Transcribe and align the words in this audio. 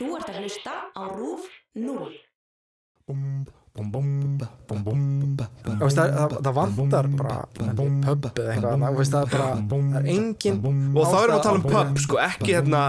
Þú 0.00 0.14
ert 0.16 0.28
að 0.32 0.36
hlusta 0.40 0.74
á 0.96 1.02
RÚF 1.12 1.42
0. 1.76 2.12
Þú 3.70 3.86
veist, 5.78 5.98
það, 5.98 6.32
það, 6.42 6.54
vantar 6.56 7.06
bara 7.14 7.34
pub 7.54 8.24
eða 8.32 8.54
eitthvað 8.54 8.96
veist, 8.96 9.12
það 9.12 9.20
er 9.20 9.28
bara 9.30 9.50
það 9.70 9.98
er 10.00 10.08
engin 10.14 10.56
og 10.64 11.04
þá 11.04 11.16
erum 11.20 11.30
við 11.30 11.36
að 11.36 11.44
tala 11.44 11.60
um 11.60 11.66
pub 11.68 12.00
sko, 12.02 12.18
ekki 12.24 12.56
hérna 12.56 12.80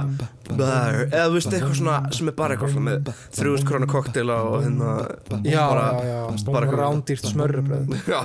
bar, 0.50 0.98
eða 1.06 1.28
þú 1.28 1.36
veist 1.36 1.52
eitthvað 1.54 1.78
svona 1.82 1.98
sem 2.18 2.32
er 2.32 2.36
bara 2.40 2.56
eitthvað 2.56 2.74
svona 2.74 2.88
með 2.88 3.12
þrjúst 3.38 3.68
krónu 3.70 3.88
koktela 3.92 4.40
og 4.48 4.58
hérna 4.66 4.90
já, 5.46 5.64
bara, 5.70 5.86
já, 6.08 6.18
já, 6.18 6.50
bara 6.50 6.68
rándýrt 6.82 7.30
smörrubröð 7.30 7.86
já, 8.02 8.20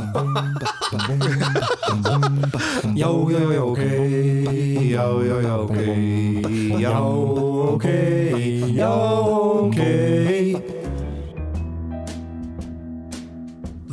já, 2.96 3.10
já, 3.34 3.42
já, 3.52 3.62
ok 3.66 3.82
já, 4.80 5.06
já, 5.28 5.36
já, 5.44 5.54
ok 5.60 5.78
já, 6.80 6.96
ok 7.76 7.86
já, 8.76 8.92
ok 8.92 9.78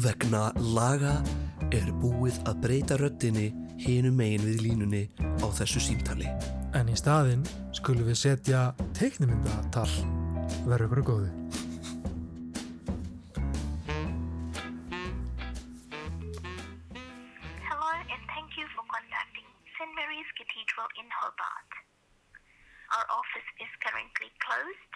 vegna 0.04 0.50
laga 0.76 1.14
er 1.72 1.88
búið 2.02 2.42
að 2.50 2.58
breyta 2.66 2.98
röddinni 3.00 3.54
hinum 3.80 4.18
megin 4.20 4.44
við 4.44 4.66
línunni 4.66 5.04
á 5.40 5.48
þessu 5.56 5.80
símtali 5.86 6.28
en 6.76 6.92
í 6.92 6.98
staðinn 7.00 7.46
skulum 7.72 8.10
við 8.10 8.20
setja 8.26 8.66
teiknimyndatal 8.98 9.88
verður 10.68 11.00
að 11.00 11.08
góðu 11.12 11.32
Hello 17.70 17.92
and 18.12 18.24
thank 18.36 18.60
you 18.60 18.68
for 18.76 18.84
contacting 18.92 19.48
St. 19.80 19.92
Mary's 19.96 20.30
Cathedral 20.36 20.92
in 21.00 21.08
Hobart. 21.22 21.72
Our 22.94 23.10
office 23.10 23.50
is 23.58 23.72
currently 23.82 24.30
closed. 24.38 24.94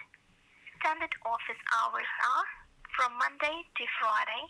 Standard 0.78 1.10
office 1.26 1.58
hours 1.74 2.06
are 2.06 2.46
from 2.94 3.10
Monday 3.18 3.66
to 3.74 3.84
Friday 3.98 4.44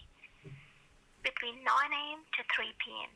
between 1.24 1.64
9 1.64 1.64
a.m. 1.64 2.20
to 2.36 2.40
3 2.52 2.68
p.m. 2.76 3.08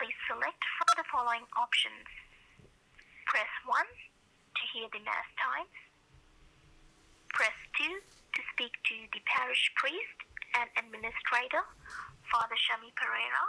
Please 0.00 0.16
select 0.24 0.64
from 0.80 0.88
the 0.96 1.04
following 1.12 1.44
options. 1.52 2.08
Press 3.28 3.52
1 3.68 3.76
to 3.76 4.62
hear 4.72 4.88
the 4.88 5.04
Mass 5.04 5.28
times. 5.36 5.76
Press 7.36 7.52
2 7.76 7.84
to 7.84 8.40
speak 8.56 8.72
to 8.88 8.96
the 9.12 9.20
parish 9.28 9.68
priest 9.76 10.16
and 10.56 10.72
administrator, 10.80 11.68
Father 12.32 12.56
Shami 12.56 12.88
Pereira. 12.96 13.44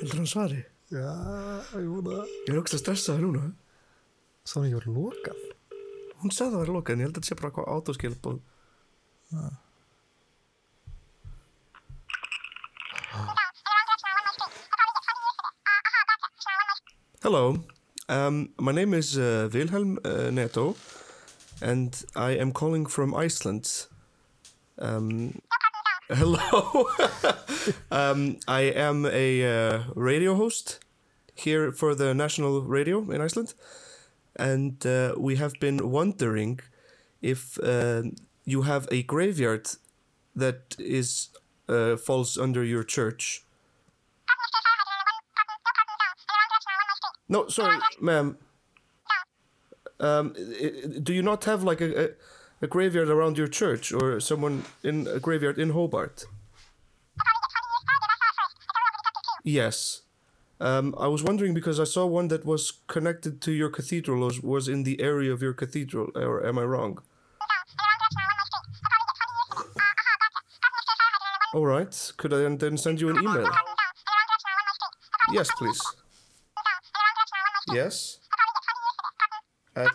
Heldur 0.00 0.16
hann 0.16 0.26
svari? 0.26 0.64
já, 0.90 1.10
jú, 1.76 2.00
það. 2.02 2.24
Ég 2.48 2.52
er 2.54 2.60
ógst 2.60 2.74
að 2.74 2.82
stressa 2.82 3.14
það 3.14 3.24
núna. 3.26 3.42
Svo 4.48 4.62
ekki 4.64 4.78
voru 4.78 4.90
lokað? 4.96 5.40
Hún 6.20 6.32
sagði 6.34 6.48
að 6.48 6.54
það 6.54 6.62
var 6.62 6.72
lokað 6.76 6.92
en 6.94 7.00
ég 7.00 7.06
held 7.06 7.14
að 7.14 7.18
þetta 7.20 7.28
sé 7.28 7.34
bara 7.38 7.48
eitthvað 7.50 7.70
átóskilbúð 7.76 8.38
Hello, 17.22 17.44
um, 18.08 18.48
my 18.58 18.72
name 18.72 18.94
is 18.94 19.18
uh, 19.18 19.48
Wilhelm 19.52 19.98
uh, 20.06 20.30
Neto, 20.30 20.74
and 21.60 22.02
I 22.16 22.30
am 22.32 22.50
calling 22.50 22.86
from 22.86 23.14
Iceland. 23.14 23.86
Um, 24.78 25.38
hello, 26.12 26.86
um, 27.90 28.36
I 28.48 28.62
am 28.62 29.06
a 29.06 29.44
uh, 29.44 29.82
radio 29.94 30.34
host 30.34 30.80
here 31.34 31.72
for 31.72 31.94
the 31.94 32.14
national 32.14 32.62
radio 32.62 33.10
in 33.10 33.20
Iceland, 33.20 33.54
and 34.36 34.84
uh, 34.84 35.14
we 35.16 35.36
have 35.36 35.54
been 35.60 35.90
wondering 35.90 36.60
if 37.22 37.58
uh, 37.62 38.02
you 38.44 38.62
have 38.62 38.88
a 38.90 39.02
graveyard 39.04 39.68
that 40.34 40.74
is 40.78 41.28
uh, 41.68 41.96
falls 41.96 42.36
under 42.36 42.64
your 42.64 42.82
church. 42.82 43.44
No, 47.28 47.46
sorry, 47.48 47.78
ma'am. 48.00 48.36
Um, 50.00 50.34
do 51.02 51.12
you 51.12 51.22
not 51.22 51.44
have 51.44 51.62
like 51.62 51.80
a, 51.80 52.04
a, 52.04 52.08
a 52.62 52.66
graveyard 52.66 53.08
around 53.08 53.38
your 53.38 53.48
church 53.48 53.92
or 53.92 54.20
someone 54.20 54.64
in 54.82 55.06
a 55.06 55.18
graveyard 55.18 55.58
in 55.58 55.70
Hobart? 55.70 56.26
Yes. 59.44 60.02
Um, 60.60 60.94
I 60.98 61.06
was 61.06 61.22
wondering 61.22 61.54
because 61.54 61.80
I 61.80 61.84
saw 61.84 62.04
one 62.04 62.28
that 62.28 62.44
was 62.44 62.72
connected 62.86 63.40
to 63.42 63.52
your 63.52 63.70
cathedral, 63.70 64.20
was, 64.20 64.42
was 64.42 64.68
in 64.68 64.82
the 64.82 65.00
area 65.00 65.32
of 65.32 65.40
your 65.40 65.54
cathedral, 65.54 66.10
or 66.14 66.46
am 66.46 66.58
I 66.58 66.64
wrong? 66.64 67.00
All 71.54 71.66
right. 71.66 72.12
Could 72.18 72.32
I 72.32 72.38
then, 72.38 72.58
then 72.58 72.76
send 72.76 73.00
you 73.00 73.08
an 73.08 73.16
email? 73.16 73.48
Yes, 75.32 75.50
please. 75.56 75.80
Yes. 77.72 78.18
At 79.74 79.90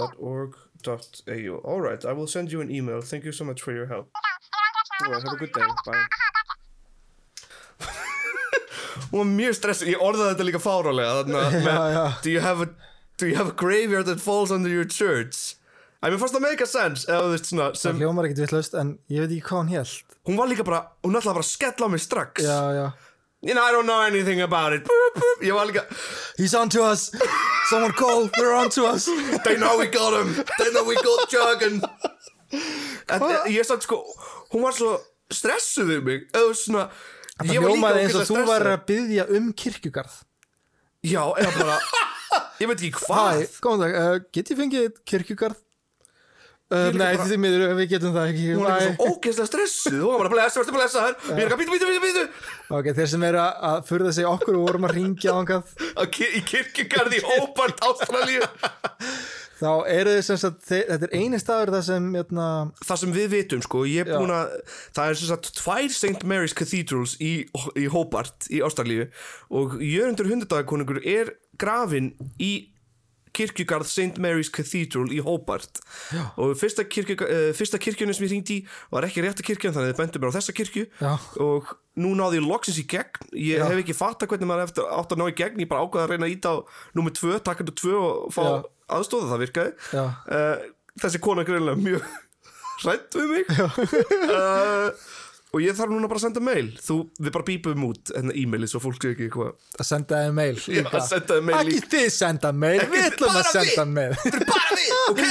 dot 0.00 0.16
org 0.18 0.56
dot 0.82 1.22
au. 1.28 1.60
All 1.64 1.80
right, 1.80 2.04
I 2.04 2.12
will 2.12 2.26
send 2.26 2.52
you 2.52 2.60
an 2.64 2.70
email. 2.70 3.00
Thank 3.02 3.24
you 3.24 3.32
so 3.32 3.44
much 3.44 3.60
for 3.62 3.72
your 3.72 3.86
help. 3.86 4.08
All 5.04 5.12
right, 5.12 5.22
have 5.22 5.32
a 5.32 5.36
good 5.36 5.52
day. 5.52 5.68
Bye. 5.86 6.04
Hún 9.10 9.18
var 9.18 9.26
mjög 9.26 9.54
stressuð, 9.58 9.88
ég 9.94 10.02
orðaði 10.04 10.34
þetta 10.34 10.44
líka 10.46 10.60
fárálega 10.62 11.22
Já, 11.24 11.24
með, 11.30 11.96
do, 12.24 12.30
you 12.30 12.42
have 12.44 12.62
a, 12.62 12.68
do 13.18 13.26
you 13.30 13.36
have 13.38 13.48
a 13.50 13.56
graveyard 13.56 14.06
that 14.06 14.20
falls 14.20 14.52
under 14.54 14.70
your 14.70 14.84
church? 14.84 15.56
Æ, 16.00 16.08
mér 16.08 16.20
fannst 16.20 16.36
það 16.36 16.44
make 16.46 16.64
a 16.64 16.68
sense 16.70 17.08
eða 17.08 17.24
þú 17.26 17.32
veist 17.34 17.48
svona 17.50 17.66
það 17.70 17.80
sem, 17.82 17.98
hljómar 18.00 18.28
ekkert 18.28 18.42
vitlaust 18.46 18.76
en 18.80 18.92
ég 19.12 19.24
veit 19.24 19.34
ekki 19.34 19.46
hvað 19.50 19.58
hún 19.60 19.72
held 19.74 20.14
hún 20.30 20.38
var 20.40 20.48
líka 20.52 20.64
bara, 20.68 20.80
hún 21.04 21.18
ætlaði 21.18 21.36
bara 21.40 21.44
að 21.44 21.50
skella 21.50 21.88
á 21.88 21.92
mig 21.92 22.04
strax 22.06 22.46
já, 22.46 22.58
já 22.78 22.86
You 23.40 23.54
know, 23.54 23.62
I 23.64 23.72
don't 23.72 23.86
know 23.86 24.02
anything 24.02 24.42
about 24.42 24.74
it. 24.74 24.84
Ég 25.40 25.54
var 25.56 25.64
líka, 25.64 25.86
he's 26.36 26.52
on 26.52 26.68
to 26.68 26.82
us 26.84 27.08
someone 27.70 27.94
call 27.94 28.28
they're 28.36 28.54
on 28.54 28.68
to 28.76 28.86
us. 28.90 29.06
They 29.44 29.56
know 29.56 29.78
we 29.78 29.86
got 29.86 30.12
him 30.18 30.34
They 30.58 30.72
know 30.74 30.84
we 30.84 30.96
got 30.98 31.30
Jurgen 31.30 31.80
En 32.50 33.22
eh, 33.22 33.54
ég 33.54 33.66
satt 33.66 33.84
sko, 33.86 34.00
hún 34.50 34.64
var 34.64 34.74
svo 34.74 34.96
stressuð 35.30 35.92
við 35.94 36.04
mig. 36.06 36.26
Eða 36.34 36.54
svona 36.58 36.84
það 37.38 37.52
ég 37.54 37.62
var 37.62 37.70
líka 37.70 37.76
hljómaði 37.76 38.02
eins 38.04 38.18
og 38.18 38.28
þú 38.28 38.44
var 38.48 38.66
að 38.72 38.84
byggja 38.90 39.26
um 39.38 39.48
kirkjugarð. 39.62 40.16
Já, 41.06 41.22
eða 41.40 41.52
bara, 41.56 41.76
ég 42.60 42.70
veit 42.70 42.82
ekki 42.82 42.90
Hæ, 42.98 43.06
hvað 43.06 43.54
góðan 43.64 43.84
dag, 43.86 43.94
uh, 44.00 44.24
get 44.34 44.50
ég 44.52 44.58
fengið 44.58 44.98
kirkjugarð? 45.08 45.62
Uh, 46.70 46.92
nei, 46.94 47.16
bara- 47.16 47.24
því 47.26 47.36
miður, 47.42 47.62
við 47.80 47.88
getum 47.90 48.12
það 48.14 48.28
ekki. 48.30 48.44
Hún 48.54 48.66
Bye. 48.68 48.90
svo 48.94 49.06
ógeðslega 49.10 49.48
stressuð. 49.50 49.96
Hún 50.04 50.12
var 50.12 50.20
bara 50.22 50.30
blessa, 50.36 50.60
verður 50.60 50.76
blessa. 50.78 51.00
Þær 51.02 51.16
Ég 51.34 51.40
er 51.40 51.48
ekki 51.48 51.56
að 51.56 51.62
býta, 51.64 51.72
býta, 51.74 51.88
býta, 51.90 52.04
býta 52.06 52.78
Ok, 52.78 52.90
þeir 53.00 53.08
sem 53.10 53.24
eru 53.26 53.40
að- 53.42 53.82
furða 53.88 54.12
sig 54.14 54.24
okkur 54.30 54.54
og 54.60 54.66
vorum 54.68 54.86
að 54.86 54.94
ringja 55.00 55.34
ángað 55.34 55.74
Í 56.38 56.42
kirkjugarði 56.46 57.20
Hobart, 57.26 57.82
Ástralíu. 57.90 58.46
Þá 59.60 59.72
eru 59.92 60.12
þið 60.16 60.22
sem 60.24 60.38
sagt, 60.40 60.62
þetta 60.70 61.04
er 61.04 61.16
eini 61.18 61.36
staður 61.42 61.74
það 61.74 61.82
sem 61.90 62.06
jötna, 62.16 62.46
Það 62.86 63.00
sem 63.02 63.12
við 63.18 63.26
vitum 63.34 63.60
sko, 63.66 63.82
er 63.84 64.08
að 64.14 64.54
Það 64.96 65.10
er 65.10 65.18
sem 65.20 65.28
sagt 65.34 65.50
tvær 65.58 65.90
St. 65.92 66.22
Mary's 66.24 66.54
Cathedrals 66.56 67.16
í, 67.20 67.32
í 67.76 67.84
Hobart, 67.92 68.46
í 68.48 68.62
Ástralíu 68.64 69.10
Og 69.52 69.74
Jörundur 69.84 70.30
hundardagakonungur 70.30 71.02
er 71.04 71.34
grafin 71.60 72.14
í 72.40 72.70
kirkjugarð 73.36 73.88
St. 73.90 74.18
Mary's 74.22 74.50
Cathedral 74.52 75.10
í 75.14 75.20
Hobart. 75.24 75.80
Já. 76.14 76.22
og 76.40 76.54
fyrsta, 76.58 76.84
kirkju, 76.88 77.16
uh, 77.26 77.50
fyrsta 77.56 77.78
kirkjunni 77.82 78.14
sem 78.16 78.26
ég 78.26 78.32
hringdi 78.34 78.56
í 78.60 78.64
var 78.92 79.06
ekki 79.08 79.24
rétta 79.24 79.44
kirkjan 79.46 79.74
þannig 79.76 79.90
að 79.90 79.94
þið 79.94 80.00
bendur 80.02 80.24
mér 80.24 80.32
á 80.32 80.36
þessa 80.38 80.56
kirkju. 80.56 80.86
Já. 81.00 81.12
og 81.46 81.70
nú 82.00 82.14
náði 82.16 82.40
ég 82.40 82.46
loksins 82.48 82.80
í 82.80 82.86
gegn. 82.88 83.30
Ég 83.36 83.60
Já. 83.60 83.66
hef 83.68 83.82
ekki 83.82 83.96
fatta 83.96 84.28
hvernig 84.30 84.48
maður 84.50 84.68
eftir 84.68 84.90
átt 84.90 85.14
að 85.14 85.20
ná 85.20 85.26
í 85.28 85.36
gegn. 85.36 85.62
Ég 85.64 85.70
bara 85.70 85.84
ákvaði 85.84 86.04
að 86.06 86.12
reyna 86.14 86.28
að 86.28 86.34
íta 86.36 86.52
á 86.54 86.56
nummer 86.96 87.14
2, 87.16 87.32
takkandu 87.46 87.74
2 87.76 87.94
og 88.00 88.34
fá 88.34 88.42
aðstóða 88.90 89.30
það 89.34 89.42
virkaði. 89.44 89.72
Uh, 89.94 90.68
þessi 91.02 91.22
kona 91.22 91.44
greinlega 91.46 91.78
mjög 91.80 92.06
hrætt 92.84 93.18
við 93.18 93.34
mig. 93.34 93.50
Uh, 94.30 94.90
og 95.50 95.58
ég 95.64 95.74
þarf 95.78 95.90
núna 95.92 96.08
bara 96.10 96.18
að 96.20 96.24
senda 96.26 96.40
mail. 96.44 96.68
Þú, 96.84 96.96
við 97.18 97.30
bara 97.34 97.46
bípum 97.48 97.84
út 97.88 98.04
en 98.20 98.26
e-maili 98.34 98.66
svo 98.70 98.80
fólk 98.82 98.98
sé 99.02 99.08
ekki 99.14 99.24
eitthvað. 99.28 99.52
Að 99.80 99.86
senda 99.90 100.14
þið 100.24 100.32
mail 100.38 100.56
Já, 100.60 100.64
að 100.86 101.04
senda 101.08 101.32
þér 101.34 101.44
mail 101.48 101.60
Ekki 101.60 101.80
þið 101.94 102.08
senda 102.16 102.48
mail, 102.54 102.80
við 102.80 102.90
þið, 102.94 103.04
ætlum 103.10 103.34
að 103.40 103.46
senda 103.50 103.84
mail. 103.90 104.12
Þetta 104.22 104.38
er 104.40 104.44
bara 104.52 104.70
við, 104.78 104.90
ok? 105.10 105.24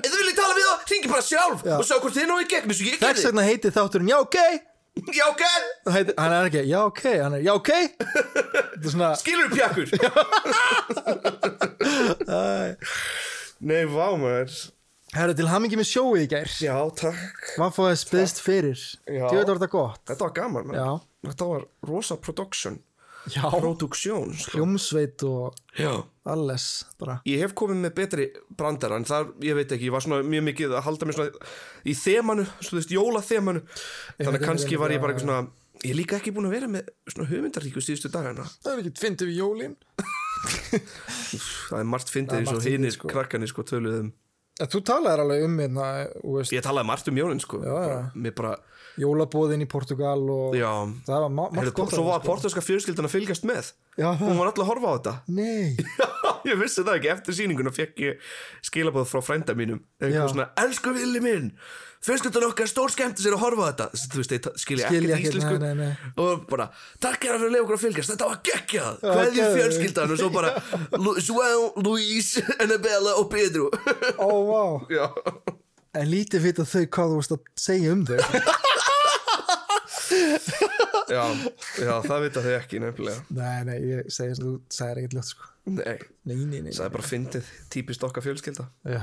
Ef 0.00 0.08
þið 0.08 0.16
viljið 0.16 0.36
tala 0.40 0.54
við 0.56 0.64
þá, 0.70 0.74
ringi 0.94 1.08
bara 1.12 1.24
sjálf 1.28 1.58
og 1.76 1.84
sjá 1.86 1.96
hvort 2.00 2.16
þið 2.16 2.26
náðu 2.32 2.42
í 2.42 2.50
gegn 2.54 2.68
Þess 3.00 3.26
vegna 3.30 3.44
heitir 3.46 3.70
þátturinn 3.76 4.10
Já, 4.10 4.18
ok? 4.24 4.38
Já, 5.14 5.22
ok, 5.30 5.42
heitir, 5.94 6.14
Hann 6.18 6.32
er 6.34 6.44
ekki, 6.48 6.62
já, 6.68 6.80
ok? 6.84 7.02
Hann 7.22 7.34
er, 7.38 7.42
já, 7.46 7.52
ok? 7.54 7.70
Svona 8.90 9.14
skilur 9.20 9.48
pjakkur? 9.54 9.88
Nei, 13.60 13.84
vá 13.86 14.16
Herra, 15.10 15.34
til 15.34 15.48
hamingi 15.50 15.78
með 15.78 15.88
sjóið 15.90 16.22
í 16.22 16.26
gær. 16.30 16.52
Já, 16.62 16.74
takk. 16.94 17.48
Hvað 17.56 17.72
fóðið 17.74 17.96
spyðst 18.04 18.44
fyrir? 18.44 18.82
Veit 19.08 19.32
var 19.34 19.58
þetta 19.58 19.68
gott. 19.72 20.04
Þetta 20.06 20.22
var 20.26 20.34
gaman 20.36 20.68
man. 20.68 20.76
Já. 20.78 20.90
Þetta 21.26 21.48
var 21.50 21.66
rosa 21.90 22.16
production. 22.22 22.78
Já, 23.28 23.42
Produksjón 23.52 24.30
sko. 24.32 24.54
hljómsveit 24.56 25.22
og 25.28 25.56
Já. 25.76 25.90
alles 26.24 26.86
bara. 26.96 27.18
Ég 27.28 27.42
hef 27.42 27.52
komið 27.52 27.82
með 27.82 27.92
betri 27.98 28.26
brandara 28.56 28.96
en 28.96 29.04
það, 29.04 29.34
ég 29.44 29.58
veit 29.58 29.74
ekki, 29.76 29.90
ég 29.90 29.92
var 29.92 30.04
svona 30.06 30.22
mjög 30.24 30.46
mikið 30.46 30.72
að 30.78 30.86
halda 30.86 31.08
mig 31.10 31.18
svona 31.18 31.50
í 31.84 31.96
þemanu, 32.00 32.46
svo 32.62 32.70
þú 32.70 32.78
veist, 32.78 32.94
jólaþemanu. 32.96 33.62
Þannig 34.22 34.40
að 34.40 34.46
kannski 34.46 34.80
var 34.80 34.94
ég 34.94 35.02
bara 35.04 35.12
eitthvað 35.12 35.26
svona 35.26 35.42
ég 35.84 35.92
er 35.92 36.00
líka 36.00 36.16
ekki 36.16 36.32
búin 36.32 36.48
að 36.48 36.56
vera 36.56 36.72
með 36.72 36.88
svona 37.12 37.28
hugmyndaríku 37.34 37.84
síðustu 37.84 38.12
dagana. 38.14 38.48
Það 38.64 38.72
er 38.72 38.82
ekkert 38.86 39.04
fyndið 39.04 39.32
við 39.34 39.42
jólin. 39.42 39.76
Það 41.68 41.78
er 41.82 41.88
margt 41.92 42.10
fyndið 42.14 42.40
eins 42.40 42.54
og 42.54 42.62
fyndið, 42.62 42.72
hinir 42.78 42.96
sko. 42.96 43.10
krakkanir 43.12 43.52
sko 43.52 43.66
töluðum 43.68 44.14
Þú 44.60 44.80
talaðir 44.84 45.22
alveg 45.24 45.44
um 45.46 45.54
hérna, 45.62 45.86
ég 46.52 46.64
talaði 46.64 46.88
margt 46.90 47.08
um 47.08 47.20
jólin 47.20 47.40
sko. 47.40 47.60
Bara, 48.36 48.54
jólabóðin 49.00 49.62
í 49.64 49.68
Portugal 49.70 50.20
og 50.34 50.56
það 51.06 51.22
var 51.24 51.30
ma- 51.32 51.46
margt 51.48 51.60
Heyrðu, 51.62 51.74
gott 51.78 51.94
svo 51.94 52.04
var 52.08 52.24
portugalska 52.24 52.64
fjölskyldan 52.64 53.08
að 53.08 53.14
fylgjast 53.14 53.46
með. 53.48 53.70
Já, 53.96 54.08
hún 54.20 54.36
var 54.36 54.50
alltaf 54.50 54.64
að 54.66 54.70
horfa 54.72 54.90
á 54.90 54.94
þetta. 54.98 55.14
Nei, 55.40 55.76
ég 56.50 56.60
vissi 56.60 56.84
það 56.84 56.98
ekki, 56.98 57.12
eftir 57.14 57.38
sýninguna 57.38 57.72
fekk 57.76 58.02
ég 58.04 58.32
skilabóð 58.68 59.08
frá 59.12 59.22
frænda 59.24 59.56
mínum. 59.56 59.80
Eitthvað 60.02 60.34
svona, 60.34 60.50
elsku 60.64 60.92
villi 60.96 61.22
minn 61.24 61.52
fjölskyldan 62.04 62.46
okkar 62.48 62.68
stór 62.70 62.92
skemmti 62.94 63.24
sér 63.24 63.36
að 63.36 63.42
horfa 63.44 63.66
á 63.66 63.68
þetta. 63.70 63.86
Þú 64.12 64.20
veist, 64.20 64.34
ég 64.34 64.48
skilja 64.62 64.88
ekkert 64.88 65.14
ekkert, 65.16 65.34
íslensku. 65.34 65.56
nei, 65.60 65.72
nei, 65.74 65.88
nei. 65.90 66.12
og 66.24 66.46
bara, 66.50 66.68
takk 67.02 67.26
er 67.26 67.36
að 67.36 67.42
fyrir 67.42 67.50
að 67.50 67.54
leiða 67.56 67.64
okkur 67.66 67.78
að 67.78 67.84
fylgjast. 67.84 68.12
Þetta 68.14 68.28
var 68.30 68.40
geggjað, 68.50 69.00
geðveikt. 69.04 69.56
fjölskyldan 69.58 70.14
og 70.14 70.20
svo 70.22 70.30
bara, 70.34 70.54
João, 71.28 71.66
Luís 71.84 72.30
Annabella 72.56 73.16
og 73.20 73.28
Pedro. 73.32 73.68
Ó 74.16 74.30
vá. 74.48 74.64
Já, 74.96 75.06
En 75.98 76.06
lítið 76.06 76.44
vita 76.46 76.62
þau 76.62 76.84
hvað 76.86 77.12
þú 77.12 77.14
veist 77.18 77.32
að 77.34 77.46
segja 77.58 77.94
um 77.96 78.04
þau. 78.06 78.18
Já, 81.10 81.22
já, 81.78 81.92
það 82.06 82.20
vita 82.24 82.42
þau 82.44 82.52
ekki 82.54 82.78
nefnilega, 82.82 83.22
Nei, 83.34 83.62
nei, 83.66 83.76
ég 83.82 84.10
segi 84.14 84.36
sem 84.38 84.46
þú 84.46 84.52
sagðir 84.70 85.00
ekkert 85.00 85.16
ljótt 85.16 85.28
sko. 85.32 85.48
Nei. 85.70 85.96
Nei, 86.30 86.36
nei, 86.46 86.60
nei, 86.66 86.70
það 86.74 86.84
er 86.86 86.92
bara 86.94 87.06
fyndið, 87.06 87.48
típist 87.74 88.04
okkar 88.06 88.24
fjölskylda. 88.26 88.66
Já, 88.86 89.00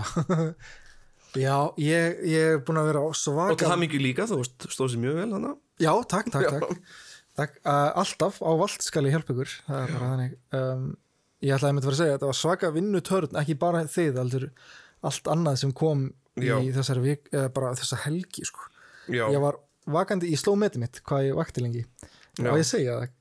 Já 1.36 1.58
ég, 1.82 2.22
ég 2.30 2.54
er 2.54 2.62
búin 2.66 2.80
að 2.80 2.92
vera 2.94 3.02
svaka 3.18 3.56
og 3.56 3.62
það 3.62 3.82
mikið 3.84 4.04
líka, 4.06 4.28
þú 4.30 4.40
veist, 4.40 4.70
stóð 4.72 4.94
sér 4.94 5.04
mjög 5.04 5.18
vel 5.20 5.28
hana 5.36 5.52
Já, 5.78 5.92
takk, 6.10 6.32
takk, 6.34 6.48
takk, 6.54 6.94
takk 7.38 7.60
uh, 7.62 7.92
Alltaf 8.02 8.40
á 8.42 8.52
vald 8.58 8.86
skal 8.86 9.06
ég 9.06 9.14
hjálpa 9.14 9.36
ykkur. 9.36 9.52
Það 9.68 9.84
er 9.84 9.94
bara 9.94 10.10
þannig. 10.14 10.38
Um, 10.58 10.88
Ég 11.46 11.54
ætlaði 11.54 11.76
að 11.76 11.86
vera 11.86 11.94
að 11.94 12.00
segja 12.00 12.14
að 12.14 12.16
þetta 12.18 12.30
var 12.32 12.38
svaka 12.40 12.70
vinnutörn 12.74 13.36
ekki 13.38 13.56
bara 13.62 13.84
þið, 13.86 14.16
heldur 14.18 14.46
allt 15.06 15.28
annað 15.30 15.60
sem 15.62 15.74
kom 15.78 16.08
Já. 16.42 16.56
í 16.58 16.72
þessari 16.74 17.04
vik, 17.04 17.30
bara 17.54 17.76
þessa 17.78 18.00
helgi 18.08 18.46
sko. 18.50 18.66
Ég 19.14 19.38
var 19.44 19.60
vakandi 19.86 20.32
í 20.34 20.40
sló 20.40 20.56
metið 20.58 20.82
mitt 20.82 21.02
hvað 21.06 21.28
ég 21.28 21.38
vakti 21.38 21.62
lengi. 21.62 21.84
Já. 22.38 22.50
og 22.52 22.58
ég 22.60 22.68
segja 22.70 22.98
það, 22.98 23.14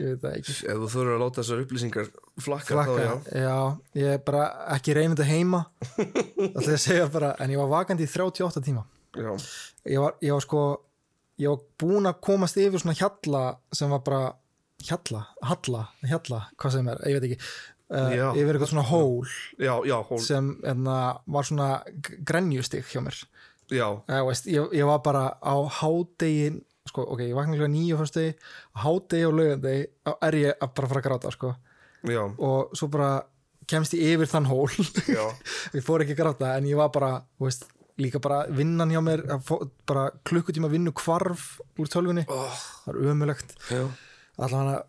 ég 0.00 0.12
veit 0.14 0.22
það 0.24 0.36
ekki 0.40 0.54
ef 0.56 0.82
þú 0.82 0.90
þurfur 0.94 1.14
að 1.14 1.22
láta 1.24 1.40
þessar 1.40 1.64
upplýsingar 1.64 2.10
flakka, 2.40 2.74
Flakka, 2.74 2.94
þá 2.94 3.02
já. 3.04 3.40
já. 3.44 3.56
ég 4.00 4.14
er 4.16 4.22
bara 4.26 4.44
ekki 4.76 4.96
reynið 4.96 5.16
þetta 5.16 5.30
heima. 5.30 5.64
Það 5.96 6.62
ég 6.66 6.76
að 6.76 6.84
segja 6.86 7.08
bara 7.12 7.34
en 7.38 7.54
ég 7.54 7.60
var 7.60 7.72
vakandi 7.74 8.06
í 8.06 8.10
38 8.10 8.64
tíma. 8.66 8.86
Já, 9.18 9.32
ég 9.90 10.04
var, 10.04 10.16
ég 10.22 10.36
var 10.36 10.46
sko 10.46 10.62
ég 11.40 11.50
var 11.50 11.60
búin 11.80 12.08
að 12.10 12.20
komast 12.24 12.58
yfir 12.60 12.82
svona 12.82 12.96
hjalla 12.98 13.42
sem 13.74 13.90
var 13.92 14.02
bara 14.06 14.22
hjalla, 14.84 15.26
halla, 15.44 15.84
hjalla, 16.08 16.40
hvað 16.60 16.74
sem 16.76 16.88
er 16.88 17.02
ég 17.08 17.18
veit 17.18 17.28
ekki, 17.28 17.50
uh, 17.92 18.14
yfir 18.32 18.56
eitthvað 18.56 18.72
svona 18.72 18.86
hól 18.88 19.28
já, 19.60 19.96
hól, 20.08 20.22
sem 20.24 20.54
enna, 20.68 20.96
var 21.28 21.48
svona 21.48 21.70
grenjustig 22.26 22.88
hjá 22.88 23.02
mér. 23.04 23.20
Já, 23.70 23.86
veist, 24.26 24.48
ég, 24.50 24.72
ég 24.74 24.88
var 24.88 25.02
bara 25.04 25.24
á 25.38 25.54
hádegin 25.80 26.62
sko, 26.90 27.04
ok, 27.14 27.22
ég 27.28 27.34
vakna 27.38 27.56
klokka 27.56 27.72
nýju 27.72 27.98
fyrst 28.00 28.18
degi 28.18 28.34
á 28.74 28.78
hádegi 28.84 29.26
og 29.28 29.36
laugandegi 29.38 29.84
þá 30.06 30.12
er 30.28 30.38
ég 30.42 30.54
að 30.66 30.72
bara 30.76 30.90
fara 30.92 31.00
að 31.02 31.06
gráta 31.08 31.32
sko. 31.34 31.54
og 32.38 32.72
svo 32.78 32.88
bara 32.90 33.10
kemst 33.70 33.94
ég 33.94 34.16
yfir 34.16 34.26
þann 34.26 34.48
hól. 34.50 34.66
Ég 35.76 35.84
fór 35.86 36.02
ekki 36.02 36.16
að 36.16 36.20
gráta 36.24 36.54
en 36.58 36.64
ég 36.66 36.74
var 36.80 36.88
bara 36.90 37.10
veist, 37.38 37.66
líka 38.00 38.18
bara 38.22 38.40
vinnan 38.50 38.90
hjá 38.90 38.98
mér 39.04 39.20
bara 39.86 40.08
klukkutíma 40.26 40.70
vinnu 40.72 40.90
hvarf 40.96 41.60
úr 41.78 41.86
tölvunni, 41.92 42.24
oh, 42.26 42.56
það 42.86 42.94
er 42.96 43.10
ömulegt 43.12 43.54
já, 43.70 43.84
allavega 44.40 44.80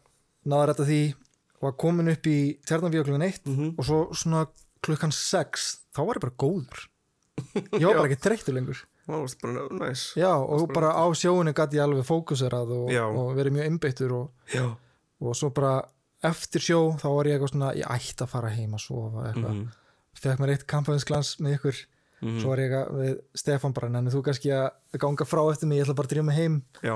náður 0.49 0.71
þetta 0.73 0.87
því 0.89 1.01
var 1.61 1.75
komin 1.83 2.09
upp 2.15 2.25
í 2.31 2.37
tjarnabíu 2.65 3.03
klukkan 3.05 3.27
eitt 3.27 3.45
Mhm. 3.45 3.75
og 3.77 3.85
svo 3.85 3.99
svona 4.17 4.47
klukkan 4.81 5.11
sex 5.13 5.67
þá 5.93 6.01
var 6.07 6.17
ég 6.17 6.23
bara 6.25 6.39
góður. 6.41 6.87
Ég 7.77 7.85
var 7.85 7.99
bara 8.01 8.09
ekki 8.09 8.23
þreyttur 8.23 8.55
lengur 8.57 8.81
bara 9.41 9.65
næs 9.81 10.05
já 10.19 10.31
og 10.33 10.67
bara 10.73 10.91
á 10.95 11.05
sjóinu 11.17 11.53
gæti 11.53 11.79
ég 11.79 11.85
alveg 11.85 12.07
fókuserað 12.07 12.71
og, 12.77 12.91
og 12.91 13.33
verið 13.37 13.57
mjög 13.57 13.69
einbeittur 13.69 14.15
og, 14.17 14.53
og 15.21 15.35
svo 15.37 15.51
bara 15.55 15.79
eftir 16.25 16.61
sjó 16.63 16.79
þá 17.01 17.07
var 17.09 17.29
ég 17.29 17.37
eitthvað 17.37 17.53
svona 17.53 17.71
ég 17.77 17.89
ætti 17.89 18.25
að 18.25 18.31
fara 18.31 18.51
heim 18.53 18.75
að 18.77 18.83
sofa 18.85 19.27
eitthvað. 19.29 19.55
Mhm. 19.55 19.69
fekk 20.21 20.41
mér 20.41 20.53
eitt 20.53 20.67
kampaðinsglans 20.69 21.29
með 21.41 21.57
ykkur. 21.57 21.77
Svo 22.21 22.51
var 22.51 22.59
ég 22.61 22.69
eitthvað 22.69 22.99
við 23.01 23.13
Stefán 23.41 23.73
bara 23.73 23.87
en 23.97 24.11
þú 24.13 24.21
kannski 24.27 24.51
að 24.53 24.99
ganga 25.01 25.25
frá 25.25 25.41
eftir 25.49 25.67
mig 25.67 25.79
ég 25.79 25.87
ætla 25.87 25.95
bara 25.97 26.07
að 26.07 26.13
drífa 26.13 26.25
mig 26.27 26.37
heim. 26.37 26.57
Já, 26.85 26.95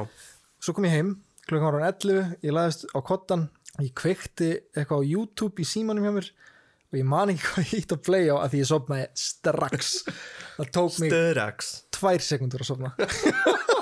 svo 0.62 0.74
kom 0.74 0.86
ég 0.86 0.94
heim, 0.94 1.16
klukkan 1.48 1.72
var 1.72 1.80
hann 1.80 1.94
11 1.94 2.36
ég 2.46 2.54
laðist 2.54 2.86
á 2.94 3.00
kottan, 3.02 3.50
ég 3.82 3.94
kveikti 3.98 4.52
eitthvað 4.76 5.02
á 5.02 5.10
YouTube 5.10 5.64
í 5.64 5.66
símanum 5.66 6.06
hjá 6.06 6.14
mér 6.20 6.30
og 6.92 7.00
ég 7.00 7.08
man 7.10 7.34
ekki 7.34 7.42
hvað 7.50 7.66
ég 7.66 7.74
hitt 7.74 7.96
að 7.96 8.04
play 8.06 8.30
á 8.30 8.36
að 8.38 8.50
því 8.54 8.62
ég 8.62 8.70
sopnaði 8.70 9.08
strax. 9.18 9.96
Það 10.60 10.72
tók 10.78 11.00
mig 11.02 11.10
Störax 11.16 11.74
tvær 11.96 12.24
sekundur 12.26 12.64
að 12.66 12.70
sopna 12.72 12.94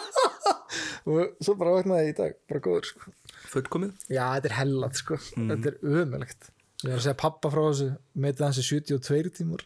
og 1.09 1.33
svo 1.43 1.55
bara 1.59 1.73
vaknaði 1.77 2.05
ég 2.07 2.13
í 2.13 2.17
dag 2.17 2.35
bara 2.49 2.61
góður 2.63 2.87
sko. 2.87 3.11
Fullkomið? 3.53 3.91
Já, 4.13 4.23
þetta 4.37 4.49
er 4.51 4.55
hellat 4.61 4.99
sko, 4.99 5.17
Mhm. 5.37 5.49
þetta 5.51 5.71
er 5.73 5.77
ömulegt 6.03 6.49
ég 6.83 6.89
var 6.91 6.97
að 6.99 7.03
segja 7.05 7.19
pappa 7.23 7.49
frá 7.51 7.61
þessu 7.69 7.89
metið 8.15 8.45
hans 8.47 8.61
í 8.61 8.65
72 8.69 9.33
tímur 9.39 9.65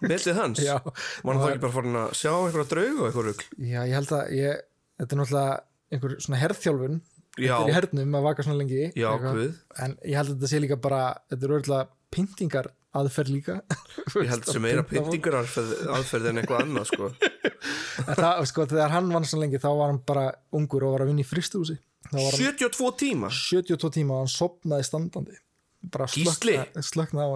Metið 0.00 0.34
hans? 0.38 0.58
Já, 0.64 0.78
Var 0.80 1.34
hann 1.34 1.42
þá 1.42 1.48
ekki 1.50 1.60
bara 1.60 1.72
farin 1.74 1.96
að 2.00 2.12
sjá 2.16 2.30
einhverja 2.32 2.68
draug 2.70 3.00
og 3.00 3.06
eitthvað 3.10 3.26
rugl? 3.28 3.46
Já, 3.60 3.80
ég 3.84 3.94
held 3.98 4.12
að 4.16 4.30
ég, 4.32 4.60
þetta 5.00 5.12
er 5.16 5.20
náttúrulega 5.20 5.60
einhver 5.92 6.14
svona 6.24 6.40
herðþjálfun 6.40 7.00
Já, 7.40 7.54
þetta 7.54 7.66
er 7.66 7.70
í 7.70 7.76
hernum 7.76 8.16
að 8.18 8.24
vaka 8.26 8.42
svona 8.44 8.58
lengi. 8.60 8.80
Já, 8.98 9.10
en 9.84 9.92
ég 10.04 10.16
held 10.18 10.30
að 10.32 10.34
þetta 10.40 10.48
sé 10.50 10.60
líka 10.64 10.76
bara 10.80 11.02
þetta 11.30 11.46
er 11.46 11.54
örgulega 11.58 11.88
pyntingar 12.10 12.70
aðferð 12.96 13.32
líka. 13.34 13.56
Ég 14.16 14.30
held 14.32 14.48
sem 14.50 14.64
meira 14.64 14.84
pyntingar 14.86 15.36
aðferð, 15.42 16.30
en 16.32 16.40
eitthvað 16.42 16.64
annað 16.64 16.88
sko. 16.90 17.10
Það, 18.10 18.42
sko, 18.50 18.66
þegar 18.72 18.94
hann 18.96 19.12
vann 19.14 19.28
svo 19.28 19.40
lengi 19.42 19.60
þá 19.62 19.68
var 19.70 19.92
hann 19.92 20.02
bara 20.08 20.26
ungur 20.56 20.88
og 20.88 20.96
var 20.96 21.04
að 21.04 21.12
vinna 21.12 21.24
í 21.24 21.28
fristúsi 21.28 21.76
þá 22.08 22.16
var 22.16 22.26
hann 22.32 22.40
72 22.40 22.90
tíma? 23.04 23.30
72 23.36 23.92
tíma 24.00 24.16
og 24.16 24.24
hann 24.24 24.32
sopnaði 24.32 24.88
standandi. 24.88 25.38
Bara 25.90 26.08
Gísli? 26.12 26.58
slökna-. 26.84 27.28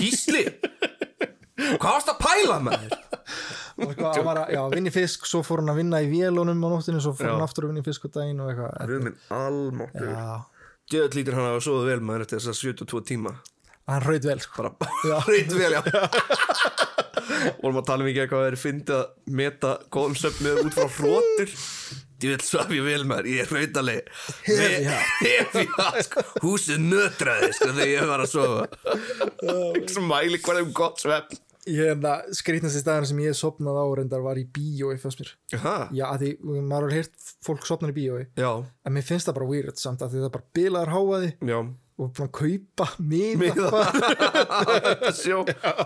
Gísli? 0.00 0.46
Hvað 1.54 1.90
varst 1.90 2.10
að 2.10 2.22
pæla 2.24 2.60
með 2.62 2.86
þér? 2.86 3.00
og 3.74 3.92
sko, 3.94 4.06
hann 4.06 4.26
var 4.26 4.40
að 4.44 4.52
já, 4.54 4.60
vinna 4.74 4.90
í 4.90 4.94
fisk 4.94 5.28
svo 5.28 5.42
fór 5.46 5.62
hann 5.62 5.72
að 5.72 5.80
vinna 5.82 6.00
í 6.04 6.10
vélunum 6.10 6.62
á 6.62 6.68
nóttinu 6.70 7.00
svo 7.02 7.14
fór 7.16 7.28
Já. 7.28 7.32
hann 7.34 7.44
aftur 7.46 7.66
að 7.66 7.72
vinna 7.72 7.82
í 7.82 7.86
fisk 7.86 8.06
á 8.06 8.08
daginn 8.18 8.42
og 8.44 8.52
eitthvað 8.52 9.08
almáttur 9.34 10.10
já, 10.10 10.26
Djöðl 10.92 11.16
lítur 11.18 11.38
hann 11.38 11.48
að 11.48 11.54
hafa 11.54 11.64
svoðu 11.66 11.88
vel 11.88 12.04
maður 12.04 12.26
eftir 12.26 12.42
þessar 12.42 12.58
72 12.60 13.02
tíma 13.10 13.32
hann 13.90 14.04
raut 14.04 14.28
vel 14.28 14.40
sko. 14.42 14.70
Reynd 15.28 15.52
vel, 15.60 15.76
já. 15.76 15.82
Vorum 17.62 17.80
að 17.80 17.86
tala 17.88 18.04
um 18.04 18.08
ekki 18.10 18.24
eitthvað 18.24 18.42
að 18.42 18.48
þeir 18.50 18.60
fyndi 18.60 18.96
að 18.96 19.04
meta 19.40 19.76
góðum 19.94 20.16
söfnið 20.18 20.64
út 20.64 20.74
frá 20.76 20.88
hrótur 20.98 21.54
Djöðl 22.24 22.44
svaf 22.46 22.70
ég 22.72 22.84
vel 22.86 23.04
maður, 23.08 23.28
ég 23.32 23.42
er 23.42 23.50
rautaleg 23.52 24.10
Hef 24.46 24.60
ég 25.24 25.56
ég 25.58 26.04
sko. 26.06 26.22
Húsið 26.44 26.84
nötraði, 26.84 27.50
sko, 27.56 27.70
þegar 27.72 27.90
ég 27.90 28.06
var 28.08 28.22
að 28.22 28.30
sofa. 28.30 28.68
Svo 29.90 30.04
mæli 30.06 30.40
hverjum 30.40 30.70
gott 30.76 31.02
svefn. 31.02 31.40
Ég 31.68 31.94
er 31.94 32.00
það 32.00 32.32
skrýtnasti 32.38 32.80
staðan 32.82 33.08
sem 33.08 33.20
ég 33.24 33.36
sopnaði 33.36 33.82
á 33.82 33.86
reyndar 33.98 34.24
var 34.24 34.40
í 34.40 34.44
bíói 34.44 34.98
fyrst 35.00 35.22
mér. 35.22 35.30
Aha, 35.58 35.76
já, 35.96 36.04
að 36.10 36.24
því 36.24 36.32
maður 36.60 36.86
har 36.86 36.96
heyrt 37.00 37.30
fólk 37.44 37.68
sopnar 37.68 37.92
í 37.92 37.96
bíói. 37.96 38.26
Já, 38.40 38.50
en 38.84 38.94
mér 38.96 39.06
finnst 39.08 39.28
það 39.28 39.38
bara 39.40 39.48
weird 39.48 39.80
samt 39.80 40.04
að 40.04 40.12
því 40.14 40.22
það 40.22 40.28
er 40.28 40.34
bara 40.36 40.50
bilaðar 40.60 40.94
háaði 40.94 41.30
já 41.40 41.58
og 41.94 42.10
búin 42.10 42.26
að 42.26 42.34
kaupa 42.34 42.88
miða 42.98 43.70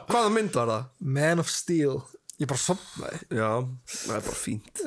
hvaða 0.09 0.31
mynd 0.33 0.55
var 0.57 0.71
það? 0.73 0.87
Man 1.05 1.43
of 1.43 1.51
Steel. 1.53 1.99
Ég 2.39 2.47
bara 2.49 2.63
sopnaði 2.63 3.19
Já, 3.35 3.51
það 3.93 4.15
er 4.17 4.23
bara 4.29 4.39
fínt. 4.39 4.83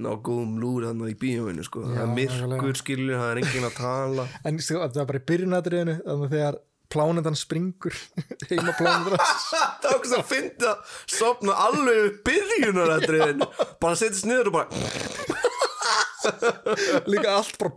Ná 0.00 0.10
góðum 0.24 0.56
lúr 0.62 0.86
þannig 0.88 1.12
í 1.14 1.18
bíóinu 1.20 1.64
sko. 1.66 1.82
Það 1.88 2.02
er 2.04 2.10
myrkur 2.16 2.76
skilur, 2.78 3.16
það 3.20 3.30
er 3.32 3.40
enginn 3.42 3.68
að 3.68 3.76
tala. 3.78 4.24
En 4.48 4.54
sko, 4.62 4.74
það 4.82 5.00
var 5.02 5.08
bara 5.12 5.22
í 5.22 5.26
byrjunadriðinu 5.30 5.94
þegar 6.30 6.54
plánendan 6.90 7.38
springur 7.38 7.96
heima 8.50 8.72
plánendan. 8.78 9.20
Það 9.20 9.88
er 9.90 9.96
okkur 9.96 10.10
sem 10.12 10.22
að 10.24 10.30
finna 10.30 10.72
að 10.72 10.78
sopna 11.16 11.52
alveg 11.68 11.96
við 12.00 12.10
byrjunarættriðin 12.30 13.44
Bara 13.80 14.00
setjast 14.00 14.26
niður 14.26 14.50
og 14.50 14.54
bara 14.58 15.39
líka 17.10 17.36
allt 17.38 17.56
bara 17.60 17.72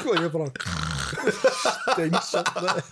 og 0.00 0.16
ég 0.16 0.30
bara 0.32 0.48
steinsopnaði 1.94 2.82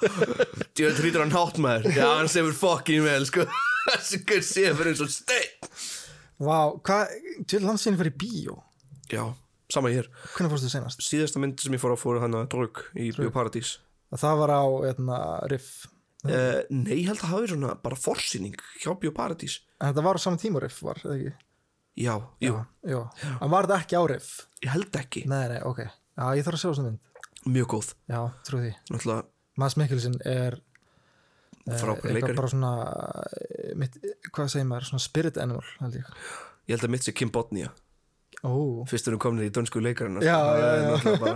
Djöð 0.78 0.98
trýtur 1.00 1.22
hann 1.24 1.32
hátt 1.34 1.58
maður. 1.62 1.90
Já, 1.96 2.06
hann 2.18 2.30
semur 2.30 2.54
fokkin 2.56 3.04
vel 3.06 3.24
sko. 3.28 3.46
Þessi 3.88 4.20
guð 4.28 4.44
sefur 4.46 4.90
eins 4.90 5.02
og 5.04 5.10
stein 5.12 5.70
Vá, 6.38 6.70
hvað, 6.86 7.14
til 7.50 7.64
landsinu 7.64 7.98
fyrir 7.98 8.14
bíó? 8.14 8.58
Já, 9.10 9.24
sama 9.72 9.90
hér. 9.90 10.06
Hvernig 10.36 10.52
fórstu 10.52 10.70
senast? 10.70 11.02
Síðasta 11.02 11.40
mynd 11.42 11.58
sem 11.58 11.74
ég 11.74 11.82
fór 11.82 11.96
á 11.96 11.98
fór 11.98 12.20
hann 12.22 12.36
að 12.38 12.50
drögg 12.54 12.84
í 12.94 13.08
Bíóparadís 13.16 13.78
Það 14.14 14.38
var 14.42 14.52
á, 14.54 14.62
hérna, 14.86 15.16
Riff. 15.50 15.72
Uh, 16.26 16.60
Nei, 16.70 17.00
ég 17.00 17.08
held 17.10 17.18
að 17.22 17.28
hafa 17.32 17.40
verið 17.42 17.54
svona 17.56 17.74
bara 17.82 17.98
forsýning 17.98 18.54
hjá 18.84 18.92
Bíóparadís 19.02 19.58
En 19.80 19.90
þetta 19.90 20.04
var 20.06 20.18
á 20.18 20.20
saman 20.22 20.40
tíma 20.42 20.62
Riff 20.62 20.78
var, 20.86 21.00
eða 21.02 21.16
ekki? 21.18 21.34
Já, 21.98 22.14
jú, 22.44 22.54
Já, 22.86 23.00
en 23.42 23.50
var 23.50 23.66
þetta 23.66 23.80
ekki 23.82 23.98
á 23.98 24.02
Riff? 24.12 24.28
ég 24.62 24.70
held 24.74 24.98
ekki. 25.00 25.24
Nei, 25.30 25.44
nei, 25.50 25.58
ok. 25.66 25.80
Já, 25.82 26.24
ég 26.38 26.46
þarf 26.46 26.58
að 26.58 26.62
sjá 26.62 26.68
þessum 26.70 26.86
mynd. 26.88 27.00
Mjög 27.48 27.68
góð, 27.74 27.90
Já, 28.10 28.20
trú 28.46 28.60
því. 28.62 28.70
Náttúrulega 28.92 29.24
Mads 29.58 29.76
Mikkelsen 29.80 30.14
er 30.28 30.58
eh, 30.60 31.74
frábær 31.80 31.98
eitthvað 31.98 32.14
leikari. 32.20 32.36
bara 32.38 32.50
svona 32.52 32.72
eh, 33.34 33.74
mitt, 33.78 33.98
hvað 34.30 34.52
segir 34.54 34.68
maður, 34.70 34.86
svona 34.92 35.02
spirit 35.02 35.40
animal 35.42 35.64
held 35.80 35.98
ég. 35.98 36.12
Ég 36.68 36.76
held 36.76 36.86
að 36.86 36.92
mitt 36.94 37.06
sé 37.08 37.14
Kim 37.16 37.30
Bodnia 37.34 37.72
Ó, 38.46 38.84
Fyrst 38.86 39.08
erum 39.10 39.18
komin 39.18 39.46
í 39.48 39.50
dönsku 39.50 39.80
leikarinn 39.82 40.20
Já, 40.22 40.36
já, 40.54 40.68
já. 41.02 41.32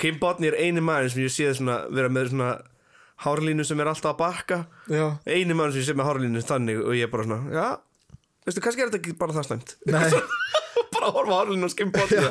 Kim 0.00 0.18
Bodnia 0.18 0.50
er 0.50 0.58
eini 0.64 0.82
maður 0.82 1.12
sem 1.14 1.22
ég 1.22 1.30
séð 1.34 1.52
svona 1.60 1.76
vera 1.94 2.10
með 2.10 2.32
svona 2.32 2.48
hárlínu 3.22 3.62
sem 3.68 3.78
er 3.78 3.86
alltaf 3.92 4.16
að 4.16 4.18
bakka. 4.18 4.56
Já, 4.90 5.04
eini 5.30 5.54
maður 5.54 5.76
sem 5.76 5.84
ég 5.84 5.86
sé 5.92 5.94
með 5.94 6.08
hárlínu 6.10 6.42
þannig 6.48 6.80
og 6.82 6.96
ég 6.98 7.06
er 7.06 7.12
bara 7.12 7.26
svona, 7.28 7.52
já 7.54 7.66
veistu, 8.46 8.62
kannski 8.64 8.84
er 8.84 8.90
þetta 8.90 9.00
ekki 9.00 9.16
bara 9.18 9.36
það 9.36 9.48
slæmt. 9.50 9.74
Bara 10.92 11.08
horfa 11.12 11.34
á 11.34 11.38
hárlínu 11.40 11.66
og 11.66 11.74
Kim 11.76 11.90
Bodnia 11.92 12.28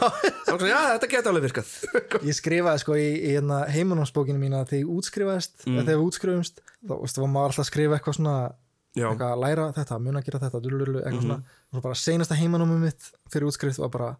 og 0.53 0.63
já, 0.63 0.77
þetta 0.93 1.07
geti 1.09 1.29
alveg 1.31 1.45
virkað. 1.47 1.69
Ég 2.29 2.37
skrifaði 2.37 2.81
sko 2.83 2.97
í, 2.97 3.07
í 3.17 3.31
hérna 3.33 3.61
heimanámsbókinu 3.73 4.41
mína 4.41 4.61
þegar 4.69 4.83
ég 4.83 4.91
útskrifaðist 4.95 5.65
mm. 5.65 5.79
þegar 5.81 5.99
við 5.99 6.03
útskrifumst, 6.05 6.61
þá 6.85 6.93
veistu, 7.01 7.23
var 7.23 7.31
maður 7.33 7.51
alltaf 7.51 7.63
að 7.63 7.69
skrifa 7.71 7.97
eitthvað 7.97 8.17
svona, 8.19 8.35
eitthvað 8.95 9.25
að 9.27 9.43
læra 9.43 9.67
þetta 9.77 9.99
mun 10.05 10.19
að 10.21 10.27
gera 10.27 10.41
þetta, 10.45 10.63
dulululu, 10.65 11.01
eitthvað 11.01 11.25
svona. 11.25 11.39
Og 11.73 11.85
bara 11.87 12.01
seinasta 12.03 12.37
heimanámið 12.37 12.85
mitt 12.85 13.09
fyrir 13.33 13.49
útskrift 13.49 13.81
var 13.81 13.93
bara 13.97 14.11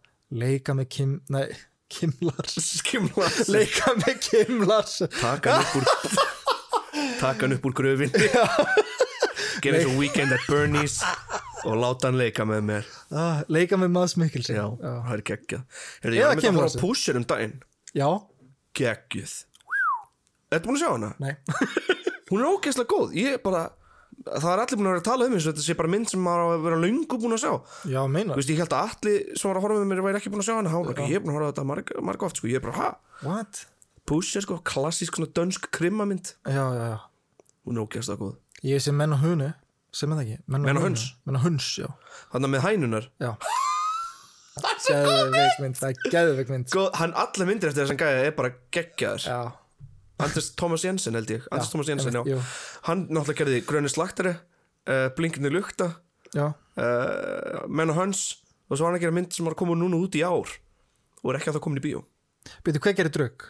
leika 0.43 0.75
með 0.77 0.89
Kim, 0.97 1.15
nei 1.31 1.45
Kim 1.91 2.15
Lars, 2.25 2.57
skimla 2.81 3.29
leika 3.51 3.95
með 4.01 4.21
Kim 4.25 4.65
Lars. 4.65 5.01
Taka 5.19 5.59
hann 5.59 5.67
upp 5.67 5.81
úr 5.81 6.29
taka 7.21 7.45
hann 7.45 7.55
upp 7.57 7.69
úr 7.69 7.77
gröfin 7.77 8.11
gera 9.61 9.83
og 9.85 9.97
weekend 9.99 10.33
at 10.33 10.43
Bernie's 10.49 11.01
og 11.65 11.75
láta 11.81 12.09
hann 12.09 12.17
leika 12.19 12.45
með 12.47 12.61
mér. 12.69 12.87
Ah, 13.11 13.41
leika 13.51 13.77
með 13.79 13.91
Mads 13.95 14.15
Mikkelsen. 14.19 14.55
Já, 14.57 14.65
það 14.81 15.13
er 15.17 15.23
geggjað. 15.31 15.65
Heyrðu, 16.03 16.15
Eða 16.15 16.21
ég 16.21 16.25
var 16.25 16.35
með 16.35 16.41
að 16.41 16.55
fara 16.55 16.65
Larsen. 16.65 16.79
á 16.79 16.83
Pusher 16.85 17.19
um 17.21 17.27
daginn. 17.31 17.55
Já, 17.97 18.07
geggjuð. 18.79 19.35
Ertu 20.51 20.67
búin 20.67 20.79
að 20.79 20.81
sjá 20.83 20.89
hana? 20.95 21.11
nei. 21.21 21.35
Hún 22.31 22.39
er 22.41 22.47
ógeðslega 22.47 22.87
góð, 22.87 23.13
ég 23.19 23.33
er 23.35 23.41
bara 23.43 23.65
það 24.21 24.51
er 24.53 24.61
allir 24.63 24.77
búin 24.79 24.87
að 24.87 24.93
vera 24.93 25.01
að 25.01 25.07
tala 25.07 25.25
um 25.27 25.33
þessu 25.35 25.49
þetta 25.51 25.63
sé 25.65 25.73
bara 25.79 25.89
mynd 25.91 26.09
sem 26.11 26.21
maður 26.23 26.41
á 26.43 26.47
að 26.53 26.63
vera 26.67 26.77
löngu 26.79 27.17
búin 27.19 27.35
að 27.35 27.41
sjá. 27.43 27.51
Já, 27.91 27.99
Þú 28.03 28.11
meina, 28.13 28.37
veist, 28.37 28.51
ég 28.53 28.61
held 28.61 28.75
að 28.77 28.91
allir 28.95 29.17
sem 29.41 29.49
var 29.51 29.59
að 29.59 29.65
horfa 29.65 29.79
með 29.81 29.89
mér 29.91 30.03
væri 30.05 30.19
ekki 30.21 30.31
búin 30.31 30.43
að 30.43 30.47
sjá 30.47 30.55
hana, 30.59 30.73
ekki, 30.91 31.07
ég 31.11 31.17
er 31.19 31.23
búin 31.25 31.33
að 31.33 31.37
horfa 31.39 31.49
á 31.49 31.51
þetta 31.51 31.65
marg, 31.71 31.91
marg 32.11 32.25
oft, 32.27 32.39
sko, 32.39 32.49
ég 32.51 32.59
er 32.61 32.65
bara, 32.67 32.75
ha? 32.77 33.19
what? 33.25 33.61
Pusher, 34.07 34.45
sko, 34.45 34.59
klassísk 34.67 35.17
svona 35.19 35.31
dönsk 35.35 35.67
krimmamynd 35.75 36.33
já, 36.47 36.63
já, 36.63 36.85
já. 36.93 36.99
Hún 37.67 37.79
er 37.79 37.83
ógeðslega 37.87 38.21
góð. 38.23 38.37
Ég 38.71 38.83
sé 38.85 38.93
menn 38.95 39.15
og 39.17 39.23
hunu, 39.25 39.49
sem 39.95 40.11
er 40.13 40.19
það 40.19 40.25
ekki? 40.27 40.43
Menn 40.47 40.65
og 40.65 40.71
hunu. 40.71 40.83
höns? 40.87 41.05
Menn 41.27 41.39
og 41.39 41.43
huns, 41.45 41.67
já, 41.81 41.87
Þannig 42.31 42.51
með 42.55 42.63
hænunar 42.67 43.07
já. 43.21 43.31
Geðveik 44.85 45.57
mynd, 45.63 45.77
það 45.79 45.89
er 45.93 46.11
geðveik 46.13 46.51
mynd. 46.51 46.69
Góð, 46.73 46.87
hann 46.99 47.13
allar 47.17 47.47
myndir 47.49 47.71
eftir 47.71 47.85
þessan 47.85 47.99
gæja 48.01 48.23
er 48.27 48.33
bara 48.37 48.51
geggjaður 48.75 49.25
Já, 49.27 49.39
Anders 50.21 50.49
Thomas 50.59 50.83
Jensen 50.85 51.15
held 51.17 51.31
ég. 51.33 51.45
Anders 51.49 51.71
Thomas 51.73 51.87
Jensen, 51.89 52.13
einmitt, 52.13 52.29
já. 52.29 52.37
jú. 52.37 52.81
Hann 52.89 53.05
náttúrulega 53.09 53.39
gerði 53.41 53.61
Gröni 53.65 53.89
slaktari 53.89 54.33
uh, 54.35 55.07
Blinkinu 55.17 55.49
lukta 55.53 55.87
já, 56.35 56.49
uh, 56.51 57.63
Menn 57.71 57.89
og 57.93 57.97
Höns 57.97 58.25
og 58.71 58.77
svo 58.77 58.85
var 58.85 58.91
hann 58.93 58.99
að 58.99 59.05
gera 59.07 59.15
mynd 59.17 59.33
sem 59.35 59.47
var 59.47 59.55
að 59.55 59.61
koma 59.63 59.75
núna 59.79 59.97
út 59.99 60.13
í 60.15 60.21
ár 60.23 60.51
og 61.21 61.31
er 61.33 61.39
ekki 61.39 61.51
að 61.51 61.57
það 61.57 61.63
komin 61.65 61.81
í 61.81 61.85
bíó. 61.87 62.03
Byrju, 62.65 62.81
hvað 62.85 62.95
gerir 62.99 63.13
drögg? 63.17 63.47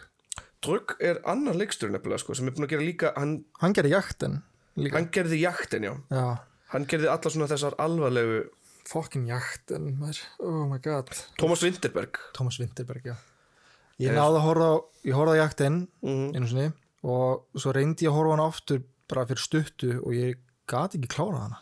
Drögg 0.62 0.96
er 1.02 1.20
annar 1.30 1.56
leikstur 1.58 1.90
nefnilega 1.92 2.22
sko, 2.22 2.34
sem 2.38 2.48
er 2.50 2.54
búin 2.56 2.66
að 2.66 2.72
gera 2.74 2.84
líka 2.86 3.12
hann, 3.18 3.36
Hann 3.62 3.74
gerir 3.76 3.94
jaktin 3.96 4.40
líka. 4.76 4.96
Hann 4.98 5.08
gerði 5.14 5.40
jaktin 5.42 5.82
já. 5.88 5.92
Já, 6.10 6.24
hann 6.72 6.86
gerði 6.86 7.08
alla 7.12 7.30
svona 7.34 7.48
þessar 7.50 7.74
alvarlegu 7.78 8.42
fucking 8.88 9.26
jaktin 9.30 9.92
maður. 10.00 10.20
Oh 10.40 10.64
my 10.68 10.78
god. 10.82 11.10
Thomas 11.38 11.62
Winterberg. 11.62 12.18
Thomas 12.34 12.58
Winterberg, 12.60 13.04
já. 13.12 13.16
Ég 14.02 14.10
náði 14.16 14.38
að 14.40 14.46
horfa 14.48 14.68
á, 14.72 14.76
ég 15.06 15.14
horfði 15.14 15.36
á 15.38 15.42
jaktin 15.46 15.76
Mhm. 16.02 16.32
einu 16.34 16.48
sinni 16.48 16.72
og 17.04 17.44
svo 17.56 17.72
reyndi 17.72 18.06
ég 18.06 18.10
að 18.10 18.16
horfa 18.16 18.32
á 18.32 18.34
hana 18.36 18.48
aftur 18.48 18.82
bara 19.08 19.26
fyrir 19.26 19.42
stuttu 19.44 19.98
og 20.02 20.12
ég 20.16 20.36
gat 20.66 20.94
ekki 20.96 21.08
klárað 21.08 21.42
hana. 21.46 21.58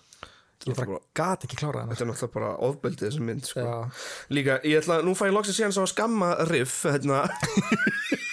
Ég 0.66 0.76
bara 0.76 0.86
bara- 0.86 1.00
gat 1.14 1.44
ekki 1.44 1.56
klárað 1.56 1.80
hana 1.82 1.92
þetta 1.94 2.04
er 2.04 2.10
náttúrulega 2.10 2.32
bara 2.32 2.56
ofbeldið 2.56 3.04
þessi 3.08 3.20
mynd 3.20 3.44
sko. 3.48 3.90
Líka, 4.30 4.60
ég 4.62 4.80
ætla, 4.82 5.02
nú 5.02 5.14
fæ 5.16 5.26
ég 5.28 5.32
loksins 5.34 5.56
síðan 5.58 5.72
svo 5.72 5.82
að 5.84 5.92
skamma 5.94 6.34
riff 6.48 6.82
hérna 6.84 7.28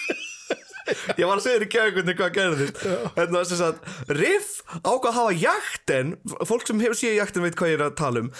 ég 1.16 1.24
var 1.28 1.36
að 1.36 1.44
segja 1.44 1.58
þér 1.58 1.66
í 1.66 1.70
kækunni 1.74 2.16
hvað 2.18 2.34
gerðist. 2.38 2.82
Hérna 3.16 3.44
þess 3.44 3.64
að 3.66 4.16
riff 4.18 4.50
ákvað 4.82 5.10
að 5.10 5.18
hafa 5.18 5.36
jakten 5.42 6.14
fólk 6.48 6.66
sem 6.68 6.82
hefur 6.84 6.98
séð 7.00 7.18
jakten 7.18 7.46
veit 7.46 7.58
hvað 7.58 7.72
ég 7.72 7.78
er 7.80 7.86
að 7.88 7.98
tala 8.00 8.24
um. 8.24 8.32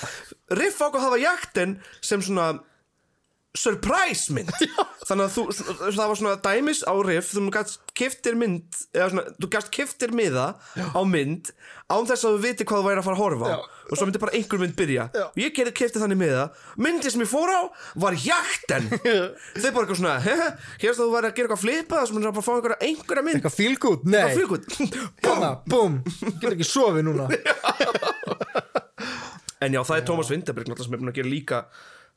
Riff 0.58 0.80
ákvað 0.80 1.00
að 1.00 1.06
hafa 1.08 1.22
jakten 1.24 1.76
sem 2.00 2.24
svona 2.24 2.50
surprise 3.56 4.32
mynd. 4.34 4.50
Þannig 5.08 5.24
að 5.24 5.32
þú, 5.34 5.44
það 5.96 6.02
var 6.02 6.18
svona 6.20 6.34
dæmis 6.44 6.82
á 6.84 6.92
riff 7.06 7.30
þú 7.32 7.44
gæst 7.54 7.92
kiftir 7.96 8.36
mynd 8.38 8.76
eða 8.92 9.08
svona, 9.12 9.24
þú 9.40 9.50
gæst 9.54 9.70
kiftir 9.72 10.12
miða 10.12 10.50
á 10.76 11.00
mynd 11.08 11.48
án 11.88 12.04
þess 12.08 12.26
að 12.28 12.36
þú 12.36 12.42
viti 12.44 12.66
hvað 12.68 12.82
þú 12.82 12.88
væri 12.90 13.00
að 13.00 13.06
fara 13.06 13.16
að 13.16 13.22
horfa 13.22 13.52
Já. 13.54 13.56
og 13.88 13.94
svo 13.96 14.08
myndi 14.08 14.20
bara 14.20 14.34
einhver 14.36 14.60
mynd 14.60 14.76
byrja. 14.76 15.06
Já. 15.16 15.24
og 15.30 15.40
ég 15.40 15.54
gerði 15.56 15.74
kifti 15.80 16.02
þannig 16.02 16.20
miða. 16.20 16.44
Myndi 16.76 17.12
sem 17.14 17.24
ég 17.24 17.30
fór 17.30 17.48
á 17.48 17.60
var 18.04 18.18
jakten. 18.20 18.90
Þau 19.62 19.70
bara 19.72 19.86
eitthvað 19.86 20.00
svona 20.02 20.18
hehe, 20.26 20.50
hér 20.82 20.92
að 20.92 21.00
þú 21.00 21.08
væri 21.14 21.30
að 21.30 21.38
gera 21.38 21.48
eitthvað 21.48 21.64
flipa 21.64 22.02
það 22.02 22.10
sem 22.10 22.20
bara 22.20 22.34
að 22.34 22.44
fá 22.44 22.52
einhverja, 22.58 22.80
einhverja 22.90 23.26
mynd. 23.30 23.40
Eitthvað 23.40 23.80
good, 23.80 24.04
nei. 24.12 24.92
Hérna, 25.24 25.54
búm, 25.64 26.02
getur 26.36 26.58
ekki 26.58 26.68
sofið 26.68 27.08
núna. 27.08 27.30
En 29.58 29.74
já, 29.74 29.80
það 29.82 29.96
er 30.00 30.04
Thomas 30.06 30.28
Winterberg 30.30 30.68
náttúrulega 30.70 30.86
sem 30.86 30.94
er 30.94 31.00
búin 31.02 31.10
að 31.10 31.18
gera 31.18 31.30
líka 31.32 31.58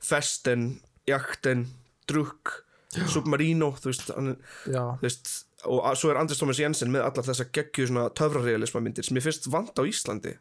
Festen, 0.02 0.66
Jakten, 1.08 1.66
Drukk 2.08 2.64
Submarino, 3.08 3.70
þú 3.80 3.88
veist, 3.88 4.10
hann, 4.14 4.34
þú 4.66 5.00
veist 5.02 5.30
og 5.64 5.78
a- 5.86 5.94
svo 5.96 6.10
er 6.10 6.18
Anders 6.20 6.38
Thomas 6.38 6.58
Jensen 6.58 6.90
með 6.92 7.06
allar 7.06 7.24
þessa 7.24 7.46
geggju 7.54 7.86
svona 7.88 8.08
töfrarealisma 8.18 8.82
myndir 8.82 9.04
sem 9.06 9.16
ég 9.16 9.22
finnst 9.24 9.46
vant 9.50 9.72
á 9.78 9.82
Íslandi. 9.86 10.34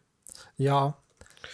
Já. 0.59 0.93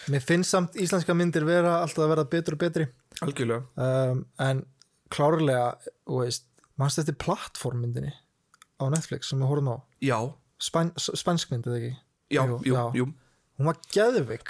Mér 0.10 0.24
finnst 0.24 0.50
samt 0.52 0.74
íslenska 0.80 1.14
myndir 1.16 1.46
vera 1.46 1.82
alltaf 1.84 2.06
að 2.06 2.10
vera 2.16 2.24
betur 2.32 2.56
og 2.58 2.60
betri. 2.64 2.88
Algjörlega. 3.22 3.64
Um, 3.78 4.26
en 4.40 4.66
klárlega 5.14 5.78
og 6.08 6.24
veist, 6.26 6.46
mannst 6.80 7.00
þetta 7.02 7.16
plattformmyndinni 7.24 8.14
á 8.82 8.84
Netflix 8.90 9.30
sem 9.32 9.40
við 9.40 9.48
horfum 9.52 9.72
á? 9.74 9.78
Já, 10.02 10.20
Spæn, 10.60 10.90
spænsk 10.98 11.52
mynd 11.54 11.68
eða 11.70 11.78
ekki? 11.78 11.94
Já, 12.34 12.42
Jú, 12.50 12.58
jú, 12.66 12.74
já. 12.74 12.86
jú, 12.98 13.06
hún 13.60 13.66
var 13.70 13.78
geðvik 13.94 14.50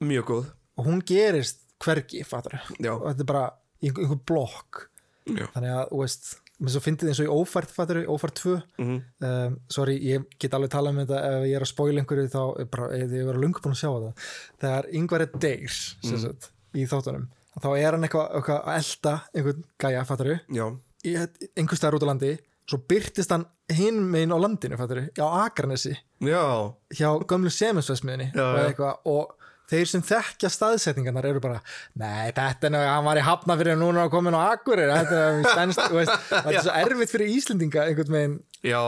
mjög 0.00 0.24
góð. 0.30 0.46
Og 0.78 0.86
hún 0.86 1.02
gerist 1.06 1.60
hvergi 1.82 2.22
fattar 2.24 2.60
Já. 2.78 2.92
og 2.94 3.08
þetta 3.10 3.20
er 3.20 3.28
bara 3.32 3.44
einhver, 3.90 4.18
blokk 4.28 4.88
Já. 5.26 5.46
þannig 5.54 5.70
að, 5.74 5.84
þú 5.92 6.00
veist, 6.02 6.26
mér 6.60 6.70
svo 6.74 6.80
fyndið 6.84 7.08
eins 7.10 7.20
og 7.20 7.26
í 7.28 7.34
ófært 7.34 7.72
fattar, 7.74 8.00
ófært 8.06 8.34
2 8.40 8.56
Mhm. 8.78 8.98
um, 9.28 9.56
sorry, 9.68 9.98
ég 10.00 10.24
get 10.38 10.52
alveg 10.54 10.70
talað 10.70 10.90
um 10.94 11.00
þetta 11.06 11.18
ef 11.30 11.46
ég 11.50 11.56
er 11.56 11.64
að 11.66 11.72
spóila 11.72 12.00
einhverju 12.04 12.28
þá 12.30 12.60
er 12.60 12.64
bara, 12.66 12.88
ég, 12.98 13.10
ég 13.10 13.26
var 13.26 13.34
lungu 13.40 13.60
búin 13.60 13.74
að 13.74 13.82
sjá 13.82 13.90
það 13.90 14.14
þegar 14.60 14.90
yngvar 14.92 15.20
er 15.26 15.30
deyr 15.38 15.74
Mhm. 16.04 16.12
mm. 16.14 16.20
sagt, 16.22 16.50
í 16.74 16.86
þáttunum 16.86 17.26
þá 17.60 17.68
er 17.78 17.90
hann 17.92 18.02
eitthvað, 18.02 18.30
eitthvað 18.34 18.64
að 18.64 18.76
elda 18.80 19.14
einhvern 19.34 19.64
gæja, 19.78 20.04
fattar 20.06 20.40
Já, 20.48 20.66
í 21.04 21.16
einhver 21.56 21.76
staðar 21.76 21.94
út 21.98 22.06
á 22.06 22.10
landi 22.12 22.38
svo 22.66 22.78
byrtist 22.88 23.30
hann 23.30 23.44
hinn 23.68 23.98
megin 24.10 24.32
á 24.32 24.38
landinu 24.40 24.76
fattur, 24.78 25.08
á 25.20 25.26
Akranesi 25.44 25.96
já, 26.20 26.74
hjá 26.96 27.10
gömlu 27.28 27.50
semensvæsmiðinni 27.52 28.32
Já, 28.34 28.40
og, 28.40 28.58
eitthvað, 28.70 28.98
og 29.04 29.34
þeir 29.70 29.88
sem 29.90 30.02
þekkja 30.04 30.50
staðsetningarnar 30.52 31.26
eru 31.30 31.40
bara 31.44 31.60
nei, 32.00 32.28
þetta 32.36 32.68
er 32.68 32.74
náttúrulega, 32.74 32.92
hann 32.98 33.08
var 33.08 33.20
í 33.20 33.24
hafna 33.24 33.56
fyrir 33.60 33.78
núna 33.80 34.04
og 34.06 34.12
komin 34.12 34.36
á 34.36 34.42
Akurir 34.52 34.92
þetta 34.92 35.24
er 35.24 35.40
er 36.52 36.60
svo 36.60 36.76
erfitt 36.76 37.14
fyrir 37.14 37.32
Íslendinga 37.38 37.86
einhvern 37.88 38.16
veginn 38.18 38.36
já, 38.66 38.82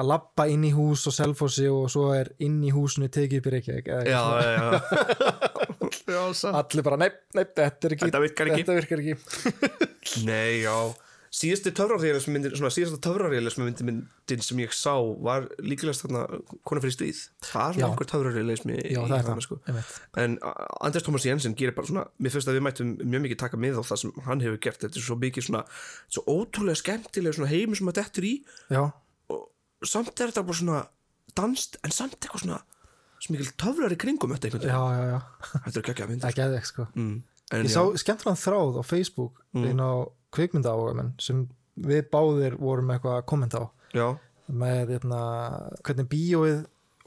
að 0.00 0.06
lappa 0.12 0.46
inn 0.52 0.62
í 0.68 0.70
hús 0.76 1.02
og 1.10 1.16
selfossi 1.16 1.66
og 1.72 1.90
svo 1.92 2.10
er 2.16 2.30
inn 2.46 2.60
í 2.62 2.70
húsinu 2.74 3.10
tekið 3.12 3.42
upp 3.42 3.50
í 3.50 3.54
Reykjavík 3.56 3.90
já, 3.90 4.00
já, 4.06 4.22
já. 6.14 6.52
allir 6.54 6.86
bara, 6.86 7.00
nei, 7.02 7.10
nei, 7.34 7.44
þetta 7.44 7.88
er 7.90 7.96
ekki 7.96 8.06
Þetta 8.08 8.24
virkar 8.24 8.50
ekki. 8.50 8.62
þetta 8.64 8.78
virkar 8.78 8.98
ekki. 9.04 9.14
Nei, 10.30 10.62
já 10.64 10.74
Síðasti 11.30 11.70
töfrarealismyndin, 11.78 12.56
svona 12.58 12.72
síðasta 12.74 12.96
töfrarealismyndin 13.06 13.86
myndin 13.86 14.40
sem 14.42 14.58
ég 14.64 14.72
sá 14.74 14.96
var 15.22 15.44
líkilegast 15.62 16.02
þarna 16.02 16.24
kona 16.66 16.82
fyrir 16.82 16.94
stríð. 16.96 17.20
Það 17.46 17.68
er 17.68 17.76
svona 17.76 17.86
einhver 17.92 18.08
töfrarealismi 18.10 18.78
já, 18.82 18.98
í 19.04 19.20
það. 19.28 19.42
sko. 19.46 19.58
En 20.18 20.34
Anders 20.82 21.06
Thomas 21.06 21.26
Jensen 21.28 21.54
gerir 21.54 21.76
bara 21.76 21.86
svona 21.86 22.02
Mér 22.18 22.34
finnst 22.34 22.50
að 22.50 22.58
við 22.58 22.64
mættum 22.66 22.90
mjög 23.04 23.22
mikið 23.28 23.40
taka 23.44 23.60
mið 23.62 23.78
á 23.78 23.82
það 23.86 24.02
sem 24.02 24.16
hann 24.26 24.42
hefur 24.42 24.58
gert. 24.66 24.82
Þetta 24.82 24.98
er 24.98 25.06
svo 25.06 25.18
mikið 25.22 25.46
svona 25.46 25.62
Svo 26.10 26.26
ótrúlega 26.34 26.82
skemmtilega 26.82 27.38
svona 27.38 27.52
heimi 27.54 27.78
sem 27.78 27.92
að 27.94 27.98
dettur 28.02 28.26
í. 28.26 28.34
Já, 28.74 28.82
og 29.30 29.46
samt 29.86 30.10
er 30.18 30.34
þetta 30.34 30.46
bara 30.50 30.60
svona 30.64 30.82
danst 31.38 31.78
en 31.86 31.94
samt 31.94 32.18
eitthvað 32.18 32.42
svona 32.48 32.60
Svo 33.20 33.36
mikil 33.36 33.52
töfrar 33.60 33.92
í 33.94 33.98
kringum 34.02 34.34
þetta 34.34 34.48
einhvern 34.50 34.66
veginn. 34.66 34.74
Já, 34.74 35.14
já, 35.14 35.60
Þetta 35.68 35.78
er 35.78 35.90
ekki 35.94 36.02
að 36.08 36.10
mynda 36.16 36.26
það 36.26 36.38
geði 36.42 36.58
ekki 36.58 36.70
sko. 36.74 36.90
Mm. 36.98 37.18
Ég 37.50 37.66
já, 37.66 37.74
sá 37.74 37.82
skemmtilegan 38.02 38.38
þráð 38.48 38.78
á 38.78 38.82
Facebook 38.82 39.44
Mm. 39.54 39.64
inn 39.72 39.80
á 39.82 39.92
kvikmynda 40.34 40.74
sem 41.22 41.46
við 41.80 42.04
báðir 42.12 42.58
vorum 42.60 42.92
eitthvað 42.92 43.20
að 43.20 43.26
kommenta 43.30 43.64
á. 43.64 43.66
Já, 43.96 44.06
með 44.50 44.94
hérna, 44.96 45.22
hvernig 45.86 46.08
bíóið 46.10 46.60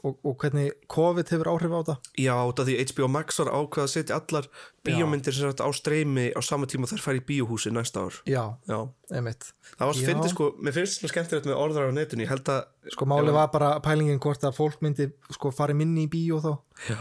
og, 0.04 0.18
og 0.20 0.36
hvernig 0.42 0.74
COVID 0.92 1.30
hefur 1.32 1.50
áhrif 1.54 1.72
á 1.72 1.78
þetta. 1.80 1.94
Já, 2.20 2.34
þetta 2.36 2.66
því 2.68 2.76
HBO 2.90 3.08
Max 3.14 3.40
var 3.40 3.50
ákveð 3.56 3.84
að 3.84 3.90
setja 3.94 4.18
allar 4.18 4.48
bíómyndir 4.84 5.36
sem 5.36 5.48
sagt 5.48 5.64
á 5.64 5.68
streymi 5.76 6.26
á 6.36 6.40
sama 6.44 6.68
tíma 6.70 6.88
þær 6.90 7.04
færi 7.04 7.22
í 7.22 7.26
bíóhúsi 7.30 7.72
næsta 7.72 8.04
ár. 8.04 8.20
Já, 8.28 8.42
Já, 8.68 8.78
einmitt. 9.16 9.48
Það 9.78 9.90
var 9.90 10.00
Já. 10.00 10.06
fyndið 10.10 10.34
sko, 10.34 10.50
mér 10.60 10.76
finnst 10.76 11.00
svona 11.00 11.12
skemmtilegt 11.14 11.48
með 11.48 11.62
orðar 11.64 11.88
á 11.88 11.96
netinu, 11.96 12.26
ég 12.26 12.32
held 12.34 12.52
að 12.52 12.92
sko 12.96 13.08
málið 13.08 13.38
var 13.38 13.50
bara 13.54 13.72
pælingin 13.84 14.20
hvort 14.22 14.44
að 14.44 14.58
fólk 14.58 14.84
myndi 14.84 15.08
sko 15.32 15.52
farið 15.54 15.80
minni 15.80 16.04
í 16.04 16.12
bíó 16.12 16.40
þá. 16.44 16.52
Já, 16.90 17.00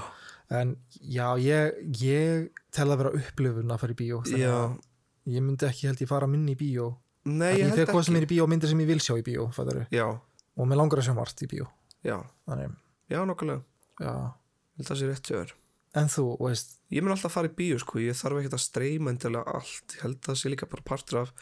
en 0.62 0.76
já, 1.02 1.28
ég, 1.44 1.84
ég 2.00 2.50
tel 2.74 2.90
að 2.90 3.04
vera 3.04 3.16
upplifun 3.20 3.76
að 3.76 3.84
fara 3.84 3.96
í 3.96 4.00
bíó 4.00 4.24
já, 4.32 4.56
ég 5.30 5.44
myndi 5.44 5.68
ekki 5.68 5.90
held 5.90 6.04
ég 6.04 6.10
fara 6.10 6.30
minni 6.30 6.56
í 6.56 6.60
bíó. 6.60 6.92
Nei, 7.24 7.54
ég, 7.54 7.60
ég 7.62 7.70
held 7.70 7.80
fer 7.80 7.92
hvað 7.92 8.06
sem 8.08 8.16
ekki. 8.16 8.22
er 8.22 8.28
í 8.28 8.32
bíó 8.34 8.48
myndir 8.52 8.72
sem 8.72 8.84
ég 8.84 8.90
vil 8.90 9.02
sjá 9.04 9.16
í 9.16 9.26
bíó. 9.26 9.48
Já, 9.94 10.08
og 10.58 10.70
mér 10.70 10.82
langar 10.82 11.00
að 11.00 11.10
sjá 11.10 11.16
margt 11.18 11.44
í 11.44 11.50
bíó. 11.52 11.68
Já, 12.04 12.18
þannig, 12.50 12.74
já, 13.12 13.20
nokkulega 13.28 13.62
já, 14.04 14.16
að 14.80 14.88
það 14.90 15.00
sé 15.00 15.12
rétt 15.12 15.30
þér. 15.32 15.54
En 15.94 16.10
þú, 16.10 16.26
veist. 16.42 16.80
Ég 16.90 17.06
mun 17.06 17.14
alltaf 17.14 17.36
fara 17.36 17.48
í 17.48 17.54
bíó 17.54 17.78
sko, 17.80 18.02
ég 18.02 18.18
þarf 18.18 18.42
ekkert 18.42 18.58
að 18.58 18.64
streyma 18.66 19.14
endilega 19.14 19.58
allt, 19.60 19.94
ég 19.94 20.02
held 20.04 20.18
að 20.20 20.30
það 20.32 20.40
sé 20.42 20.52
líka 20.52 20.70
bara 20.72 20.86
partur 20.90 21.20
af 21.22 21.34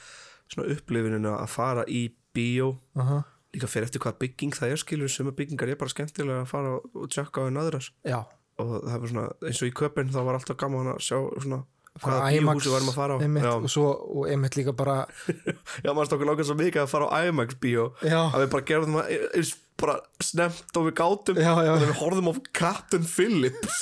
svona 0.52 0.74
upplifininu 0.76 1.32
að 1.38 1.50
fara 1.52 1.86
í 1.88 2.10
bíó, 2.36 2.76
-huh. 2.96 3.24
líka 3.56 3.68
fyrir 3.68 3.88
eftir 3.88 4.02
hvað 4.04 4.20
bygging 4.20 4.56
það 4.56 4.72
er 4.72 4.78
skilur, 4.78 5.10
sem 5.10 5.32
byggingar 5.32 5.70
er 5.70 5.80
bara 5.80 5.90
skemmtilega 5.90 6.42
að 6.42 6.52
fara 6.52 6.76
og 6.80 7.10
tjekka 7.10 7.44
á 7.44 7.48
einn 7.48 7.58
aðrar 7.58 7.88
já, 8.04 8.20
og 8.60 8.84
það 8.84 9.04
er 9.04 9.08
svona, 9.08 9.28
eins 9.48 9.62
og 9.62 9.68
í 9.68 9.76
köpinn 9.76 10.12
þá 10.12 10.22
var 10.24 10.36
alltaf 10.36 10.58
gaman 10.58 10.94
að 10.94 11.00
sjá 11.00 11.18
svona 11.40 11.64
hvaða 12.00 12.30
IMAX, 12.38 12.62
bíóhúsi 12.64 12.72
varum 12.72 12.92
að 12.92 12.96
fara 13.02 13.18
á 13.18 13.20
Já, 13.22 13.52
og 13.58 13.70
svo, 13.74 13.88
og 14.16 14.30
einmitt 14.32 14.56
líka 14.56 14.72
bara 14.78 14.96
já 15.86 15.90
maður 15.92 16.08
stókur 16.12 16.30
langar 16.32 16.48
svo 16.48 16.56
mikið 16.60 16.84
að 16.86 16.92
fara 16.94 17.10
á 17.12 17.18
IMAX 17.28 17.58
bíó 17.62 17.90
já, 18.06 18.20
að 18.32 18.46
við 18.46 18.50
bara 18.56 18.68
gerðum 18.72 18.96
það 19.00 19.12
eins 19.42 19.52
bara 19.82 19.96
snemt 20.22 20.78
og 20.78 20.88
við 20.88 20.96
gátum 21.02 21.42
Já, 21.42 21.52
já. 21.66 21.72
og 21.74 21.82
við 21.84 21.94
horfðum 22.00 22.32
á 22.32 22.34
Captain 22.54 23.06
Phillips 23.10 23.82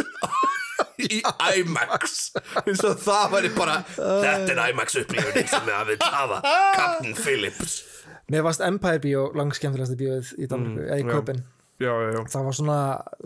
í 1.10 1.20
IMAX 1.60 2.18
eins 2.66 2.82
og 2.88 2.98
það 3.04 3.30
væri 3.36 3.54
bara 3.56 3.78
þetta 3.96 4.56
er 4.56 4.62
IMAX 4.72 4.98
upplifunin 5.04 5.48
sem 5.51 5.68
við 5.70 5.75
hafið 5.78 6.04
hafa 6.10 6.42
Captain 6.75 7.16
Phillips 7.20 7.78
mér 8.30 8.44
varst 8.46 8.62
Empire 8.63 9.01
bíó 9.04 9.28
langskemmtilegasti 9.38 9.98
bíóið 10.00 10.34
í 10.38 10.50
Danmarku, 10.51 10.84
eða 10.86 11.00
í 11.00 11.06
Mm, 11.06 11.10
já. 11.10 11.16
Köpen 11.16 11.39
já, 11.80 11.92
já, 11.96 12.10
já. 12.16 12.22
það 12.34 12.44
var 12.50 12.56
svona 12.60 12.80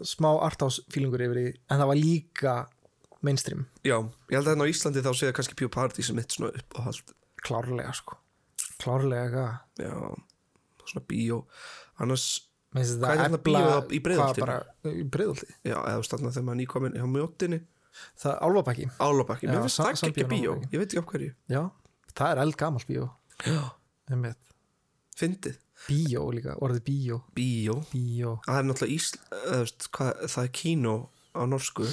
smá 0.05 0.29
arthouse-fílingur 0.47 1.23
yfir 1.25 1.39
í 1.41 1.47
en 1.73 1.81
það 1.81 1.89
var 1.89 1.99
líka 1.99 2.53
mainstream. 3.23 3.65
Já, 3.83 3.97
ég 4.29 4.35
held 4.37 4.47
að 4.47 4.53
hérna 4.53 4.67
á 4.67 4.71
Íslandi 4.73 5.03
þá 5.05 5.11
séða 5.15 5.33
kannski 5.37 5.55
Pure 5.59 5.69
Party 5.73 6.03
sem 6.03 6.15
mitt 6.15 6.31
svona 6.35 6.51
uppáhald. 6.59 7.13
Klárlega 7.43 7.93
sko. 7.95 8.17
Klárlega 8.83 9.45
já, 9.79 9.93
svona 10.85 11.05
bíó. 11.07 11.43
Annars, 12.01 12.25
finnst 12.73 12.97
Hvað 12.99 13.21
er 13.27 13.37
bíóið 13.45 13.73
á- 13.77 13.91
í 13.93 13.99
bara- 14.39 14.65
í 14.89 15.03
Breiðholti? 15.09 15.47
Já, 15.63 15.77
eða 15.85 16.03
stanna 16.03 16.31
þegar 16.33 16.43
maður 16.47 16.55
er 16.57 16.61
nýkomin 16.65 16.97
hjá 16.97 17.05
mjóttinni, 17.13 17.59
það 18.17 18.31
er 18.33 18.39
álfabæki 18.47 18.87
Álabakki, 18.99 19.47
mér 19.47 19.61
finnst 19.61 19.79
það 19.79 20.09
ekki 20.09 20.25
bíó 20.31 20.55
ég 20.71 20.79
veit 20.81 20.89
ekki 20.89 21.03
á 21.03 21.05
hverju. 21.11 21.33
Já, 21.49 21.71
það 22.15 22.31
er 22.31 22.41
eldgamalt 22.43 22.87
bíó. 22.87 23.09
Já, 23.45 23.71
Einmitt. 24.09 24.37
fyndið, 25.15 25.57
bíó 25.87 26.23
líka, 26.33 26.57
orðið 26.59 26.81
bíó. 26.89 27.21
Bíó. 27.35 27.75
Bíó, 27.93 28.39
það 28.47 28.57
er 28.59 28.63
náttúrulega 28.63 28.95
Ísl, 28.97 29.17
eða, 29.31 29.59
veist, 29.61 29.87
hvað, 29.91 30.23
það 30.33 30.43
er 30.43 30.49
kíno 30.49 31.09
á 31.35 31.41
norsku 31.45 31.85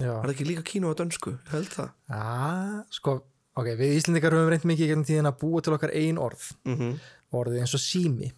já. 0.00 0.10
Er 0.10 0.24
það 0.26 0.32
ekki 0.34 0.48
líka 0.48 0.64
kíno 0.66 0.90
á 0.90 0.98
dönsku, 0.98 1.36
held 1.52 1.70
það. 1.72 1.90
Ah, 2.10 2.80
sko, 2.94 3.18
ok, 3.54 3.68
við 3.78 3.98
Íslendingar 3.98 4.34
höfum 4.36 4.50
reynd 4.52 4.66
mikið 4.70 4.90
gegnum 4.90 5.06
tíðin 5.08 5.30
að 5.30 5.38
búa 5.42 5.62
til 5.64 5.76
okkar 5.76 5.94
ein 5.94 6.18
orð. 6.22 6.48
Mm 6.68 6.96
orðið 7.34 7.64
eins 7.64 7.72
og 7.74 7.82
sími. 7.82 8.28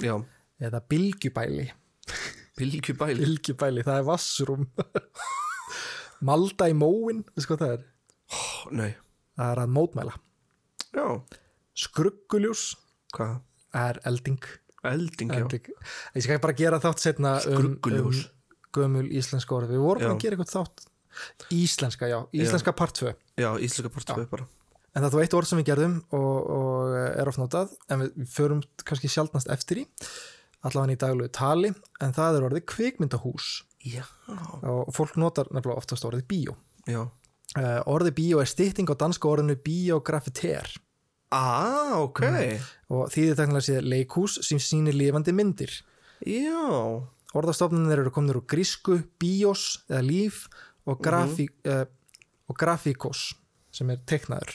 Já, 0.00 0.14
eða 0.62 0.80
bylgjubæli. 0.88 1.66
Bylgjubæli. 2.56 3.24
Bylgjubæli, 3.24 3.82
það 3.84 3.98
er 4.00 4.06
vassrúm 4.06 4.62
malda 6.24 6.68
í 6.70 6.76
móin 6.76 7.24
veistu 7.34 7.50
hvað 7.52 7.62
það 7.62 7.74
er? 7.74 7.82
Ó, 8.32 8.38
nei, 8.80 8.92
það 9.36 9.50
er 9.52 9.60
að 9.62 9.74
mótmæla. 9.76 10.14
Já, 10.96 11.06
skrugguljós 11.76 12.62
hvað, 13.16 13.34
er 13.76 14.00
elding, 14.08 14.48
elding, 14.88 15.34
já. 15.36 15.42
Elding. 15.44 15.68
ég 16.16 16.24
skal 16.24 16.40
bara 16.40 16.56
gera 16.56 16.80
þátt 16.80 17.04
setna 17.04 17.36
um, 17.42 17.44
Skrugguljós. 17.58 18.24
um 18.24 18.32
gömul 18.76 19.06
íslenska 19.12 19.56
orð. 19.56 19.72
Við 19.72 19.84
vorum 19.84 20.04
Já. 20.04 20.12
að 20.12 20.22
gera 20.24 20.36
eitthvað 20.36 20.52
þátt 20.52 20.86
íslenska, 21.54 22.08
já, 22.10 22.18
íslenska 22.32 22.72
part 22.76 22.96
2 22.98 23.12
já, 23.36 23.50
íslenska 23.58 23.92
partöðu 23.92 24.28
bara. 24.30 24.46
En 24.96 25.04
það 25.04 25.12
var 25.12 25.26
eitt 25.26 25.36
orð 25.36 25.50
sem 25.50 25.60
við 25.60 25.68
gerðum 25.70 25.98
og, 26.16 26.36
og 26.56 26.94
er 26.96 27.28
oft 27.28 27.40
notað, 27.40 27.74
en 27.92 28.04
við, 28.04 28.22
förum 28.32 28.62
kannski 28.88 29.10
sjaldnast 29.12 29.50
eftir 29.52 29.82
í, 29.82 29.86
allavega 30.64 30.96
í 30.96 31.02
daglegu 31.02 31.32
tali, 31.36 31.74
en 32.00 32.16
það 32.16 32.38
er 32.38 32.48
orðið 32.48 32.66
kvikmyndahús. 32.72 33.50
Já, 33.86 34.02
og 34.64 34.88
fólk 34.96 35.18
notar 35.20 35.52
nefnilega 35.52 35.78
oftast 35.78 36.08
orðið 36.08 36.26
bíó. 36.32 36.56
já. 36.88 37.04
Uh, 37.56 37.80
orðið 37.88 38.16
bíó 38.16 38.40
er 38.42 38.48
stytting 38.50 38.90
á 38.90 38.94
danska 38.98 39.28
orðinu 39.30 39.54
biografiter 39.64 40.66
ah, 41.34 41.98
ok. 42.02 42.22
Og 42.92 43.10
þýðir 43.12 43.38
teknilega 43.38 43.66
séð 43.66 43.90
leikhús 43.90 44.38
sem 44.46 44.60
sýnir 44.62 44.96
lifandi 44.96 45.34
myndir. 45.34 45.72
já, 46.20 47.02
Orðastofnunir 47.36 48.00
eru 48.00 48.12
komnir 48.14 48.38
úr 48.38 48.46
grísku, 48.48 49.02
bíós 49.20 49.82
eða 49.90 50.04
líf 50.06 50.46
og, 50.86 51.00
grafi, 51.02 51.48
uh, 51.68 51.84
og 52.48 52.58
grafíkos 52.60 53.26
sem 53.74 53.90
er 53.92 53.98
teiknaður. 54.08 54.54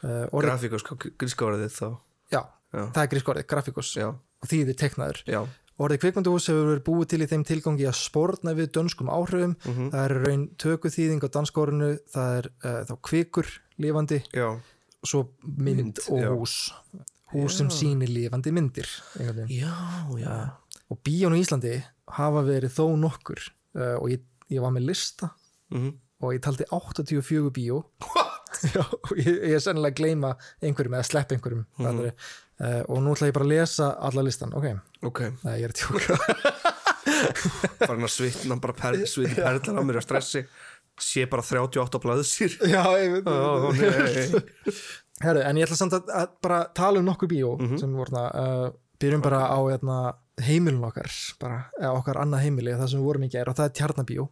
Uh, 0.00 0.26
orðið, 0.32 0.48
grafíkos, 0.48 0.84
gríska 1.20 1.44
orðið 1.50 1.74
þá 1.76 1.86
já, 2.32 2.40
Já. 2.72 2.84
það 2.94 3.02
er 3.04 3.10
grísku 3.12 3.32
orðið, 3.34 3.46
grafíkos 3.52 3.90
já, 4.00 4.06
og 4.10 4.48
þýðir 4.48 4.78
teiknaður. 4.80 5.22
já, 5.28 5.42
Orðið 5.80 6.00
kvikmyndahús 6.02 6.46
hefur 6.50 6.66
verið 6.68 6.82
búið 6.84 7.06
til 7.08 7.18
í 7.24 7.26
þeim 7.30 7.42
tilgangi 7.48 7.86
að 7.88 7.94
spórna 7.96 8.52
við 8.52 8.66
dönskum 8.76 9.08
áhrifum. 9.08 9.54
Mhm. 9.64 9.86
Það 9.94 10.02
er 10.04 10.12
raun 10.26 10.42
tökuþýðing 10.60 11.24
á 11.24 11.28
danskórinu, 11.32 11.88
það 12.12 12.34
er 12.36 12.48
uh, 12.52 12.80
þá 12.84 12.92
kvikur 13.08 13.48
lifandi, 13.80 14.18
já 14.36 14.48
svo 15.08 15.22
mynd, 15.56 16.02
og 16.12 16.20
hús. 16.42 16.56
Hús 17.32 17.56
sem 17.56 17.70
sýnir 17.72 18.10
lifandi 18.12 18.52
myndir. 18.52 18.88
já, 19.48 19.72
já 20.20 20.50
Og 20.90 20.98
bíón 21.06 21.32
á 21.32 21.40
Íslandi 21.40 21.78
hafa 22.10 22.42
verið 22.44 22.72
þó 22.76 22.84
nokkur 22.98 23.40
og 23.78 24.08
ég, 24.10 24.20
ég 24.50 24.60
var 24.60 24.72
með 24.74 24.88
lista 24.90 25.30
mm 25.74 25.98
og 26.20 26.34
ég 26.34 26.42
taldi 26.44 26.66
84 26.68 27.48
bíó. 27.56 27.78
Já, 28.74 28.82
og 28.84 29.12
ég, 29.16 29.28
ég 29.30 29.54
er 29.56 29.62
sennilega 29.64 29.94
að 29.94 30.00
gleyma 30.02 30.34
einhverjum 30.60 30.96
eða 30.98 31.06
sleppa 31.08 31.36
einhverjum. 31.36 31.62
Mm 31.80 32.10
uh, 32.60 32.82
og 32.92 32.98
nú 33.00 33.14
ætla 33.14 33.30
ég 33.30 33.36
bara 33.38 33.46
að 33.46 33.54
lesa 33.54 33.86
alla 34.08 34.24
listan. 34.26 34.52
Ok, 34.52 34.66
ok, 35.08 35.20
Nei, 35.46 35.54
ég 35.62 35.70
er 35.70 35.72
að 35.72 35.80
tjóka. 35.80 36.18
farin 37.86 38.04
að 38.04 38.12
svitna 38.12 38.58
bara 38.60 38.76
per, 38.76 38.98
svitna 39.08 39.46
perlar 39.46 39.80
á 39.80 39.82
mér 39.86 40.00
að 40.02 40.06
stressi. 40.08 40.44
Sé 41.00 41.24
bara 41.30 41.40
38 41.40 41.96
á 41.96 42.00
blaðsýr 42.02 42.56
Já, 42.68 42.82
ég 43.00 43.14
veit 43.14 43.28
nei. 43.30 44.42
Herru, 45.24 45.40
en 45.40 45.56
ég 45.56 45.64
ætla 45.64 45.78
samt 45.78 45.96
að, 45.96 46.10
að 46.12 46.34
bara 46.44 46.58
tala 46.76 47.00
um 47.00 47.06
nokkur 47.08 47.30
bíó 47.30 47.54
sem 47.80 47.94
voru 47.96 48.12
þarna, 48.12 48.26
uh, 48.36 48.74
byrjum 49.00 49.24
bara 49.24 49.40
á 49.48 49.58
hérna, 49.64 49.96
heimilun 50.44 50.84
okkar 50.90 51.08
bara, 51.40 51.62
eða 51.80 51.94
okkar 51.96 52.20
annað 52.20 52.44
heimili, 52.44 52.76
það 52.76 52.92
sem 52.92 53.00
við 53.00 53.08
vorum 53.08 53.24
í 53.24 53.30
gær 53.32 53.48
og 53.48 53.56
það 53.56 53.70
er 53.70 53.74
Tjarnabíó 53.80 54.26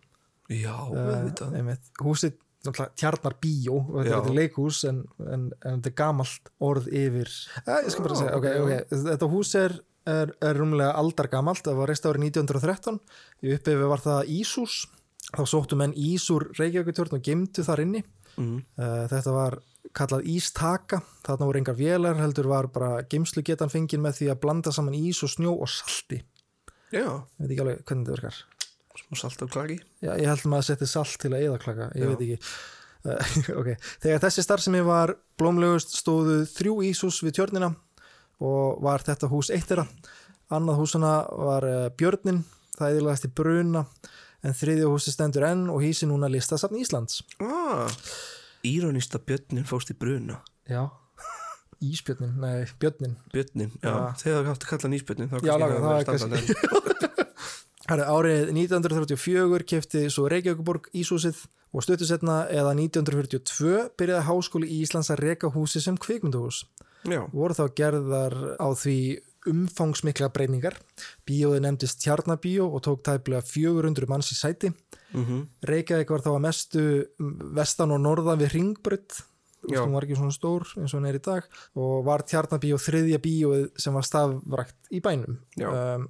já, 0.49 0.75
uh, 0.89 1.53
einmitt. 1.53 1.91
húsið, 2.03 2.39
Tjarnarbíó 2.69 3.77
og 3.79 4.01
þetta 4.03 4.11
er 4.11 4.17
þetta 4.17 4.35
leikhús 4.35 4.81
en, 4.89 5.05
en, 5.23 5.45
en 5.63 5.79
þetta 5.79 5.91
er 5.93 5.97
gamalt 6.01 6.51
orð 6.65 6.89
yfir 6.91 7.31
ja, 7.31 7.79
ég 7.85 7.93
skal 7.95 8.05
bara 8.05 8.19
segja, 8.19 8.35
ok, 8.35 8.49
ok. 8.65 8.97
Þetta 9.07 9.29
hús 9.31 9.53
er, 9.61 9.77
er, 10.11 10.33
er 10.43 10.59
rúmlega 10.59 10.91
aldargamalt 10.99 11.63
það 11.69 11.79
var 11.79 11.93
reist 11.93 12.09
árið 12.11 12.27
1913 12.33 12.99
í 13.45 13.55
uppifi 13.55 13.91
var 13.95 14.05
það 14.05 14.33
Ísús. 14.41 14.79
Þá 15.29 15.43
sóttu 15.45 15.77
menn 15.77 15.93
Ísúr 15.93 16.49
Reykjavíkutjörn 16.57 17.19
og 17.19 17.25
gemdu 17.25 17.63
þar 17.65 17.83
inni. 17.85 18.01
Mm. 18.41 18.63
Uh, 18.81 19.03
þetta 19.13 19.35
var 19.35 19.59
kallað 19.97 20.29
ístaka. 20.33 21.03
Þarna 21.27 21.49
voru 21.51 21.61
engar 21.61 21.77
vélar 21.79 22.21
heldur 22.23 22.49
var 22.49 22.71
bara 22.73 23.03
geimslugetan 23.11 23.73
fengin 23.73 24.03
með 24.05 24.23
því 24.23 24.33
að 24.33 24.41
blanda 24.47 24.73
saman 24.75 24.97
ís 24.97 25.21
og 25.27 25.35
snjó 25.35 25.53
og 25.59 25.69
salti. 25.73 26.23
Já, 26.89 27.05
ég 27.05 27.45
veit 27.45 27.51
ekki 27.53 27.65
alveg 27.67 27.85
hvernig 27.85 28.09
þetta 28.09 28.17
virkar 28.17 28.58
smá 28.99 29.21
salt 29.21 29.47
og 29.47 29.53
klaki. 29.55 29.79
Já, 30.05 30.13
ég 30.15 30.27
held 30.29 30.45
maður 30.47 30.65
að 30.65 30.69
setja 30.73 30.91
salt 30.91 31.17
til 31.23 31.33
að 31.33 31.47
eðaklaka 31.47 31.91
ég 31.95 32.05
Já. 32.05 32.11
veit 32.13 32.27
ekki. 32.27 32.53
Uh, 33.09 33.35
okay. 33.61 33.77
þegar 34.03 34.23
þessi 34.27 34.45
starfsemi 34.45 34.85
var 34.87 35.15
blómlegust 35.39 35.95
stóðu 35.97 36.41
þrjú 36.51 36.79
íshús 36.91 37.23
við 37.23 37.39
tjörnina 37.39 37.73
og 38.43 38.81
var 38.85 39.05
þetta 39.07 39.31
hús 39.31 39.53
eitt 39.55 39.69
þeirra. 39.71 39.87
Annað 40.55 40.81
húsuna 40.83 41.13
var 41.31 41.67
uh, 41.69 41.83
Björnin 41.99 42.43
það 42.79 42.95
eðilegast 42.95 43.29
í 43.29 43.35
Bruna 43.35 43.85
en 44.47 44.55
þriðja 44.55 44.91
húsi 44.91 45.13
stendur 45.15 45.47
enn 45.49 45.67
og 45.73 45.83
hísi 45.83 46.07
núna 46.09 46.31
listasafn 46.31 46.79
Íslands. 46.79 47.23
Ah, 47.43 47.91
írónista 48.67 49.19
björnin 49.19 49.67
fóst 49.69 49.91
í 49.93 49.99
bruna. 49.99 50.41
Já. 50.69 50.87
Ísbjörnin, 51.79 52.33
nei, 52.43 52.67
Björnin 52.83 53.15
björnin, 53.31 53.71
já, 53.79 53.87
Já. 53.87 54.15
þegar 54.19 54.41
þú 54.43 54.49
haft 54.51 54.65
að 54.65 54.71
kalla 54.73 54.89
nýsbjörnin 54.91 55.29
þá 55.31 55.37
Já, 55.47 55.53
laga, 55.63 55.77
það 55.79 55.93
er 55.93 55.99
hefði 55.99 56.09
verið 56.09 56.23
standandi. 56.25 56.57
Herri, 56.59 57.27
árið 57.89 58.51
1934 58.53 59.65
kefti 59.69 60.03
svo 60.13 60.27
Reykjavíkuborg 60.29 60.91
Ísúsið 60.93 61.47
og 61.73 61.85
stuttusetna 61.85 62.43
eða 62.53 62.75
1942 62.77 63.89
byrjaði 63.99 64.27
háskóli 64.29 64.69
í 64.69 64.83
Íslands 64.85 65.11
að 65.13 65.23
reka 65.25 65.51
húsi 65.53 65.81
sem 65.85 65.97
kvikmynduhús. 66.01 66.65
Já, 67.09 67.23
Voru 67.33 67.55
þá 67.55 67.65
gerðar 67.79 68.37
á 68.59 68.69
því 68.77 68.99
umfangsmikla 69.49 70.29
breyningar. 70.35 70.77
Bíóði 71.29 71.63
nefndist 71.65 72.03
Tjarnabíó 72.03 72.67
og 72.69 72.83
tók 72.85 73.05
tæplega 73.07 73.41
400 73.47 74.09
manns 74.11 74.33
í 74.35 74.37
sæti. 74.37 74.73
mm 75.13 75.49
Reykjavík 75.65 76.11
var 76.11 76.21
þá 76.21 76.31
að 76.35 76.45
mestu 76.45 76.83
vestan 77.57 77.93
og 77.93 78.01
norðan 78.01 78.41
við 78.43 78.53
Ringbrödd. 78.53 79.23
Já. 79.69 79.81
Hún 79.83 79.95
var 79.97 80.05
ekki 80.05 80.17
svona 80.17 80.33
stór 80.33 80.69
eins 80.77 80.93
og 80.95 81.01
hún 81.01 81.09
er 81.09 81.17
í 81.19 81.25
dag 81.25 81.43
og 81.75 82.05
var 82.05 82.23
Tjarnabíó 82.23 82.77
þriðja 82.79 83.19
bíóið 83.19 83.65
sem 83.77 83.95
var 83.95 84.05
stafrækt 84.07 84.93
í 84.93 85.01
bænum. 85.01 85.41
Já. 85.57 85.69
Um, 85.97 86.09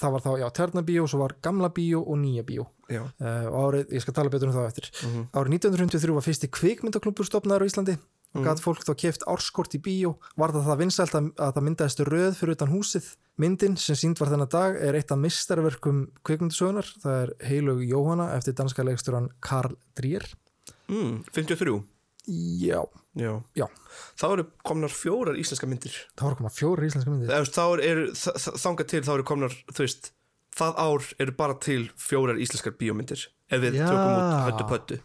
það 0.00 0.12
var 0.16 0.22
þá, 0.24 0.30
já, 0.40 0.46
Tjarnabíó, 0.56 1.06
svo 1.08 1.18
var 1.22 1.34
Gamla 1.44 1.68
bíó 1.76 2.00
og 2.06 2.16
Nýja 2.20 2.42
bíó. 2.48 2.66
Uh, 2.90 3.46
og 3.46 3.58
árið, 3.74 3.92
ég 3.94 4.02
skal 4.02 4.14
tala 4.16 4.30
betur 4.32 4.48
um 4.50 4.56
það 4.56 4.70
eftir. 4.72 4.88
Mhm. 5.06 5.26
Árið 5.36 5.52
1953 5.60 6.14
var 6.16 6.26
fyrsti 6.26 6.48
kvikmyndaklubur 6.50 7.28
stopnaður 7.28 7.62
á 7.62 7.68
Íslandi 7.70 7.94
og 8.34 8.40
Mhm. 8.40 8.46
gæti 8.46 8.62
fólk 8.64 8.82
þá 8.86 8.92
keft 8.96 9.22
árskort 9.26 9.74
í 9.74 9.80
bíó. 9.82 10.16
Var 10.36 10.50
það 10.50 10.66
það 10.66 10.78
vinsælt 10.82 11.14
að, 11.18 11.30
að 11.34 11.52
það 11.54 11.66
myndaðist 11.68 12.04
röð 12.06 12.34
fyrir 12.38 12.56
utan 12.56 12.72
húsið. 12.74 13.14
Myndin 13.38 13.76
sem 13.78 13.96
sínd 13.96 14.18
var 14.20 14.28
þennan 14.28 14.50
dag 14.50 14.76
er 14.76 14.94
eitt 14.94 15.10
af 15.12 15.18
mistarverkum 15.18 16.10
kvikmyndasögunar. 16.24 16.86
Það 17.02 17.22
er 17.22 17.32
Heilug 17.48 17.80
Jóhanna 17.88 18.34
eftir 18.36 18.52
danska 18.54 18.82
leikstjóran 18.84 19.30
Karl 19.40 19.76
Drier. 19.94 20.26
mm, 20.88 21.24
53 21.32 21.82
Já, 22.30 22.80
Já, 23.18 23.32
já. 23.58 23.66
þá 24.20 24.24
eru 24.36 24.44
komnar 24.62 24.92
fjórar 24.94 25.34
íslenska 25.40 25.66
myndir 25.66 25.94
Það 26.14 26.26
voru 26.28 26.38
koma 26.38 26.52
fjóri 26.54 26.86
íslenska 26.90 27.10
myndir. 27.10 27.32
Eða, 27.34 27.50
þá 27.50 27.64
eru, 27.88 28.04
er, 28.06 28.32
þangað 28.62 28.88
til 28.92 29.00
þá 29.08 29.12
eru 29.16 29.26
komnar 29.32 29.56
þú 29.74 29.82
veist, 29.82 30.10
það 30.60 30.78
ár 30.84 31.08
eru 31.26 31.34
bara 31.40 31.56
til 31.66 31.80
fjórar 31.98 32.38
íslenskar 32.42 32.76
bíómyndir 32.78 33.24
ef 33.50 33.62
við 33.64 33.80
Já. 33.80 33.86
tökum 33.90 34.14
út 34.14 34.34
Höttu 34.50 34.68
Pöttu 34.70 35.00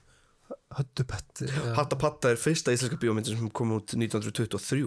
Höttupetti. 0.75 1.47
já. 1.49 1.73
Hatta 1.77 1.95
Patta 1.97 2.29
er 2.33 2.37
fyrsta 2.37 2.73
íslenska 2.75 2.97
bíómyndir 3.01 3.37
sem 3.37 3.49
kom 3.49 3.71
út 3.77 3.95
1923 3.97 4.85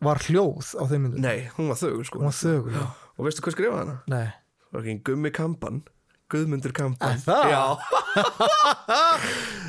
Var 0.00 0.20
hljóð 0.28 0.72
á 0.78 0.82
þeim 0.88 1.02
myndum? 1.08 1.20
Nei, 1.24 1.48
hún 1.58 1.68
var 1.72 1.76
þögur 1.80 2.06
sko 2.06 2.20
Hún 2.22 2.30
var 2.30 2.36
þögul, 2.38 2.72
já. 2.78 2.84
Og 3.18 3.26
veistu 3.26 3.42
hvað 3.44 3.56
skrifaði 3.56 3.80
hana? 3.82 3.96
Nei. 4.08 4.28
Það 4.68 4.76
var 4.78 4.84
ekki 4.86 5.02
Gummi 5.08 5.32
Kampan 5.34 5.80
Guðmundur 6.32 6.72
Kampan 6.76 7.18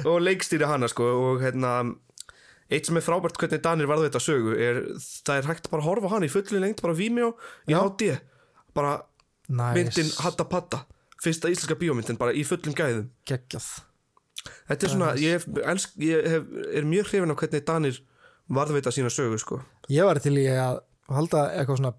Og 0.09 0.19
leikstýri 0.23 0.67
hana 0.69 0.89
sko 0.91 1.07
og 1.31 1.43
hérna 1.43 1.73
Eitt 2.69 2.85
sem 2.85 2.99
er 2.99 3.05
frábært 3.05 3.37
hvernig 3.41 3.63
Danir 3.65 3.87
varðu 3.89 4.05
þetta 4.09 4.21
sögu 4.21 4.51
er 4.53 4.75
það 5.25 5.39
er 5.39 5.47
hægt 5.49 5.69
bara 5.71 5.81
að 5.81 5.87
horfa 5.87 6.09
á 6.11 6.13
hana 6.13 6.27
í 6.27 6.33
fullu 6.33 6.59
lengt 6.61 6.83
bara 6.85 6.93
á 6.93 6.99
Vimeo 6.99 7.29
í. 7.65 7.73
HD 7.73 8.11
bara 8.77 8.91
Næs. 9.49 9.73
myndin 9.73 10.11
Hatta 10.21 10.45
Patta 10.45 10.83
fyrsta 11.23 11.49
íslenska 11.49 11.73
bíómyndin 11.79 12.19
bara 12.19 12.35
í 12.37 12.43
fullum 12.47 12.75
gæðum. 12.77 13.07
Geggjað. 13.27 13.65
Þetta 14.69 14.85
er 14.85 14.91
svona, 14.93 15.07
ég, 15.19 15.43
elsk, 15.67 15.97
ég 15.99 16.27
hef, 16.31 16.45
er 16.79 16.85
mjög 16.87 17.09
hrifin 17.09 17.33
af 17.33 17.39
hvernig 17.41 17.65
Danir 17.67 17.97
varðveita 18.55 18.93
sína 18.93 19.09
sögu 19.11 19.35
sko. 19.41 19.57
Ég 19.91 20.05
var 20.07 20.21
til 20.23 20.37
í 20.39 20.45
að 20.53 20.77
halda 21.17 21.41
eitthvað 21.57 21.77
svona 21.79 21.91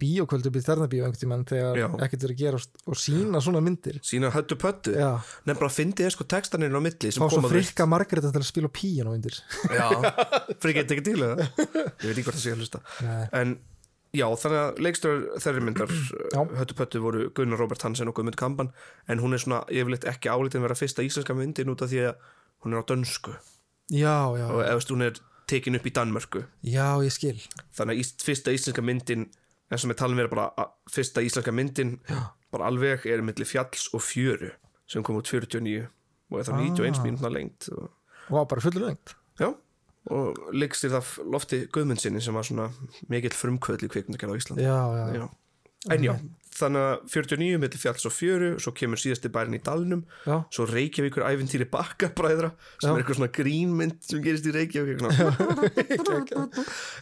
í 0.60 0.62
Þernabíó 0.66 1.04
einhvern 1.06 1.20
tímann 1.20 1.44
þegar 1.48 1.78
ekkert 2.06 2.24
er 2.28 2.32
að 2.34 2.38
gera 2.40 2.60
og- 2.86 2.98
sína 3.00 3.40
svona 3.42 3.60
myndir. 3.64 3.98
Sína 4.06 4.30
höttu 4.30 4.56
pöttu 4.60 4.94
nefn 4.94 5.58
bara 5.60 5.70
fyndið 5.72 6.06
er 6.06 6.14
sko 6.14 6.24
textaninn 6.24 6.74
á 6.76 6.80
milli 6.80 7.10
sem 7.10 7.22
fá 7.22 7.26
svo 7.30 7.40
koma, 7.40 7.48
þú 7.48 7.56
veist. 7.58 7.72
frikka 7.74 7.86
Margreta 7.90 8.30
til 8.32 8.40
að 8.40 8.48
spila 8.50 8.68
píjan 8.68 9.10
undir 9.10 9.34
Já, 9.70 9.88
frikið 10.60 10.84
þetta 10.84 10.94
ekki 10.96 11.04
til 11.04 11.20
Ég 11.40 12.06
veit 12.06 12.16
ekki 12.16 12.24
hvort 12.28 12.38
það 12.38 12.44
sé 12.44 12.52
að 12.54 12.60
hlusta. 12.62 12.80
Nei. 13.02 13.28
En 13.40 13.58
já, 14.12 14.26
þannig 14.42 14.60
að 14.64 14.78
leikstur 14.86 15.20
þeirri 15.38 15.62
myndar 15.66 15.90
Já. 16.34 16.40
höttu 16.60 16.74
pöttu 16.78 17.00
voru 17.04 17.30
Gunnar 17.34 17.58
Robert 17.62 17.82
Hansen 17.82 18.08
og 18.10 18.14
Guðmund 18.18 18.36
Kampan 18.36 18.72
en 19.08 19.18
hún 19.22 19.32
er 19.34 19.38
svona 19.42 19.62
yfirleitt 19.70 20.04
ekki 20.10 20.28
álitin 20.32 20.62
vera 20.62 20.74
fyrsta 20.74 21.02
íslenska 21.06 21.34
myndin 21.38 21.70
út 21.70 21.82
af 21.82 21.90
því 21.92 22.04
að 22.10 22.14
hún 22.64 22.74
er 22.74 22.82
á 22.82 22.84
dönsku. 22.90 23.32
Já, 23.90 24.16
já, 24.38 24.46
og 24.50 24.60
eftir 24.66 24.94
hún 24.96 25.02
er 25.06 25.14
tekin 25.50 25.78
upp 25.78 25.86
í 25.86 25.92
Danmörku 25.96 26.42
já, 26.66 26.86
ég 27.04 27.14
skil 27.14 27.36
þannig 27.76 28.00
að 28.04 28.24
fyrsta 28.26 28.54
íslenska 28.56 28.84
myndin 28.84 29.28
eins 29.70 29.84
og 29.86 29.90
með 29.92 30.00
talum 30.02 30.18
vera 30.20 30.32
bara 30.32 30.48
að, 30.58 30.74
fyrsta 30.90 31.22
íslenska 31.26 31.54
myndin 31.54 31.96
já. 32.10 32.20
bara 32.50 32.68
alveg 32.70 33.06
er 33.06 33.22
milli 33.26 33.46
fjalls 33.46 33.88
og 33.94 34.02
fjöru 34.02 34.52
sem 34.90 35.04
kom 35.06 35.18
út 35.20 35.28
49 35.30 35.86
og 36.30 36.38
er 36.40 36.46
það 36.46 36.60
Ah. 36.60 36.62
91 36.70 37.02
mínúna 37.04 37.30
lengt 37.34 37.68
og, 37.74 37.90
var 38.30 38.46
bara 38.50 38.62
fullur 38.64 38.86
lengt 38.88 39.14
já, 39.40 39.50
og 40.10 40.38
leikstir 40.54 40.90
það 40.94 41.12
lofti 41.34 41.64
Guðmundsinni 41.74 42.22
sem 42.22 42.34
var 42.34 42.46
svona 42.46 42.68
mikill 43.10 43.34
frumkvöðl 43.34 43.86
í 43.86 43.90
kvikmyndagerð 43.92 44.34
á 44.34 44.38
Íslandi 44.40 44.66
já, 44.66 44.78
já, 44.98 45.06
já. 45.20 45.26
en 45.94 46.04
já, 46.06 46.14
þannig 46.60 46.82
að 46.86 46.94
49 47.14 47.58
milli 47.62 47.78
fjalls 47.80 48.04
og 48.08 48.14
fjöru, 48.14 48.50
svo 48.62 48.70
kemur 48.76 48.98
síðasti 49.00 49.28
bærin 49.32 49.56
í 49.56 49.62
Dalnum 49.64 50.02
já. 50.26 50.36
svo 50.52 50.62
Reykjavíkur 50.70 51.24
æfintýri 51.26 51.66
bakkabræðra 51.72 52.50
sem 52.52 52.86
Já. 52.86 52.92
er 52.92 53.02
eitthvað 53.02 53.18
svona 53.20 53.34
grínmynd 53.40 53.98
sem 54.06 54.22
gerist 54.24 54.46
í 54.46 54.54
Reykjavík 54.54 54.98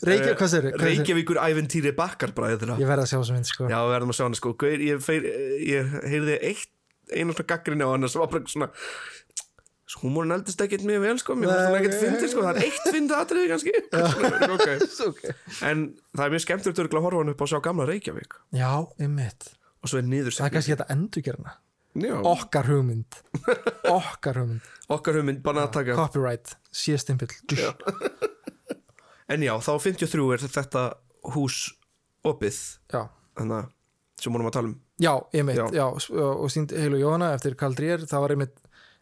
Reykjavík, 0.09 0.39
hvað 0.39 0.51
sér? 0.55 0.65
Reykjavíkur 0.83 1.39
æfintýri 1.43 1.93
bakkarbræðra 1.99 2.75
Ég 2.81 2.91
verð 2.91 3.03
að 3.05 3.11
sjá 3.13 3.19
þessa 3.21 3.37
mynd, 3.37 3.49
sko 3.53 3.63
Já, 3.69 3.79
við 3.83 3.95
verðum 3.97 4.13
að 4.15 4.19
sjá 4.21 4.27
hana 4.29 4.41
sko 4.41 4.51
Gaur, 4.65 4.81
ég, 4.89 4.97
feir, 5.05 5.23
ég 5.67 5.85
heyrði 6.09 6.37
eitt 6.53 6.75
einu 7.09 7.33
svona 7.33 7.49
gaggrinni 7.49 7.87
á 7.87 7.89
hana 7.93 8.09
sem 8.11 8.21
var 8.21 8.31
bara 8.33 8.51
svona 8.51 8.67
svo 9.89 10.03
húmórin 10.05 10.35
eldist 10.37 10.61
ekkert 10.61 10.85
mjög 10.89 11.05
vel 11.07 11.21
sko. 11.23 11.37
Mér 11.39 11.49
fannst 11.49 11.63
Nei, 11.63 11.69
það 11.69 11.79
ekkert 11.79 12.03
fyndið 12.03 12.33
sko, 12.33 12.43
það 12.45 12.51
er 12.51 12.67
eitt 12.67 12.91
fyndið 12.97 13.15
atriði 13.19 13.53
kannski. 13.53 13.77
Okay. 14.59 14.83
okay. 15.07 15.37
en 15.65 15.87
það 16.17 16.25
er 16.27 16.35
mjög 16.35 16.45
skemmtilegt 16.45 16.83
örugglega 16.83 17.01
að 17.01 17.07
horfa 17.09 17.23
hann 17.23 17.33
upp 17.33 17.41
á 17.41 17.45
að 17.47 17.53
sjá 17.53 17.61
gamla 17.65 17.87
Reykjavík. 17.89 18.37
Já, 18.59 18.73
einmitt. 19.01 19.49
Og 19.79 19.91
svo 19.93 20.01
er 20.01 20.07
niður 20.11 20.35
Það 20.35 20.49
er 20.49 20.55
kannski 20.57 20.75
þetta 20.75 20.89
endurgerna 20.93 21.53
Já, 21.99 22.15
Okkar 22.21 22.69
hugmynd. 22.69 23.17
Okkar 23.99 24.43
hugmynd. 24.43 24.67
Okkar 24.93 25.19
hugmynd 25.19 25.41
bara 25.43 25.65
að 25.67 25.73
taka. 25.79 25.97
Copyright, 25.99 26.53
síðastimpill 26.75 27.33
Já. 27.57 27.73
en 29.33 29.43
já, 29.45 29.55
þá 29.65 29.73
53 29.83 30.29
er 30.37 30.45
þetta 30.45 30.85
hús 31.35 31.63
opið. 32.29 32.61
Já, 32.93 33.09
þannig 33.41 33.57
að 33.63 33.73
sem 34.19 34.35
vorum 34.35 34.51
að 34.51 34.57
tala 34.59 34.71
um. 34.71 34.77
Já, 34.99 35.13
einmitt, 35.33 35.59
Já. 35.59 35.67
já, 35.79 35.87
og 36.29 36.49
sínd 36.51 36.75
Heilu 36.75 36.99
Jóhanna 37.01 37.33
eftir 37.37 37.55
Karl 37.59 37.77
Drier, 37.79 38.03
það 38.11 38.25
var 38.25 38.35
einmitt 38.35 38.57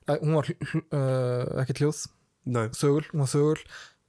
eh, 0.08 0.18
hún 0.22 0.36
var 0.38 0.50
uh, 0.50 1.62
ekki 1.62 1.78
hljóð. 1.80 2.02
Nei, 2.46 2.66
þögul, 2.78 3.04
hún 3.12 3.24
var 3.24 3.32
þögul 3.32 3.60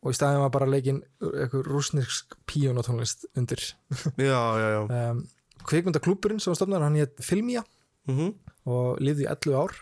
og 0.05 0.13
í 0.13 0.17
staðin 0.17 0.43
var 0.43 0.51
bara 0.53 0.69
leikin 0.69 0.99
eitthvað 1.23 1.65
rúsnirsk 1.71 2.37
píónatónlist 2.49 3.25
undir. 3.35 3.63
Já, 4.29 4.41
já, 4.61 4.67
já. 4.75 4.81
Um, 4.93 5.23
kvikmyndaklúburinn 5.67 6.39
sem 6.39 6.53
var 6.53 6.59
stofnar, 6.59 6.85
hann 6.85 6.99
hétt 6.99 7.17
Filmía 7.25 7.65
mm 8.09 8.35
og 8.67 8.97
lifði 8.99 9.23
í 9.23 9.29
11 9.31 9.53
ár. 9.55 9.73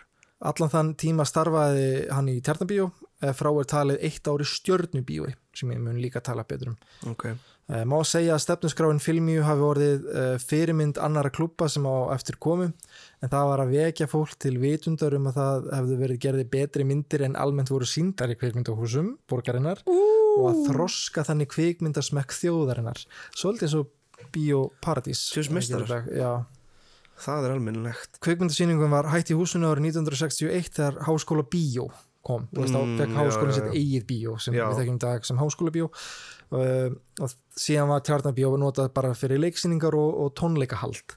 Allan 0.45 0.69
þann 0.69 0.89
tíma 1.01 1.23
starfaði 1.25 1.85
hann 2.13 2.27
í 2.29 2.35
Tjarnabíó 2.45 2.91
eða 3.17 3.33
frá 3.33 3.49
er 3.49 3.65
talið 3.71 4.03
eitt 4.05 4.27
ári 4.29 4.45
stjörnubíói 4.45 5.31
sem 5.57 5.71
ég 5.73 5.79
mun 5.81 5.97
líka 5.97 6.21
tala 6.21 6.45
betur 6.45 6.75
um. 6.75 6.77
Ok, 7.09 7.31
Uh, 7.33 7.54
má 7.89 7.95
segja 8.05 8.35
að 8.35 8.43
stefnusgráin 8.43 8.99
Filmíu 9.01 9.41
hafi 9.41 9.63
orðið 9.65 10.03
uh, 10.05 10.25
fyrirmynd 10.37 10.99
annara 11.01 11.31
klúpa 11.33 11.65
sem 11.71 11.85
á 11.89 12.13
eftir 12.13 12.37
komu 12.37 12.67
en 12.69 13.31
það 13.31 13.47
var 13.49 13.63
að 13.63 13.73
vekja 13.73 14.07
fólk 14.11 14.35
til 14.37 14.53
vitundar 14.61 15.15
um 15.17 15.31
að 15.31 15.39
það 15.39 15.69
hefðu 15.79 15.97
verið 16.03 16.21
gerði 16.27 16.45
betri 16.53 16.85
myndir 16.85 17.25
en 17.25 17.37
almennt 17.41 17.73
voru 17.73 17.89
síndar 17.89 18.29
í 18.29 18.37
kvikmyndahúsum 18.37 19.15
borgarinnar 19.31 19.81
og 19.89 20.45
að 20.51 20.61
þroska 20.69 21.25
þannig 21.25 21.49
kvikmyndasmekk 21.55 22.37
þjóðarinnar. 22.37 23.01
Svolítið 23.33 23.69
eins 23.71 23.77
og 23.81 23.93
meistarar. 25.55 26.09
Já, 26.13 26.31
það 27.25 27.47
er 27.47 27.55
almennilegt. 27.57 28.19
Kvikmyndasýningum 28.25 28.93
var 28.93 29.09
hætt 29.09 29.33
í 29.33 29.37
húsinu 29.39 29.71
árið 29.71 29.89
1961 29.95 30.75
þegar 30.77 31.01
Háskóla 31.07 31.47
Bíó 31.49 31.89
kom, 32.25 32.47
þú 32.49 32.63
veist 32.63 32.73
þá 32.73 32.81
Mm, 32.81 32.95
fekk 32.99 33.17
Háskólinn 33.19 33.55
sitt 33.55 33.75
eigið 33.77 34.05
bíó 34.09 34.31
sem 34.41 34.55
Já. 34.57 34.65
við 34.65 34.79
þekkjum 34.79 34.97
í 34.97 35.03
dag 35.03 35.25
sem 35.27 35.37
Háskóla 35.37 35.73
Bíó 35.75 35.89
síðan 36.51 37.89
var 37.89 38.03
Tjarnabíó 38.05 38.53
notað 38.61 38.91
bara 38.95 39.15
fyrir 39.17 39.41
leiksýningar 39.41 39.95
og, 39.97 40.11
og 40.23 40.33
tónleikahald 40.37 41.15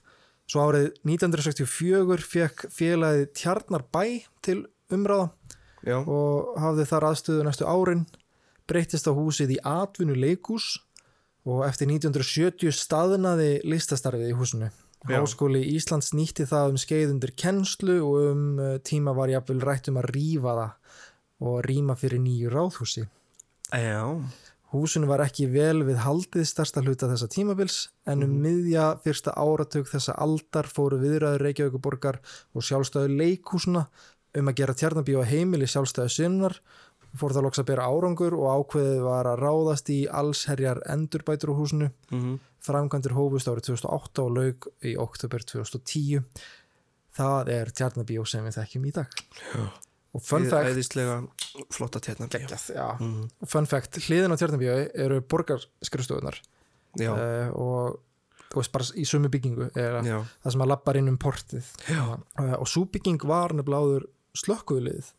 svo 0.49 0.64
árið 0.64 0.87
1964 1.05 2.25
fekk 2.25 2.69
félagið 2.73 3.27
Tjarnarbæ 3.37 4.05
til 4.45 4.62
umráða 4.95 5.29
Já, 5.85 6.01
og 6.01 6.57
hafði 6.59 6.88
þar 6.88 7.07
aðstöðu 7.11 7.45
næstu 7.47 7.69
árin 7.69 8.07
breyttist 8.69 9.09
á 9.09 9.12
húsið 9.14 9.57
í 9.57 9.62
atvinnu 9.64 10.17
leikús 10.19 10.79
og 11.49 11.64
eftir 11.69 11.88
1970 11.88 12.75
staðnaði 12.77 13.53
listastarfið 13.64 14.33
í 14.33 14.37
húsinu. 14.37 14.69
Já. 15.07 15.21
Háskóli 15.21 15.62
Íslands 15.77 16.11
nýtti 16.17 16.45
það 16.49 16.75
um 16.75 16.81
skeið 16.83 17.12
undir 17.14 17.33
kennslu 17.38 18.01
og 18.03 18.17
um 18.33 18.43
uh, 18.59 18.75
tíma 18.83 19.14
var 19.17 19.31
jafnvel 19.31 19.62
rætt 19.62 19.88
um 19.93 20.01
að 20.01 20.11
rífa 20.17 20.57
það 20.59 20.99
og 21.49 21.61
rýma 21.69 21.95
fyrir 21.97 22.21
nýju 22.25 22.51
ráðhúsi. 22.53 23.07
já. 23.79 24.03
Húsinu 24.72 25.09
var 25.09 25.22
ekki 25.24 25.46
vel 25.48 25.81
við 25.87 26.02
haldið 26.04 26.44
starsta 26.48 26.83
hluta 26.85 27.09
þessa 27.09 27.28
tímabils 27.33 27.78
en 28.09 28.26
um 28.26 28.35
miðja 28.42 28.90
fyrsta 29.04 29.33
áratug 29.33 29.88
þessa 29.88 30.16
aldar 30.20 30.68
fóru 30.68 30.98
viðræður 31.00 31.46
Reykjavíkuborgar 31.46 32.20
og 32.52 32.66
sjálfstæðu 32.68 33.14
leikhúsuna 33.16 33.87
um 34.37 34.50
að 34.52 34.59
gera 34.61 34.76
tjarnabíu 34.76 35.24
á 35.24 35.31
heimili 35.31 35.68
sjálfstæðu 35.70 36.12
sinnar. 36.12 36.59
Fór 37.16 37.33
það 37.33 37.46
loks 37.46 37.62
að 37.62 37.70
bera 37.70 37.88
árangur 37.88 38.37
og 38.37 38.50
ákveðið 38.61 39.00
var 39.07 39.31
að 39.31 39.40
ráðast 39.40 39.88
í 39.88 40.02
allsherjar 40.12 40.83
endurbætur 40.92 41.57
á 41.57 41.59
húsinu. 41.59 41.88
Mm 42.12 42.37
framkvæmdur 42.64 43.16
hófust 43.16 43.50
árið 43.50 43.70
2008 43.72 44.24
og 44.24 44.33
laug 44.37 44.70
í 44.85 44.94
oktober 45.00 45.44
2010 45.46 46.24
það 47.18 47.52
er 47.54 47.74
tjarnabíó 47.74 48.24
sem 48.28 48.46
við 48.46 48.61
þekkjum 48.61 48.88
í 48.88 48.96
dag. 49.00 49.20
Fact 49.52 49.88
æðislega 50.74 51.16
flotta. 51.74 52.00
Mhm. 52.98 53.28
Og 53.42 53.48
fun 53.48 53.66
fact, 53.66 53.98
hliðin 54.07 54.33
á 54.35 54.37
tjarnabíó 54.40 54.76
eru 54.94 55.20
borgarskrifstofunar 55.20 56.38
Já, 56.98 57.12
uh, 57.12 57.50
og 57.54 57.98
þú 58.48 58.62
veist 58.62 58.72
bara 58.72 58.85
í 58.96 59.04
sömu 59.04 59.28
byggingu 59.31 59.68
er 59.76 59.98
það 60.02 60.52
sem 60.54 60.62
að 60.64 60.70
lappar 60.72 60.96
inn 60.96 61.09
um 61.12 61.18
portið. 61.20 61.64
Uh, 62.38 62.54
og 62.59 62.66
svo 62.66 62.87
bygging 62.88 63.20
var 63.28 63.52
nefnilega 63.52 63.85
áður 63.85 64.07
slökkuðlið 64.38 65.12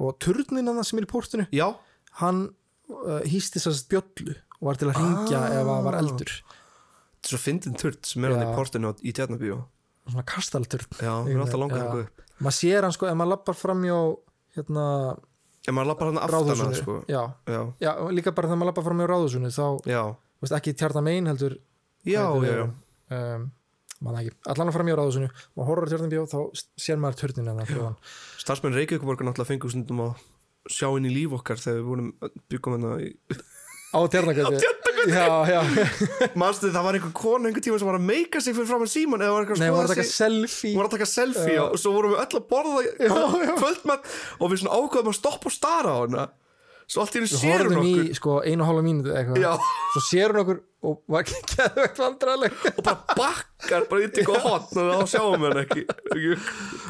og 0.00 0.18
turnin 0.22 0.66
hann 0.70 0.84
sem 0.86 0.98
er 1.00 1.04
í 1.04 1.10
portinu 1.10 1.46
Já, 1.52 1.66
hann 2.22 2.46
uh, 2.90 3.20
hýsti 3.26 3.60
sérst 3.60 3.88
bjöllu 3.90 4.36
og 4.60 4.70
var 4.70 4.78
til 4.80 4.88
að 4.90 5.00
ringja 5.00 5.40
Ah. 5.40 5.58
ef 5.60 5.66
það 5.66 5.84
var 5.84 5.98
eldur. 5.98 6.32
Þetta 7.20 7.26
er 7.26 7.32
svo 7.34 7.40
fyndin 7.42 7.76
turd 7.80 8.00
sem 8.06 8.24
er 8.24 8.34
hann 8.36 8.46
í 8.46 8.54
portinu 8.56 8.94
í 9.02 9.12
tjarnabíó 9.12 9.64
svona 10.10 10.24
kastalturn. 10.26 10.86
Já, 10.98 11.12
við 11.26 11.34
erum 11.34 11.44
alltaf 11.44 11.60
langað 11.60 11.82
Já. 11.82 11.90
að 11.90 12.00
upp 12.06 12.22
maður 12.40 12.56
sér 12.56 12.86
hann 12.86 12.96
sko, 12.96 13.08
ef 13.10 13.18
maður 13.18 13.34
lappar 13.34 13.58
framjá 13.58 13.98
hérna, 14.56 14.86
En 15.68 15.76
maður 15.76 15.90
lappar 15.92 16.10
hann 16.10 16.20
aftan 16.24 16.74
sko. 16.74 16.98
Já, 17.10 17.22
Já, 17.46 17.60
já, 17.84 17.92
líka 18.16 18.32
bara 18.32 18.48
þegar 18.48 18.60
maður 18.62 18.72
lappar 18.72 18.86
framjá 18.88 19.08
ráðhúsinu 19.10 19.52
þá, 19.54 19.64
já, 19.90 20.02
veist, 20.40 20.56
ekki 20.56 20.74
tjarta 20.74 21.02
megin 21.04 21.28
heldur. 21.30 21.56
Já, 22.08 22.24
hvað 22.32 22.46
já, 22.48 22.54
já. 22.56 22.66
um, 23.18 23.46
maður 24.00 24.22
ekki, 24.22 24.36
allan 24.54 24.72
að 24.72 24.76
framjá 24.78 24.98
ráðhúsinu 24.98 25.30
og 25.30 25.68
horfður 25.68 25.86
á 25.86 25.90
tjartan 25.92 26.12
bjó, 26.14 26.26
þá 26.32 26.38
sér 26.80 27.00
maður 27.02 27.36
það 27.68 27.94
Starfsmenn 28.40 28.78
Reykjavíkuborgar 28.78 29.28
náttúrulega 29.28 29.52
fengur 29.52 29.74
stundum 29.74 30.04
að 30.06 30.22
sjá 30.72 30.88
inn 30.96 31.08
í 31.08 31.12
líf 31.12 31.36
okkar 31.36 31.60
þegar 31.60 31.78
við 31.80 31.88
vorum 31.88 32.08
byggum 32.52 32.76
hérna 32.76 32.96
í... 33.04 33.10
á 33.92 33.98
tjarnagötu 34.12 34.72
já, 35.08 35.26
já, 35.48 35.60
Manstu 36.40 36.70
það 36.72 36.86
var 36.86 36.98
einhver 36.98 37.14
kona 37.16 37.48
einhver 37.48 37.64
tíma 37.64 37.78
sem 37.80 37.88
var 37.88 37.98
að 37.98 38.06
meika 38.10 38.42
sig 38.42 38.56
fyrir 38.56 38.68
fram 38.68 38.84
að 38.84 38.92
síman 38.92 39.24
eða 39.24 39.36
var 39.36 39.46
eitthvað 39.46 39.62
nei, 39.62 39.68
að 39.70 39.76
var 39.76 39.80
að 39.80 39.88
skoða 39.88 39.96
taka 39.96 40.08
sig 40.08 40.18
selfie. 40.18 40.74
voru 40.76 40.90
að 40.90 40.96
taka 40.96 41.08
selfie 41.10 41.56
Já. 41.56 41.62
og 41.66 41.80
svo 41.80 41.94
vorum 41.96 42.14
við 42.14 42.22
öll 42.24 42.40
að 42.40 42.46
borða 42.50 43.54
kvöldmatt 43.62 44.12
og 44.38 44.52
við 44.52 44.62
svona 44.62 44.76
ákveðum 44.80 45.12
að 45.12 45.18
stoppa 45.20 45.50
og 45.50 45.56
stara 45.56 45.94
á 45.94 45.98
hana. 46.04 46.28
Svo 46.90 47.04
allt 47.04 47.14
í 47.14 47.20
hennu 47.20 47.30
við 47.30 47.38
sér 47.38 47.62
hún 47.62 47.76
horfðum 47.78 47.86
í 47.86 47.94
okkur. 47.94 48.14
sko 48.18 48.36
einu 48.42 48.66
hálfa 48.66 48.82
mínútu 48.82 49.12
eitthvað. 49.14 49.66
Svo 49.94 50.04
sér 50.08 50.34
hún 50.34 50.40
okkur 50.42 50.62
og 50.90 51.02
var 51.12 51.26
ekki 51.26 51.54
geðvegt 51.54 52.00
vandrarleg 52.00 52.56
og 52.76 52.80
bara 52.86 53.16
bakkar 53.18 53.86
bara 53.90 54.06
ytti 54.08 54.24
eitthvað 54.24 54.46
hotn 54.48 54.80
og 54.82 54.90
þá 54.90 55.12
sjáum 55.12 55.44
við 55.44 55.52
hann 55.52 55.62
ekki. 55.62 55.84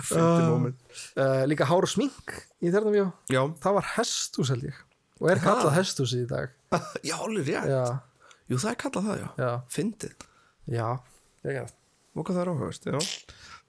Fyndi 0.09 0.47
moment. 0.47 0.95
Uh, 1.13 1.43
líka 1.51 1.69
hár 1.69 1.85
og 1.85 1.93
smink 1.93 2.39
í 2.65 2.73
bjó 2.73 3.11
Já, 3.29 3.43
það 3.61 3.77
var 3.77 3.93
hestús 3.99 4.55
held 4.55 4.71
ég 4.71 4.87
og 5.21 5.31
er 5.31 5.43
kallað 5.45 5.77
hestúsi 5.77 6.25
í 6.25 6.29
dag. 6.31 6.53
Já, 7.07 7.17
alveg 7.21 7.47
rétt. 7.51 7.61
Já, 7.69 7.85
Jú, 8.51 8.59
það 8.59 8.71
er 8.73 8.79
kallað 8.83 9.05
það, 9.07 9.19
já. 9.21 9.27
Já, 9.39 9.51
Fyndið. 9.71 10.15
Já. 10.75 10.87
Ég 11.47 11.59
Og 12.19 12.25
hvað 12.27 12.35
það 12.37 12.41
er 12.43 12.51
áhugast, 12.51 12.89
já. 12.91 12.97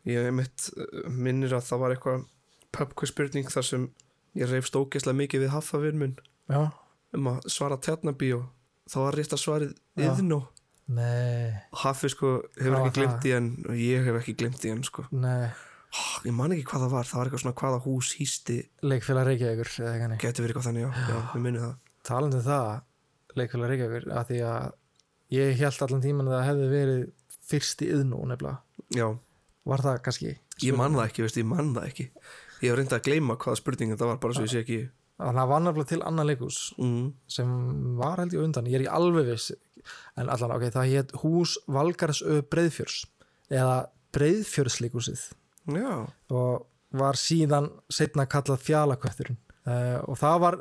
Ég 0.09 0.29
mitt 0.33 0.69
uh, 0.73 1.09
minnir 1.13 1.53
að 1.53 1.67
það 1.67 1.81
var 1.83 1.93
eitthvað 1.93 2.23
pubquiz 2.73 3.11
spurning 3.13 3.51
þar 3.53 3.67
sem 3.67 3.83
ég 4.39 4.49
reyfst 4.49 4.77
ógeðslega 4.79 5.19
mikið 5.19 5.43
við 5.43 5.53
já, 6.49 6.61
um 7.13 7.29
að 7.33 7.45
svara 7.51 7.77
tjarnabíó 7.83 8.41
þá 8.89 8.97
var 9.03 9.17
rétt 9.19 9.35
að 9.35 9.43
svarið 9.43 9.73
Já. 9.99 10.05
yðnó 10.07 10.39
nei, 10.91 11.51
Haffi 11.83 12.09
sko 12.11 12.37
hefur 12.57 12.77
var 12.77 12.87
ekki 12.87 12.95
glimt 12.97 13.27
í 13.27 13.33
hann 13.35 13.51
og 13.67 13.77
ég 13.77 14.07
hef 14.07 14.17
ekki 14.21 14.37
glimt 14.39 14.65
í 14.65 14.71
hann 14.73 14.81
sko. 14.87 15.05
Nei 15.13 15.51
oh, 15.97 16.11
Ég 16.27 16.35
man 16.35 16.55
ekki 16.55 16.67
hvað 16.69 16.85
það 16.85 16.93
var, 16.95 17.09
það 17.09 17.19
var 17.19 17.29
eitthvað 17.29 17.43
svona 17.43 17.57
hvaða 17.61 17.81
hús 17.85 18.11
hýsti 18.19 18.57
leikfélag 18.85 19.27
Reykjavíkur 19.29 19.71
Gæti 19.71 20.45
verið 20.45 20.53
eitthvað 20.53 20.67
þannig, 20.69 20.85
já, 20.85 21.09
já, 21.09 21.17
við 21.33 21.43
minnum 21.47 21.65
það. 21.65 21.73
Talandi 22.07 22.39
um 22.39 22.45
það, 22.47 22.69
leikfélag 23.41 23.73
Reykjavíkur 23.73 24.07
að 24.11 24.31
því 24.31 24.39
að 24.51 24.69
ég 25.37 25.59
held 25.61 25.83
allan 25.87 26.05
tíman 26.05 26.31
að 26.31 26.37
það 26.37 26.47
hefði 26.51 26.71
verið 26.75 27.03
fyrst 27.51 27.83
í 27.83 27.91
yðnú 27.97 28.23
nefnilega. 28.31 28.87
Já, 28.95 29.07
var 29.71 29.85
það 29.85 30.01
kannski? 30.07 30.33
Ég 30.61 30.77
man 30.77 30.97
það 30.97 31.05
ekki, 31.09 31.27
veist, 31.27 31.41
ég 31.41 31.51
man 31.51 31.75
það 31.75 31.91
ekki. 31.91 32.09
Ég 32.61 32.67
hef 32.69 32.77
reyndið 32.77 32.97
að 32.97 33.05
gleyma 33.07 33.37
hvaða 33.41 33.59
spurning 33.59 33.95
þetta 33.95 34.09
var 34.11 34.19
bara 34.21 34.37
svo 34.37 34.45
ég 34.45 34.51
sé 34.53 34.63
ekki 34.65 34.81
þannig 35.21 35.37
að 35.37 35.41
það 35.41 35.51
var 35.51 35.63
nefnilega 35.65 35.89
til 35.91 36.01
annan 36.07 36.29
leikus 36.29 36.59
mm. 36.77 37.09
sem 37.29 37.51
var 37.99 38.21
held 38.21 38.35
ég 38.35 38.45
undan, 38.45 38.69
ég 38.69 38.79
er 38.79 38.85
í 38.85 38.91
alveg 38.91 39.29
viss 39.29 39.51
en 40.19 40.29
allan, 40.29 40.55
ok, 40.55 40.67
það 40.73 40.93
hétt 40.95 41.13
hús 41.21 41.57
Valgarsö 41.71 42.41
Breiðfjörs 42.51 43.03
eða 43.51 43.77
Breiðfjörsleikusið 44.15 45.27
Já, 45.69 46.07
og 46.33 46.67
var 46.97 47.19
síðan 47.19 47.69
setna 47.93 48.25
kallað 48.29 48.63
Fjalakötturinn 48.65 49.37
uh, 49.69 50.01
og 50.09 50.17
það 50.19 50.37
var 50.43 50.59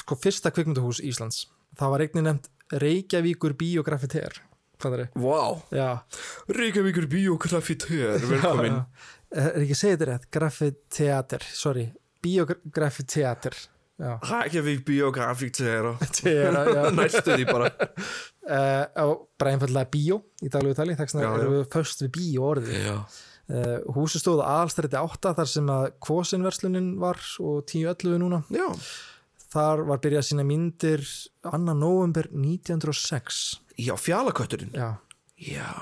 sko 0.00 0.18
fyrsta 0.18 0.52
kvikmynduhús 0.54 1.00
Íslands. 1.06 1.46
Það 1.78 1.92
var 1.94 2.04
einnig 2.04 2.26
nefnt 2.26 2.50
Reykjavíkur 2.80 3.54
vá. 5.14 5.60
Já, 5.74 5.88
Reykjavíkur 6.48 7.08
bíógrafitör, 7.10 8.22
velkomin. 8.32 8.78
Já. 8.80 8.84
er 9.50 9.64
ekki 9.64 9.76
segja 9.78 9.96
þetta 9.98 10.08
rétt? 10.10 10.30
Grafiteater, 10.34 11.44
sorry. 11.54 11.90
Bíografiteater 12.24 13.56
Reykjavík 14.24 14.84
já. 16.72 16.84
Næstu 16.98 17.34
því 17.36 17.46
bara. 17.50 17.68
Uh, 18.40 18.84
og 19.04 19.26
bara 19.38 19.52
einfallega 19.54 19.90
bíó 19.92 20.20
í 20.40 20.48
daglegu 20.48 20.78
tali, 20.78 20.96
þess 20.96 21.16
vegna 21.18 21.34
erum 21.42 21.56
við 21.58 21.66
föst 21.74 22.04
við 22.06 22.12
bíó 22.16 22.46
orðið. 22.54 22.78
Já, 22.80 22.96
húsi 23.96 24.20
stóð 24.22 24.42
aðalstrætti 24.46 24.98
8 25.00 25.34
þar 25.38 25.48
sem 25.50 25.70
að 25.72 25.86
kvosinverslunin 26.06 26.92
var 27.02 27.18
og 27.42 27.64
10.11 27.70 28.20
núna. 28.22 28.42
Já, 28.54 28.68
þar 29.50 29.84
var 29.88 30.02
byrjað 30.02 30.22
að 30.22 30.28
sína 30.28 30.46
myndir 30.46 31.04
2. 31.48 31.58
november 31.74 32.28
1906 32.30 33.60
já 33.80 33.94
fjalakötturinn 33.98 34.74
já, 34.76 34.96
Já. 35.40 35.72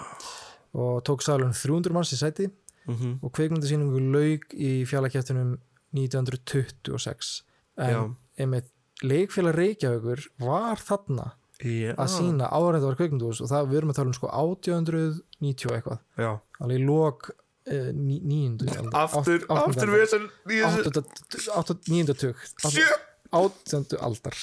Og 0.78 1.02
tók 1.02 1.24
salun 1.24 1.52
300 1.52 1.92
manns 1.92 2.12
í 2.14 2.20
sæti 2.20 2.48
mm 2.86 3.18
og 3.22 3.32
kveikmyndasýningu 3.34 4.00
lauk 4.14 4.54
í 4.54 4.84
fjallakjæftunum 4.86 5.58
1926 5.92 7.42
Já. 7.76 7.84
en 7.84 8.16
einmitt 8.38 8.70
leikfélag 9.02 9.54
Reykjavíkur 9.54 10.24
var 10.38 10.80
þarna 10.80 11.32
Já, 11.58 11.94
að 11.98 12.08
sína 12.12 12.48
en 12.54 12.74
þetta 12.78 12.86
var 12.86 12.98
kveikmynduhús 13.00 13.40
og 13.42 13.50
það 13.50 13.68
við 13.68 13.78
erum 13.80 13.90
að 13.90 13.98
tala 13.98 14.08
um 14.12 14.14
sko 14.14 14.28
1890 14.30 15.66
og 15.66 15.74
eitthvað. 15.74 16.00
Já, 16.16 16.30
alveg 16.62 16.78
í 16.78 16.84
ní, 16.86 17.30
nýjundu 17.68 18.68
aldar. 18.72 19.04
aftur, 19.04 19.44
aftur 19.48 19.92
við 19.92 20.02
þessar 20.04 20.24
í 20.28 20.60
þessu- 20.62 20.84
Áttunda- 20.88 21.54
áttunda- 21.60 21.92
níunda 21.92 22.14
tug. 22.18 22.36
Sjö 22.68 22.88
átjöndu 23.32 24.00
aldar. 24.00 24.36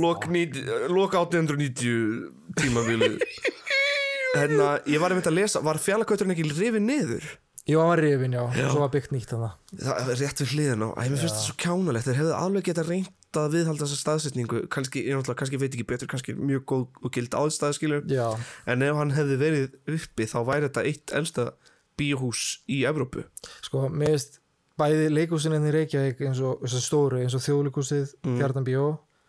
Lok, 0.00 0.24
nít- 0.32 0.56
lok 0.88 1.12
1890 1.14 2.32
tímabili 2.56 3.18
Hérna, 4.34 4.78
ég 4.86 4.98
var 5.02 5.10
einmitt 5.12 5.26
að 5.28 5.36
lesa 5.36 5.60
Var 5.62 5.78
fjallakauturinn 5.82 6.32
ekki 6.34 6.46
rifið 6.50 6.82
niður? 6.86 7.26
Jú, 7.68 7.78
hann 7.78 7.90
var 7.92 8.00
rifin, 8.02 8.32
já, 8.34 8.40
og 8.42 8.54
svo 8.56 8.80
var 8.80 8.90
byggt 8.94 9.12
nýtt 9.14 9.30
þannig 9.30 9.82
Það 9.84 10.08
er 10.14 10.18
rétt 10.22 10.40
við 10.42 10.52
hliðin 10.54 10.84
á 10.86 10.88
mér 10.96 11.20
finnst 11.20 11.36
það 11.36 11.44
svo 11.44 11.54
kjánalegt. 11.60 12.06
Þeir 12.08 12.18
hefðu 12.20 12.32
alveg 12.40 12.64
geta 12.70 12.84
reynt 12.88 13.38
að 13.38 13.52
viðhalda 13.54 13.84
þessa 13.86 13.98
staðsetningu. 14.00 14.60
Kannski, 14.72 15.02
ég 15.06 15.14
náttúrulega, 15.14 15.38
kannski 15.42 15.60
veit 15.60 15.76
ekki 15.76 15.86
betur 15.86 16.08
kannski 16.10 16.34
mjög 16.34 16.64
góð 16.72 16.86
og 17.04 17.12
gild 17.14 17.36
áðstæðskilur 17.36 18.08
Já, 18.10 18.26
en 18.66 18.82
ef 18.88 18.96
hann 18.96 19.12
hefði 19.14 19.36
verið 19.44 19.76
uppi 19.86 20.26
þá 20.32 20.38
væri 20.48 20.66
þetta 20.66 20.86
eitt 20.88 21.14
elsta 21.20 21.44
bíóhús 22.00 22.40
í 22.72 22.82
Evrópu? 22.88 23.26
Sko, 23.66 23.86
mér 23.92 24.16
veist 24.16 24.40
bæði 24.80 25.10
leikúsin 25.12 25.52
enn 25.56 25.66
í 25.68 25.72
Reykjavík 25.74 26.20
eins 26.24 26.40
og 26.40 26.62
stóru, 26.72 27.20
eins 27.20 27.34
og 27.36 27.42
þjóðleikúsið, 27.44 28.14
Mm. 28.24 28.36
Fjardan 28.40 28.64
Bíó 28.66 28.86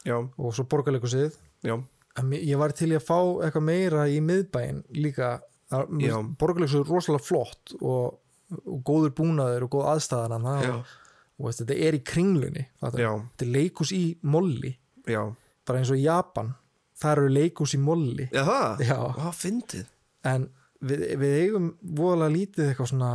Já, 0.07 0.15
og 0.17 0.53
svo 0.55 0.63
borgarleikúsið 0.71 1.35
ég 1.67 2.57
var 2.59 2.71
til 2.75 2.89
að 2.95 3.03
fá 3.05 3.17
eitthvað 3.45 3.63
meira 3.67 4.05
í 4.09 4.17
miðbæinn 4.23 4.81
líka. 4.97 5.35
Borgarleikúsið 5.71 6.81
er 6.83 6.89
rosalega 6.89 7.23
flott 7.23 7.75
og, 7.81 8.17
og 8.65 8.81
góður 8.87 9.13
búnaður 9.19 9.67
og 9.67 9.75
góð 9.75 9.85
aðstæðan 9.93 10.47
og, 10.49 10.95
og 11.39 11.53
þetta 11.55 11.77
er 11.87 11.97
í 11.99 12.01
kringlunni 12.03 12.65
þetta 12.81 13.45
er 13.45 13.51
leikús 13.53 13.93
í 13.95 14.03
molli. 14.23 14.73
Já. 15.07 15.21
Bara 15.67 15.79
eins 15.83 15.91
og 15.93 15.99
í 16.01 16.05
Japan 16.07 16.53
það 17.01 17.11
eru 17.15 17.29
leikús 17.37 17.75
í 17.77 17.79
molli. 17.81 18.27
Já, 18.33 18.43
það? 18.47 18.83
Hvað 19.19 19.37
fyndið? 19.43 19.85
en 20.31 20.49
við, 20.81 21.05
við 21.21 21.37
eigum 21.45 21.69
voðalega 21.81 22.35
lítið 22.35 22.69
eitthvað 22.71 22.91
svona 22.93 23.11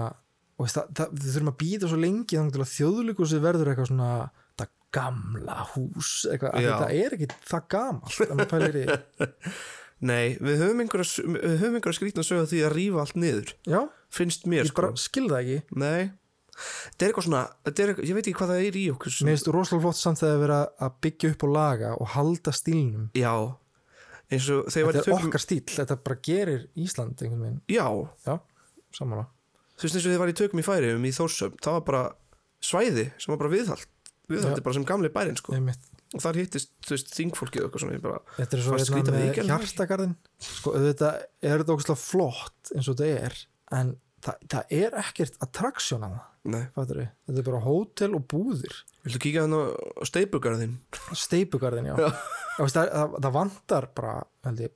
og 0.57 0.71
það, 0.73 0.93
það, 0.97 1.17
við 1.17 1.33
þurfum 1.35 1.53
að 1.53 1.59
býta 1.63 1.91
svo 1.91 1.99
lengi 2.01 2.39
þannig 2.39 2.61
að 2.65 2.75
þjóðleikusið 2.75 3.43
verður 3.45 3.73
eitthvað 3.73 3.91
svona 3.91 4.11
það 4.57 4.71
gamla 4.97 5.57
hús 5.75 6.13
eitthvað, 6.33 6.69
það 6.69 6.95
er 6.97 7.17
ekki 7.17 7.29
það 7.51 7.67
gamalt. 7.75 8.15
Nei, 10.07 10.37
við 10.45 10.61
höfum 10.61 10.83
einhverja, 10.85 11.97
skrýtna 11.97 12.25
sögðu 12.27 12.45
af 12.45 12.51
því 12.51 12.63
að 12.67 12.75
rífa 12.75 13.03
allt 13.03 13.19
niður. 13.21 13.53
Já, 13.65 13.79
finnst 14.13 14.45
mér 14.51 14.69
sko 14.69 14.83
bara 14.83 15.01
skil 15.01 15.25
það 15.31 15.39
ekki. 15.41 15.77
Nei, 15.81 16.11
þetta 16.57 17.07
er 17.07 17.13
eitthvað 17.13 17.29
svona 17.29 17.45
þetta 17.69 17.85
er, 17.85 17.93
ég 18.03 18.19
veit 18.19 18.25
ekki 18.27 18.37
hvað 18.37 18.53
það 18.53 18.67
er 18.67 18.77
í 18.77 18.83
okkur. 18.93 19.15
Mér 19.25 19.37
finnst 19.37 19.49
rosalega 19.57 19.85
flott 19.87 20.01
samt 20.01 20.21
þegar 20.21 20.43
vera 20.43 20.59
að 20.85 20.99
byggja 21.07 21.31
upp 21.33 21.47
og 21.49 21.55
laga 21.57 21.95
og 21.97 22.13
halda 22.13 22.55
stílnum. 22.57 23.09
Já, 23.17 23.33
þetta 24.31 25.03
er 25.03 25.13
okkar 25.17 25.43
stíl, 25.43 25.63
þetta 25.71 25.99
bara 26.03 26.19
gerir 26.25 26.69
Ísland 26.75 27.21
einhvern 27.23 27.43
veginn, 27.47 27.61
Já, 27.71 27.87
já, 28.27 28.39
samanlega 28.97 29.31
þú 29.77 29.85
veist 29.87 29.99
eins 29.99 30.07
og 30.07 30.13
þið 30.15 30.23
var 30.23 30.33
í 30.33 30.37
tökum 30.41 30.63
í 30.63 30.65
færiðum 30.67 31.05
í 31.07 31.13
Þórsöfn, 31.17 31.61
það 31.63 31.77
var 31.77 31.85
bara 31.91 32.05
svæði 32.65 33.11
sem 33.21 33.33
var 33.33 33.43
bara 33.43 33.53
viðhald 33.53 33.87
viðhaldi 34.33 34.63
Já. 34.63 34.65
bara 34.67 34.75
sem 34.79 34.87
gamli 34.89 35.11
bærin 35.15 35.39
sko. 35.39 35.55
Einmitt. 35.55 35.85
og 36.17 36.23
þar 36.25 36.39
hittist, 36.41 36.73
þú 36.87 36.95
veist, 36.97 37.13
þingfólkið 37.15 37.67
eitthvað 37.67 37.85
svona 37.85 38.01
bara, 38.03 38.23
Þetta 38.39 38.57
er 38.57 38.65
svo 38.65 38.79
hérna 38.97 39.15
með 39.15 39.41
hjartagarðin 39.51 40.17
sko, 40.49 40.73
auðvitað 40.75 41.21
er 41.47 41.63
þetta 41.63 41.77
ógæslega 41.77 42.01
flott 42.03 42.73
eins 42.75 42.91
og 42.91 42.99
þetta 42.99 43.27
er 43.29 43.39
en 43.77 43.93
það, 44.25 44.41
það 44.55 44.75
er 44.81 44.99
ekkert 45.03 45.39
attraksjón 45.47 46.07
á 46.07 46.09
það 46.09 46.25
þetta 47.27 47.41
er 47.43 47.47
bara 47.51 47.61
hótel 47.65 48.15
og 48.19 48.25
búðir. 48.31 48.77
Viltu 49.07 49.21
kíkja 49.23 49.45
hann 49.45 49.57
á 49.57 49.63
steipugarðin? 50.09 50.79
steipugarðin, 51.15 51.91
já, 51.93 51.95
já. 52.07 52.11
Veist, 52.57 52.79
það, 52.79 52.89
það, 52.95 53.17
það 53.27 53.35
vantar 53.37 53.89
bara 53.97 54.15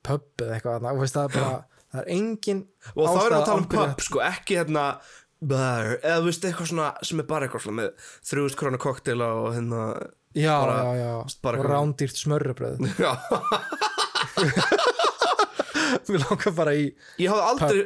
pub 0.06 0.44
eða 0.44 0.58
eitthvað 0.58 0.86
veist, 1.00 1.16
það 1.16 1.24
er 1.24 1.34
bara, 1.38 1.82
það 1.94 2.02
er 2.04 2.12
engin 2.16 2.62
Og 2.94 3.00
þá 3.00 3.10
erum 3.10 3.24
við 3.24 3.38
að 3.40 3.48
tala 3.48 3.58
um 3.62 3.68
pub, 3.74 4.04
sko, 4.06 4.22
ekki 4.28 4.58
hérna 4.60 4.84
bar, 5.40 5.90
eða 6.02 6.18
þú 6.20 6.28
veist, 6.28 6.44
eitthvað 6.50 6.70
svona 6.74 6.88
sem 7.10 7.22
er 7.22 7.28
bara 7.30 7.46
eitthvað 7.48 7.64
svona 7.66 7.80
með 7.80 8.08
þrjúðust 8.30 8.60
krónu 8.60 8.80
koktela 8.82 9.30
og 9.40 9.48
hérna 9.56 9.82
já, 10.36 10.52
bara- 10.60 10.82
já, 10.84 11.00
já, 11.00 11.12
og 11.56 11.66
rándýrt 11.70 12.20
smörrebröð 12.20 12.84
Já, 13.00 13.14
við 16.14 16.24
langar 16.26 16.52
bara 16.56 16.72
í 16.76 16.84
ég 17.20 17.28
hafði 17.30 17.44
aldrei 17.50 17.80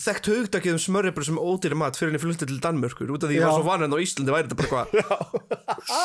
þekkt 0.00 0.26
hugdakið 0.30 0.72
um 0.76 0.82
smörrebröð 0.84 1.26
sem 1.30 1.38
ódýri 1.40 1.76
mat 1.78 1.98
fyrir 1.98 2.10
henni 2.12 2.22
flutti 2.22 2.46
til 2.48 2.60
Danmörkur 2.62 3.10
út 3.14 3.24
af 3.24 3.28
því 3.30 3.34
ég 3.36 3.42
Já. 3.42 3.46
var 3.48 3.56
svo 3.58 3.66
vaninn 3.66 3.94
á 3.94 3.98
Íslandi 4.04 4.34
væri 4.34 4.46
þetta 4.50 4.58
bara 4.60 4.84
eitthvað 4.84 5.20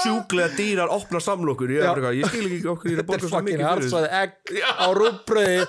sjúklega 0.05 0.49
dýrar 0.57 0.89
opna 0.95 1.19
samlokur. 1.21 1.69
Ég, 1.75 1.81
er 1.83 1.87
bara 1.99 2.15
ég 2.15 2.25
skil 2.31 2.47
ekki 2.49 2.71
okkur 2.73 2.87
ég 2.89 2.95
er 2.95 2.99
að 3.01 3.05
þetta 3.05 3.11
borga 3.11 3.19
er 3.19 3.27
svo 3.27 3.35
fucking 3.35 3.47
mikið 3.51 3.65
fyrir 3.65 3.83
þessu. 3.85 3.95
Hardsvæði 3.95 4.09
egg 4.21 4.33
á 4.65 4.87
rúbröði 4.99 5.59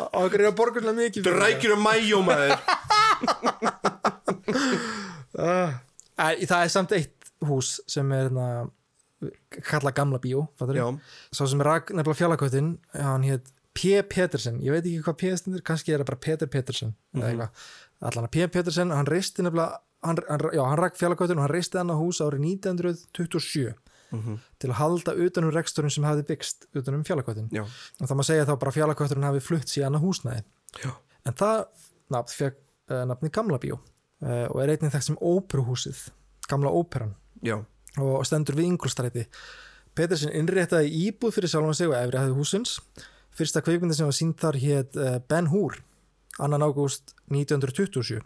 og 0.00 0.18
okkur 0.24 0.40
er 0.40 0.48
að 0.50 0.58
borga 0.60 0.78
svona 0.84 0.96
mikið 0.98 1.20
Þetta 1.20 1.30
er 1.30 1.40
rækjur 1.44 1.72
um 1.76 1.82
mæjó 1.86 2.18
maður. 2.26 2.52
Æ, 6.20 6.28
það 6.44 6.60
er 6.60 6.70
samt 6.72 6.92
eitt 6.96 7.20
hús 7.48 7.68
sem 7.88 8.10
er 8.12 8.28
hérna 8.28 8.46
kalla 9.68 9.92
gamla 9.92 10.20
bíó 10.20 10.46
sá 10.56 11.44
sem 11.44 11.60
rak 11.64 11.90
nefnilega 11.92 12.18
fjallakvötin 12.18 12.70
hann 12.96 13.24
hétt 13.26 13.50
P. 13.80 14.00
Petersen 14.14 14.60
ég 14.60 14.74
veit 14.74 14.84
ekki 14.84 15.04
hvað 15.06 15.20
P. 15.22 15.36
stendur, 15.40 15.62
kannski 15.64 15.94
er 15.94 16.02
það 16.02 16.10
bara 16.12 16.24
Peter 16.26 16.50
Petersen 16.50 16.94
mm. 17.12 17.22
-hmm. 17.22 17.48
allan 18.00 18.26
að 18.28 18.30
P. 18.36 18.48
Petersen 18.52 18.90
hann 18.90 19.06
reisti 19.06 19.42
nefnilega 19.42 19.80
hann, 20.02 20.16
já, 20.52 20.64
hann 20.64 20.78
rak 20.78 20.96
fjallakvötin 20.96 21.38
og 21.38 21.46
hann 21.46 21.54
reisti 21.54 21.78
hann 21.78 21.92
á 21.92 21.96
hús 21.96 22.20
árið 22.20 22.40
1927 22.40 23.74
Mhm. 24.10 24.40
til 24.58 24.70
að 24.70 24.74
halda 24.74 25.12
utanum 25.14 25.52
reksturinn 25.54 25.90
sem 25.90 26.04
hafði 26.04 26.24
byggst 26.26 26.66
utanum 26.74 27.04
fjallakvötin 27.04 27.48
já, 27.54 27.62
og 27.62 28.08
það 28.08 28.16
maður 28.16 28.26
segja 28.26 28.46
þá 28.48 28.58
bara 28.58 28.72
fjallakvöturinn 28.74 29.22
hafi 29.28 29.40
flutt 29.40 29.70
síðan 29.70 29.94
að 29.94 30.02
húsnæði 30.02 30.42
já 30.82 30.90
en 31.26 31.36
það 31.38 31.60
nafn 32.10 32.34
fekk 32.34 32.56
uh, 32.90 33.04
nafni 33.06 33.30
Gamla 33.30 33.60
bíó 33.62 33.78
uh, 33.78 34.46
og 34.50 34.62
er 34.62 34.74
einnig 34.74 34.92
þekkt 34.94 35.08
sem 35.10 35.20
óperuhúsið 35.20 36.08
Gamla 36.50 36.72
óperan 36.74 37.14
Já, 37.46 37.56
og 38.02 38.26
stendur 38.26 38.58
við 38.58 38.72
Ingolstræti 38.72 39.26
Petersen 39.94 40.34
innréttaði 40.34 40.90
íbúð 41.06 41.36
fyrir 41.38 41.52
sjálfan 41.52 41.78
sig 41.78 41.90
og 41.90 41.96
efri 41.98 42.20
hæði 42.20 42.34
húsins 42.36 42.74
fyrsta 43.40 43.64
kveikmyndi 43.64 43.96
sem 43.98 44.08
var 44.08 44.16
sínt 44.16 44.40
þar 44.40 44.58
hétt 44.60 44.98
uh, 45.00 45.18
Ben 45.28 45.50
Hur 45.52 45.80
annan 46.40 46.64
ágúst 46.64 47.14
1927 47.32 48.20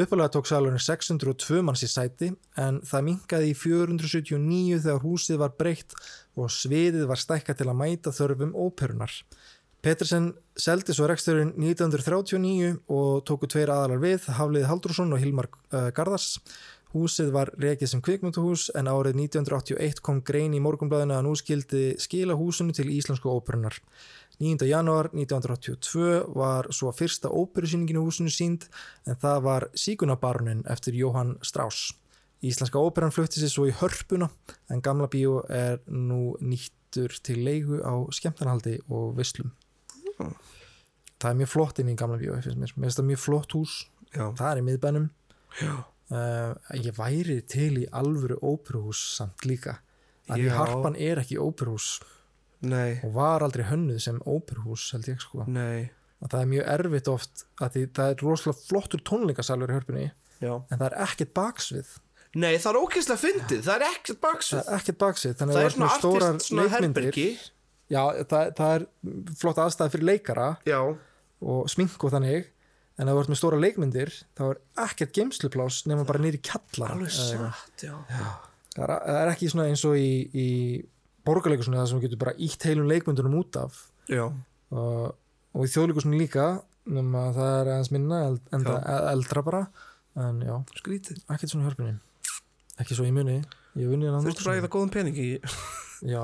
uppalega 0.00 0.34
tók 0.36 0.46
salurinn 0.46 0.82
602 0.82 1.62
manns 1.66 1.82
í 1.82 1.90
sæti 1.90 2.28
en 2.60 2.82
það 2.86 3.06
minkaði 3.08 3.48
í 3.50 3.56
479 3.58 4.82
þegar 4.84 5.00
húsið 5.06 5.40
var 5.40 5.56
breytt 5.58 5.96
og 6.38 6.52
sviðið 6.54 7.08
var 7.10 7.18
stækka 7.18 7.56
til 7.58 7.70
að 7.70 7.80
mæta 7.80 8.14
þörfum 8.14 8.54
óperunar 8.54 9.16
Petersen 9.80 10.34
seldi 10.60 10.92
svo 10.92 11.06
reksturinn 11.08 11.54
1939 11.56 12.82
og 12.92 13.22
tóku 13.24 13.48
tveir 13.48 13.70
aðalar 13.72 14.02
við, 14.02 14.26
Hafliði 14.36 14.68
Haldrússon 14.68 15.14
og 15.16 15.22
Hilmar 15.22 15.48
uh, 15.48 15.88
Garðars. 15.96 16.34
Húsið 16.92 17.30
var 17.32 17.52
rekið 17.62 17.88
sem 17.92 18.02
kvikmynduhús 18.04 18.66
en 18.76 18.90
árið 18.90 19.16
1981 19.22 20.02
kom 20.04 20.20
grein 20.26 20.56
í 20.58 20.60
morgunblæðinu 20.60 21.16
að 21.16 21.24
nú 21.24 21.32
skildi 21.38 21.84
skila 22.02 22.36
húsinu 22.36 22.74
til 22.76 22.90
Íslensku 22.92 23.30
óperunar. 23.30 23.78
9. 24.40 24.64
janúar 24.64 25.10
1982 25.12 26.32
var 26.32 26.70
svo 26.72 26.88
fyrsta 26.96 27.28
óperusýningin 27.28 27.98
í 28.00 28.04
húsinu 28.04 28.32
sínd 28.32 28.64
en 29.04 29.18
það 29.20 29.42
var 29.44 29.66
Síkunabarunin 29.76 30.62
eftir 30.72 30.96
Jóhann 30.96 31.34
Strauss. 31.44 31.90
Íslenska 32.40 32.80
óperan 32.80 33.12
flutti 33.12 33.42
sér 33.42 33.52
svo 33.52 33.66
í 33.68 33.74
hörpuna 33.76 34.30
en 34.72 34.80
gamla 34.80 35.10
bíó 35.12 35.42
er 35.52 35.82
nú 35.92 36.38
nýttur 36.40 37.12
til 37.20 37.42
leigu 37.44 37.82
á 37.84 37.92
skemmtarnaldi 38.16 38.78
og 38.88 39.12
vislum. 39.18 39.52
Það 40.16 41.28
er 41.28 41.36
mjög 41.42 41.50
flott 41.52 41.82
inn 41.82 41.92
í 41.92 41.96
gamla 42.00 42.16
bíó, 42.16 42.38
finnst 42.40 42.56
mér. 42.62 42.72
Finnst 42.78 43.02
það 43.02 43.08
mjög 43.10 43.20
flott 43.26 43.56
hús. 43.58 43.74
já, 44.14 44.24
Það 44.40 44.48
er 44.50 44.62
í 44.62 44.64
miðbænum. 44.70 45.10
Uh, 46.10 46.56
ég 46.80 46.96
væri 46.96 47.36
til 47.44 47.82
í 47.82 47.84
alvöru 47.92 48.40
óperuhús 48.40 49.04
samt 49.18 49.44
líka. 49.44 49.82
Já. 50.30 50.48
harpan 50.54 50.96
er 50.96 51.20
ekki 51.20 51.36
óperuhús 51.36 51.98
Nei, 52.60 52.98
og 53.06 53.14
var 53.16 53.44
aldrei 53.46 53.64
hönnuð 53.70 54.02
sem 54.04 54.20
óperuhús 54.28 54.90
held 54.94 55.08
ég 55.08 55.22
sko. 55.22 55.46
nei 55.48 55.90
Að 56.20 56.34
það 56.34 56.40
er 56.42 56.48
mjög 56.50 56.66
erfitt 56.74 57.08
oft 57.08 57.44
að 57.64 57.76
því 57.76 57.82
það 57.96 58.10
er 58.12 58.24
rosalega 58.26 58.64
flottur 58.66 59.02
tónleikasalur 59.08 59.70
í 59.72 59.76
hörpunni 59.78 60.08
Já 60.40 60.52
en 60.52 60.76
það 60.76 60.86
er 60.90 60.96
ekkert 61.06 61.32
baksvið. 61.36 61.94
Nei, 62.40 62.52
það 62.60 62.68
er 62.70 62.78
ógeðslega 62.80 63.20
fyndið, 63.20 63.62
það 63.66 63.74
er 63.74 63.86
ekkert 63.88 64.18
Það 64.20 64.26
baksvið 64.26 64.60
er 64.60 64.76
ekkert 64.76 64.98
baksvið. 65.00 65.32
Þannig 65.40 65.56
Það 65.56 65.62
að 65.62 65.68
er 65.70 65.74
svona 65.74 65.88
svona 66.44 66.66
leikmyndir. 66.68 67.40
Já, 67.90 68.02
það, 68.30 68.52
það 68.60 68.72
er 68.76 68.84
flott 69.40 69.60
aðstæði 69.64 69.94
fyrir 69.96 70.08
leikara 70.12 70.48
Já, 70.68 70.78
og 71.40 71.70
smink 71.72 72.04
og 72.06 72.12
þannig 72.14 72.50
en 73.00 73.08
ef 73.08 73.16
þú 73.16 73.22
ert 73.22 73.32
með 73.32 73.40
stóra 73.40 73.60
leikmyndir 73.60 74.12
þá 74.38 74.42
er 74.46 74.60
ekkert 74.84 75.14
geimsluplás 75.16 75.80
nema 75.90 76.04
bara 76.08 76.22
nýri 76.22 76.40
það 78.76 78.84
er, 78.84 78.92
það 78.94 79.20
er 79.22 79.32
ekki 79.32 79.50
svona 79.50 79.68
eins 79.70 79.84
og 79.88 79.96
í, 79.98 80.10
í 80.30 80.48
borgarleikursunni 81.26 81.80
það 81.80 81.88
sem 81.90 82.00
þú 82.00 82.04
getur 82.06 82.22
bara 82.24 82.36
ítt 82.38 82.66
heilum 82.68 82.90
leikmyndunum 82.90 83.38
út 83.40 83.58
af. 83.60 83.80
Já, 84.10 84.24
og, 84.74 85.16
í 85.66 85.70
þjóðleikursunni 85.70 86.20
líka 86.20 86.50
nema 86.90 87.28
það 87.36 87.56
er 87.60 87.72
aðeins 87.74 87.90
minna 87.94 88.20
eld, 88.28 88.44
en 88.56 88.64
Já. 88.66 88.76
eldra 89.12 89.42
bara 89.46 89.64
en 90.18 90.40
já, 90.42 90.54
skrítið. 90.80 91.20
Ekkert 91.30 91.52
svona 91.52 91.68
hörpunni 91.68 91.98
ekki 92.80 92.96
svo 92.96 93.06
í 93.06 93.12
muni. 93.14 93.40
Ég 93.76 93.86
hef 93.86 93.94
unnið 93.94 94.14
Þú 94.16 94.30
veist 94.30 94.42
bara 94.42 94.56
að 94.58 94.72
góðan 94.72 94.92
pening 94.94 95.18
í 95.20 95.28
já, 96.14 96.22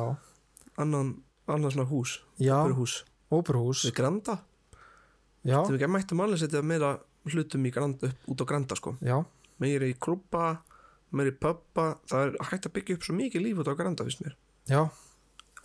annan, 0.80 1.12
annan 1.46 1.72
svona 1.74 1.86
hús 1.90 2.16
já, 2.42 2.56
hús 2.74 3.02
óperuhús 3.30 3.84
Við 3.86 3.96
Granda? 4.00 4.38
Já, 5.46 5.60
Þú 5.62 5.76
ekki 5.76 5.86
að 5.86 5.92
mættum 5.94 6.22
alveg 6.24 6.42
setja 6.42 6.62
meira 6.66 6.96
hlutum 7.26 7.66
í 7.66 7.72
granda, 7.74 8.08
upp, 8.10 8.24
út 8.32 8.42
á 8.42 8.44
Granda 8.48 8.78
sko. 8.78 8.96
Já, 9.04 9.20
Meiri 9.62 9.92
í 9.92 9.98
klubba, 10.00 10.56
meiri 11.16 11.32
í 11.32 11.38
pubba 11.40 11.92
Það 12.10 12.24
er 12.24 12.34
hægt 12.50 12.66
að 12.68 12.74
byggja 12.76 12.98
upp 12.98 13.06
svo 13.06 13.16
mikið 13.20 13.44
líf 13.46 13.62
út 13.62 13.70
á 13.70 13.78
Granda 13.78 14.06
fyrst 14.06 14.24
mér 14.24 14.34
já. 14.70 14.80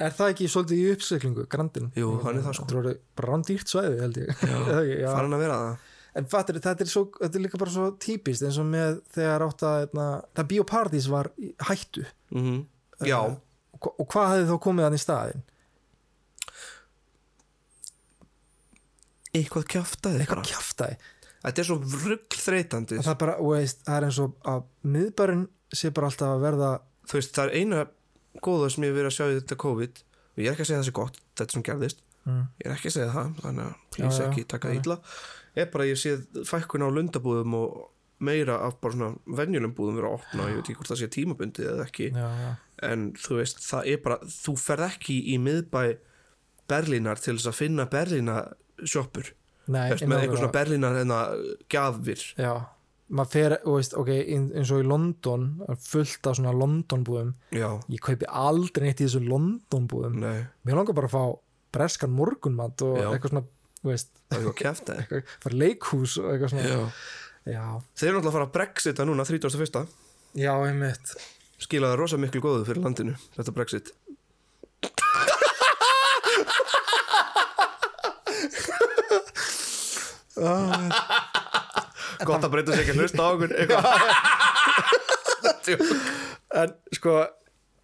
Er 0.02 0.16
það 0.18 0.32
ekki 0.34 0.48
svolítið 0.50 0.80
í 0.82 0.86
uppsveiklingu, 0.96 1.44
grandin 1.52 1.92
Jú, 1.94 2.08
hann 2.24 2.40
er 2.40 2.46
það, 2.48 2.56
sko. 2.58 2.64
þetta 2.66 2.74
er 2.74 2.80
orðið 2.82 3.00
bara 3.20 3.28
rándýrt 3.36 3.70
svæði 3.70 4.00
held 4.02 4.18
ég. 4.24 4.32
Já. 4.42 5.12
Farin 5.16 5.36
að 5.38 5.44
vera 5.46 5.58
það. 5.62 5.88
En 6.22 6.26
fattir, 6.28 6.58
þetta 6.60 6.84
er, 6.84 6.90
svo, 6.92 7.04
þetta 7.22 7.38
er 7.40 7.44
líka 7.46 7.60
bara 7.62 7.72
svo 7.72 7.86
típist 8.04 8.44
eins 8.44 8.58
og 8.60 8.66
með 8.68 8.98
þegar 9.16 9.46
átt 9.46 9.62
að 9.70 9.78
eitna, 9.86 10.08
það 10.36 10.50
biopartís 10.56 11.06
var 11.14 11.30
hættu. 11.70 12.04
Mm 12.36 12.58
Já, 13.08 13.18
og, 13.22 13.78
hva- 13.82 13.94
og 14.04 14.10
hvað 14.14 14.28
hefði 14.34 14.50
þá 14.52 14.58
komið 14.66 14.86
hann 14.90 14.98
í 14.98 15.02
staðin? 15.06 15.46
eitthvað 19.32 19.66
kjaftaði 19.72 20.20
Eitthvað 20.26 20.48
kjaftaði. 20.50 20.98
Þetta 21.42 21.62
er 21.64 21.68
svo 21.70 21.78
rugg 22.10 22.36
þreytandi 22.38 23.00
það 23.00 23.14
er 23.14 23.20
bara, 23.24 23.36
veist, 23.48 23.80
það 23.88 23.96
er 24.02 24.06
eins 24.10 24.20
og 24.22 24.36
að 24.52 24.66
miðbærin 24.94 25.46
sé 25.74 25.90
bara 25.96 26.10
alltaf 26.12 26.34
að 26.36 26.44
verða 26.46 26.72
Þú 27.10 27.18
veist, 27.18 27.32
það 27.38 27.48
er 27.48 27.56
eina 27.62 27.80
góða 28.40 28.72
sem 28.72 28.86
ég 28.86 28.92
hef 28.92 28.98
verið 29.00 29.12
að 29.12 29.18
sjá 29.18 29.26
í 29.28 29.38
þetta 29.40 29.60
COVID. 29.66 30.02
Og 30.32 30.42
ég 30.42 30.48
er 30.48 30.56
ekki 30.56 30.66
að 30.66 30.70
segja 30.72 30.82
það 30.82 30.88
sé 30.90 30.96
gott, 31.02 31.22
þetta 31.40 31.58
sem 31.58 31.66
gerðist. 31.68 32.04
Mm, 32.22 32.44
ég 32.62 32.68
er 32.68 32.76
ekki 32.76 32.92
að 32.92 32.96
segja 32.98 33.14
það, 33.16 33.32
þannig 33.42 33.64
að 33.66 33.74
please 33.96 34.22
Já, 34.22 34.28
ekki 34.28 34.44
taka 34.54 34.76
illa. 34.78 34.98
Er 35.58 35.72
bara 35.74 35.88
að 35.88 35.92
ég 35.92 36.00
sé 36.00 36.44
fækkun 36.48 36.86
á 36.86 36.90
lundabúðum 36.94 37.58
og 37.58 37.82
meira 38.22 38.60
af 38.68 38.78
bara 38.80 38.94
svona 38.94 39.38
venjulegum 39.40 39.74
búðum 39.76 39.98
vera 39.98 40.12
að 40.12 40.20
opna, 40.20 40.48
ég 40.52 40.60
veit 40.60 40.68
ekki 40.70 40.78
hvort 40.78 40.92
það 40.92 41.00
sé 41.02 41.10
tímabundið 41.16 41.70
eða 41.72 41.86
ekki, 41.88 42.10
já, 42.14 42.28
já, 42.44 42.52
en 42.86 43.06
þú 43.18 43.38
veist 43.40 43.64
það 43.66 43.88
er 43.90 44.02
bara, 44.06 44.18
þú 44.30 44.54
ferð 44.62 44.86
ekki 44.92 45.16
í 45.34 45.38
miðbæ 45.42 45.82
Berlínar 46.70 47.20
til 47.20 47.34
þess 47.40 47.50
að 47.50 47.58
finna 47.58 47.88
Berlína 47.90 48.36
sjoppur 48.86 49.34
Nei, 49.72 49.88
Veist, 49.92 50.04
ég 50.04 50.10
með 50.10 50.24
eitthvað 50.24 50.42
svona 50.42 50.56
Berlínar 50.56 51.00
en 51.02 51.14
að 51.16 51.42
gjafir. 51.72 52.24
Já, 52.40 52.54
maður 53.12 53.32
fer, 53.36 53.56
veist, 53.68 53.94
ok 54.00 54.10
ein- 54.16 54.52
eins 54.56 54.72
og 54.72 54.82
í 54.84 54.88
London, 54.88 55.48
fullt 55.84 56.28
af 56.32 56.38
svona 56.40 56.54
London 56.56 57.04
búðum, 57.08 57.34
já, 57.52 57.68
ég 57.92 58.00
kaupi 58.06 58.26
aldrei 58.28 58.88
neitt 58.88 59.02
í 59.04 59.08
þessu 59.08 59.22
London 59.28 59.88
búðum. 59.92 60.16
Nei, 60.24 60.46
mér 60.66 60.80
langar 60.80 60.96
bara 60.96 61.10
að 61.12 61.16
fá 61.18 61.24
breskan 61.76 62.12
morgunmat 62.16 62.82
og 62.88 62.98
Já. 63.00 63.10
eitthvað 63.14 63.30
svona, 63.34 63.44
veist 63.88 64.10
eitthvað 64.32 64.56
kjafta 64.62 64.96
eitthvað, 65.02 65.36
fara 65.44 65.56
í 65.56 65.60
leikhús 65.62 66.18
og 66.22 66.32
eitthvað 66.34 66.54
svona. 66.56 66.72
Já. 66.72 66.82
já, 67.52 67.66
þeir 67.96 68.10
eru 68.10 68.18
náttúrulega 68.18 68.32
að 68.32 68.38
fara 68.40 68.48
að 68.50 68.56
brexita 68.58 69.06
núna 69.08 69.26
31. 69.28 69.88
já 70.36 70.54
einmitt. 70.68 71.16
Skilaði 71.62 71.98
rosa 72.00 72.18
miklu 72.18 72.42
góðu 72.42 72.66
fyrir 72.66 72.82
landinu 72.84 73.16
þetta 73.38 73.54
brexit 73.54 73.92
gott 82.30 82.46
að 82.46 82.54
breyta 82.54 82.74
sér 82.74 82.84
ekki 82.84 82.94
að 82.96 83.02
hlusta 83.02 83.22
á 83.22 83.30
okkur 83.32 83.52
en 86.62 86.74
sko 86.96 87.14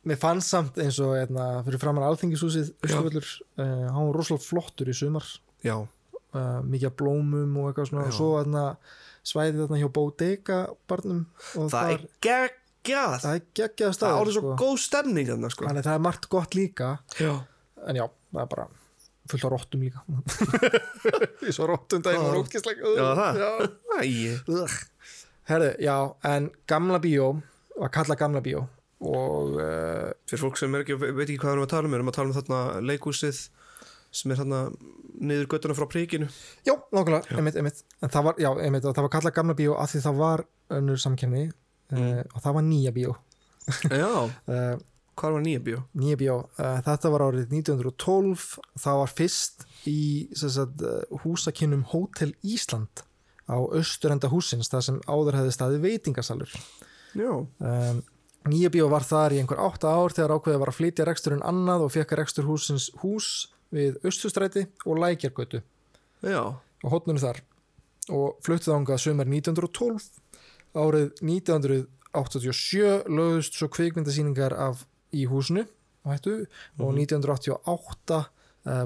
mér 0.08 0.20
fannst 0.22 0.54
samt 0.54 0.80
eins 0.82 1.00
og 1.04 1.18
eitna, 1.18 1.48
fyrir 1.66 1.82
framann 1.82 2.08
alþingishúsið 2.08 2.72
Östuvöllur, 2.86 3.28
uh, 3.60 3.88
hann 3.92 4.10
var 4.10 4.16
rosalega 4.18 4.46
flottur 4.46 4.92
í 4.92 4.96
sumar. 4.96 5.28
Já, 5.66 5.76
uh, 5.82 6.60
mikið 6.64 6.90
af 6.92 6.96
blómum 7.02 7.60
og 7.60 7.70
eitthvað 7.72 7.92
svona. 7.92 8.06
Já. 8.08 8.12
og 8.12 8.18
svo 8.20 8.30
eitna, 8.42 8.64
svæði 9.28 9.62
þarna 9.64 9.82
hjá 9.82 9.92
Bodega 9.98 10.62
barnum 10.90 11.22
það 11.54 11.94
er 11.94 12.08
geggjað. 12.24 13.20
Það 13.26 13.32
er 13.34 13.46
geggjað 13.60 13.88
það 13.88 14.00
staður 14.00 14.20
árið 14.22 14.38
svo 14.38 14.44
sko. 14.46 14.58
góð 14.64 14.82
stemning 14.86 15.32
sko. 15.52 15.68
Þannig 15.68 15.84
að 15.84 15.90
það 15.90 16.00
er 16.00 16.06
margt 16.08 16.30
gott 16.32 16.58
líka. 16.58 16.92
Já, 17.20 17.34
en 17.88 18.04
já, 18.04 18.06
það 18.32 18.44
er 18.46 18.52
bara 18.56 18.70
fullt 19.32 19.48
á 19.48 19.50
róttum 19.54 19.84
líka. 19.86 20.04
Í 21.48 21.54
svo 21.56 21.68
róttum 21.70 22.04
daginn 22.06 22.26
og 22.26 22.40
rótkisleik 22.40 22.82
já 22.84 23.06
það? 23.20 24.80
Herðu, 25.48 25.70
já, 25.80 25.96
en 26.28 26.50
gamla 26.68 27.00
bíó 27.04 27.30
var 27.78 27.94
kallað 27.96 28.20
gamla 28.20 28.42
bíó 28.44 28.66
og 28.98 29.60
uh, 29.62 30.10
fyrir 30.26 30.42
fólk 30.42 30.58
sem 30.58 30.74
ekki, 30.80 30.96
veit 30.98 31.28
ekki 31.28 31.38
hvað 31.38 31.52
við 31.52 31.54
erum 31.54 31.66
að 31.68 31.74
tala 31.76 31.86
um 31.86 31.94
við 31.94 32.00
erum 32.00 32.10
að 32.10 32.18
tala 32.18 32.32
um 32.32 32.38
þarna 32.38 32.62
leikúsið 32.90 33.42
sem 34.18 34.34
er 34.34 34.40
þarna 34.40 34.62
niður 35.18 35.50
göttuna 35.52 35.76
frá 35.78 35.86
príkinu. 35.92 36.28
Já, 36.66 36.74
nákvæmlega, 36.94 37.38
einmitt, 37.38 37.58
einmitt. 37.60 37.84
En 38.02 38.12
það 38.14 38.28
var, 38.30 38.42
já, 38.42 38.50
einmitt, 38.66 38.86
það 38.88 39.06
var 39.06 39.14
kallað 39.14 39.36
gamla 39.38 39.56
bíó 39.58 39.78
af 39.78 39.92
því 39.94 40.04
það 40.08 40.20
var 40.22 40.44
önnur 40.78 41.02
samkemni 41.02 41.44
uh, 41.48 42.22
og 42.24 42.44
það 42.44 42.58
var 42.58 42.68
nýja 42.68 42.94
bíó. 42.96 43.16
Já, 43.92 44.10
uh, 44.10 44.78
hvað 45.18 45.36
var 45.38 45.44
nýja 45.46 45.64
bíó? 45.66 45.82
nýja 45.98 46.20
bíó, 46.20 46.38
uh, 46.46 46.78
þetta 46.86 47.12
var 47.14 47.26
árið 47.28 47.56
1912 47.58 48.46
það 48.84 49.02
var 49.02 49.14
fyrst 49.18 49.66
í 49.90 50.02
sagt, 50.38 50.84
uh, 50.86 51.20
húsakinnum 51.24 51.86
Hótel 51.92 52.34
Ísland 52.46 53.04
á 53.48 53.58
austurenda 53.58 54.30
húsins 54.32 54.70
það 54.72 54.86
sem 54.90 55.02
áður 55.08 55.40
hefði 55.40 55.56
staði 55.56 55.82
veitingasalur. 55.84 56.54
Já, 57.18 57.32
um, 57.32 58.02
nýja 58.52 58.72
bíó 58.74 58.88
var 58.92 59.06
þar 59.08 59.36
í 59.36 59.42
einhver 59.42 59.62
átta 59.64 59.92
ár 59.92 60.16
þegar 60.16 60.36
ákveðið 60.38 60.62
var 60.64 60.72
að 60.72 60.80
flytja 60.80 61.08
reksturinn 61.08 61.46
annað 61.48 61.88
og 61.88 61.94
fekk 61.96 62.16
rekstur 62.20 62.48
húsins 62.48 62.90
hús 63.02 63.48
við 63.74 63.98
Östustræti 64.08 64.68
og 64.86 65.00
Lækjargötu. 65.02 65.64
Já, 66.24 66.44
og 66.56 66.92
hótnunu 66.92 67.22
þar. 67.22 67.42
Og 68.08 68.38
fluttið 68.46 68.76
ángað 68.76 69.04
sömur 69.04 69.28
1912 69.28 70.08
árið 70.78 71.10
1987 71.24 73.10
lögðust 73.12 73.58
svo 73.58 73.68
kvikmyndasýningar 73.74 74.56
af 74.56 74.86
í 75.16 75.28
húsinu 75.30 75.66
hættu 76.08 76.34
og 76.80 76.96
1988 76.96 78.18
uh, 78.18 78.26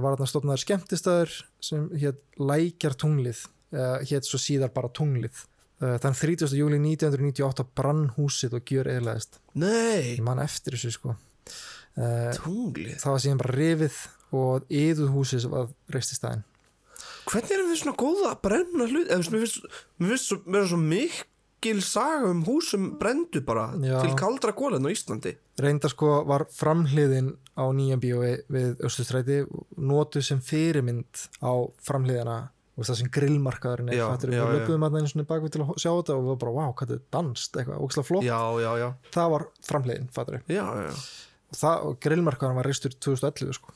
var 0.01 0.15
þarna 0.15 0.29
stofnaður 0.29 0.63
skemmtistæður 0.63 1.33
sem 1.63 1.87
hétt 2.01 2.21
Lækjartunglið 2.41 3.45
uh, 3.75 3.97
hétt 4.07 4.27
svo 4.27 4.41
síðar 4.41 4.73
bara 4.75 4.91
Tunglið. 4.93 5.43
Uh, 5.81 5.97
þann 6.01 6.17
30. 6.17 6.53
júli 6.57 6.79
1998 6.81 7.67
brann 7.77 8.07
húsið 8.17 8.59
og 8.59 8.73
gjör 8.73 8.91
eðlaðist 8.91 9.41
nei! 9.57 10.17
Ég 10.17 10.23
man 10.25 10.41
eftir 10.43 10.77
þessu 10.77 10.95
sko. 10.97 11.17
Tunglið, 11.91 12.95
það 13.01 13.11
var 13.11 13.19
síðan 13.19 13.41
bara 13.41 13.55
rifið 13.57 13.95
og 14.39 14.69
yðuð 14.71 15.09
húsið 15.11 15.41
sem 15.43 15.51
var 15.51 15.65
reist 15.91 16.13
í 16.13 16.15
staðinn. 16.15 16.45
Hvernig 17.27 17.51
erum 17.51 17.67
við 17.67 17.81
svona 17.81 17.99
góða 17.99 18.29
að 18.29 18.39
brenna 18.45 18.87
hlut, 18.87 19.09
mér 19.11 19.43
finnst 19.43 19.65
finnst 19.99 20.29
svo, 20.29 20.37
svo 20.69 20.79
mikil 20.79 21.27
saga 21.85 22.29
um 22.31 22.41
húsum 22.45 22.97
brendu 22.99 23.41
bara 23.45 23.69
Já. 23.77 24.01
til 24.01 24.15
kaldra 24.17 24.53
gólan 24.53 24.85
á 24.85 24.89
Íslandi. 24.89 25.35
Reyndar 25.61 25.93
sko 25.93 26.23
var 26.25 26.47
framhliðin 26.49 27.35
á 27.53 27.65
nýjan 27.69 28.01
bíói 28.01 28.41
við 28.49 28.81
Östustræti 28.81 29.43
notuð 29.77 30.25
sem 30.25 30.41
fyrirmynd 30.41 31.27
á 31.45 31.53
framhliðina. 31.85 32.49
Og 32.79 32.87
það 32.87 32.97
sem 33.01 33.09
grillmarkaðurinn 33.13 33.91
er 33.91 33.99
fattur 34.07 34.31
við 34.31 34.41
löpum 34.41 34.85
að 34.87 34.93
það 34.93 35.01
einu 35.01 35.09
svona 35.11 35.27
bakvið 35.29 35.51
til 35.53 35.61
að 35.61 35.73
sjá 35.75 35.89
þetta 35.91 36.13
og 36.15 36.21
við 36.21 36.29
varum 36.31 36.39
bara, 36.41 36.53
wow, 36.55 36.71
hvað 36.71 36.93
þetta 36.93 36.95
er 36.95 37.03
danst 37.13 37.59
eitthvað, 37.59 37.81
ógslag 37.83 38.07
flott, 38.07 38.25
já, 38.25 38.39
já, 38.63 38.69
já, 38.79 38.87
það 39.11 39.33
var 39.33 39.45
framhliðin 39.67 40.07
fattur 40.15 40.37
við, 40.39 40.55
grillmarkaðurinn 42.07 42.61
var 42.61 42.69
reistur 42.71 42.95
2011 42.95 43.59
sko, 43.59 43.75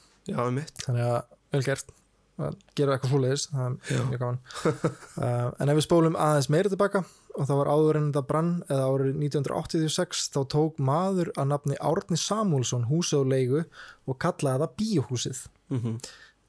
þannig 0.87 1.05
að 1.11 1.19
vel 1.51 1.61
gert. 1.67 1.93
Að 2.35 2.55
gera 2.75 2.95
eitthvað 2.95 3.13
svoleiðis, 3.13 3.45
það 3.51 3.67
er 3.67 4.07
mjög 4.09 4.23
gaman. 4.23 4.39
Uh, 4.65 5.51
en 5.59 5.71
ef 5.71 5.77
við 5.77 5.85
spólum 5.85 6.17
aðeins 6.19 6.49
meira 6.51 6.71
tilbaka 6.71 7.03
og 7.35 7.47
það 7.49 7.59
var 7.61 7.71
áður 7.71 7.99
en 7.99 8.11
það 8.15 8.27
brann 8.29 8.53
eða 8.69 8.85
árið 8.91 9.17
1986 9.27 10.27
þá 10.35 10.39
tók 10.55 10.77
maður 10.79 11.33
að 11.35 11.49
nafni 11.51 11.79
Árni 11.79 12.19
Samúlsson 12.19 12.87
leigu 13.27 13.65
og 14.05 14.19
kallaði 14.19 14.65
það 14.65 14.77
bíóhúsið. 14.81 15.43
Mm 15.73 15.99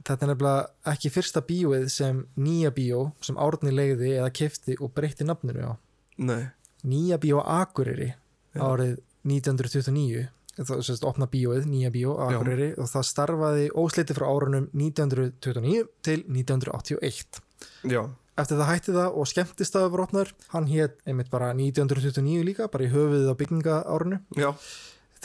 þetta 0.07 0.27
er 0.27 0.31
nefnilega 0.33 0.93
ekki 0.93 1.11
fyrsta 1.13 1.43
bíóið 1.47 1.89
sem 1.93 2.23
nýja 2.39 2.71
bíó 2.75 3.11
sem 3.25 3.39
Árni 3.43 3.73
leiði 3.75 4.15
eða 4.21 4.31
kefti 4.35 4.77
og 4.79 4.93
breytti 4.95 5.27
nafninu 5.27 5.73
á. 5.73 5.75
Nei, 6.23 6.47
nýja 6.87 7.19
bíó 7.23 7.43
Akureyri 7.43 8.13
Já. 8.55 8.63
árið 8.63 8.97
1929 9.27 10.29
það 10.57 10.85
sést 10.87 11.05
opna 11.05 11.27
bíóið, 11.29 11.67
nýja 11.69 11.91
bíó 11.93 12.15
Akureyri 12.29 12.71
og 12.81 12.89
það 12.89 13.09
starfaði 13.11 13.67
ósliti 13.77 14.17
frá 14.17 14.29
árunum 14.31 14.71
1929 14.73 15.91
til 16.07 16.23
1981 16.25 17.43
já, 17.85 18.07
eftir 18.37 18.61
það 18.61 18.71
hætti 18.71 18.97
það 18.97 19.17
og 19.21 19.31
skemmtistaðu 19.31 19.93
var 19.95 20.05
opnar 20.07 20.35
hann 20.53 20.69
hétt 20.71 21.01
einmitt 21.09 21.33
bara 21.33 21.53
1929 21.57 22.45
líka 22.47 22.69
bara 22.73 22.87
í 22.87 22.93
höfuðið 22.93 23.33
á 23.33 23.35
bygginga 23.41 23.81
árunu 23.89 24.21
já 24.37 24.51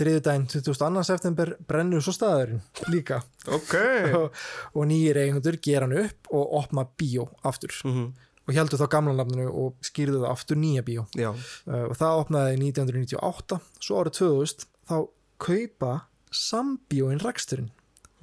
þriðudaginn 0.02 0.48
22. 0.50 1.04
september 1.06 1.54
brennur 1.68 2.02
svo 2.02 2.14
staðurinn 2.16 2.62
líka. 2.90 3.20
Ok. 3.52 3.76
Og, 4.18 4.38
og 4.74 4.88
nýjir 4.90 5.20
eigendur 5.22 5.60
gera 5.62 5.86
hann 5.86 5.98
upp 6.00 6.32
og 6.32 6.56
opna 6.62 6.88
bíó 6.98 7.28
aftur. 7.46 7.76
Mm 7.86 8.12
og 8.42 8.56
heldur 8.58 8.80
þá 8.82 8.88
gamla 8.90 9.14
nafninu 9.16 9.50
og 9.54 9.86
skýrðu 9.86 10.24
það 10.24 10.32
aftur 10.32 10.58
nýja 10.60 10.84
bíó. 10.86 11.06
Uh, 11.16 11.86
og 11.92 11.94
það 12.00 12.22
opnaði 12.24 12.56
1998 12.58 13.60
svo 13.78 14.00
árið 14.02 14.18
2000 14.18 14.66
þá 14.90 14.96
kaupa 15.46 15.92
sambíóin 16.32 17.22
reksturinn 17.22 17.70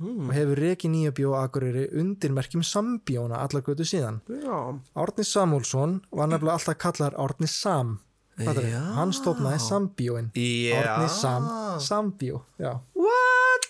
mm. 0.00 0.28
og 0.28 0.34
hefur 0.34 0.60
reiki 0.62 0.90
nýja 0.90 1.12
bíó 1.14 1.36
Akureyri 1.38 1.86
undir 2.00 2.34
merkjum 2.34 2.64
sambíóna 2.66 3.42
allar 3.44 3.64
götu 3.66 3.86
síðan. 3.86 4.20
Já. 4.28 4.58
Árni 4.94 5.24
Samúlsson 5.26 6.00
var 6.10 6.30
nefnilega 6.30 6.58
alltaf 6.58 6.78
kallar 6.78 7.18
Árni 7.18 7.50
Sam. 7.50 7.98
Hann 8.38 9.12
stofnaði 9.12 9.58
sambíóin 9.58 10.30
já, 10.34 10.78
Árni 10.78 11.08
Sam, 11.10 11.48
Sambíó 11.82 12.44
já. 12.58 12.78
What? 12.94 13.66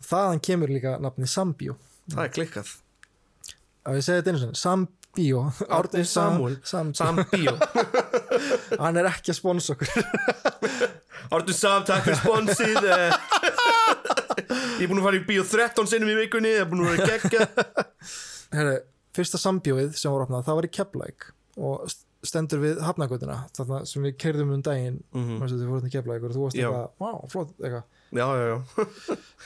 þaðan 0.00 0.40
kemur 0.40 0.72
líka 0.72 0.96
nafni 1.00 1.28
Sambíó 1.28 1.76
það 2.08 2.24
er 2.24 2.32
klikkað. 2.32 2.72
Að 3.84 3.98
ég 3.98 4.06
segi 4.06 4.22
þetta 4.22 4.32
einu 4.32 4.42
svona 4.42 4.60
Sambíó 4.62 5.44
Árni 5.68 6.06
Samúel. 6.08 6.56
Sam, 6.64 6.94
Sambíó 6.96 7.56
hann 8.82 8.96
er 8.96 9.10
ekki 9.12 9.34
að 9.34 9.40
sponsa 9.42 9.76
okkur. 9.76 9.92
Ártu 11.32 11.56
Sam, 11.56 11.84
takk 11.88 12.08
fyrir 12.08 12.20
sponsið 12.24 12.88
eh. 12.92 13.12
Ég 14.38 14.84
er 14.84 14.88
búin 14.90 15.00
að 15.02 15.06
fara 15.08 15.18
í 15.20 15.24
bíó 15.28 15.42
13 15.48 15.90
sinnum 15.90 16.12
í 16.12 16.16
vikunni 16.22 16.52
Ég 16.54 16.62
er 16.64 16.70
búin 16.70 16.84
að 16.86 16.96
vera 16.96 17.10
gegga 17.12 17.46
Herri, 18.56 18.78
fyrsta 19.16 19.38
sambíóið 19.40 19.94
sem 19.98 20.12
var 20.12 20.24
opnað 20.26 20.46
það 20.48 20.58
var 20.60 20.68
í 20.68 20.72
Keflæk 20.76 21.28
og 21.62 21.86
st- 21.92 22.06
stendur 22.22 22.60
við 22.62 22.78
Hafnagötuna 22.86 23.36
þarna 23.56 23.78
sem 23.88 24.04
við 24.06 24.12
kerðum 24.22 24.52
um 24.54 24.60
daginn. 24.62 25.00
Mm. 25.12 25.22
-hmm. 25.26 25.48
þú 25.50 25.70
fórst 25.72 25.88
í 25.88 25.92
Keflæk 25.96 26.22
og 26.28 26.34
þú 26.36 26.44
varst 26.44 26.56
eitthvað, 26.60 26.88
wow, 27.02 27.18
flott 27.32 27.50
eitthvað. 27.58 27.82
Já, 28.12 28.26
já, 28.38 28.44
já. 28.52 28.58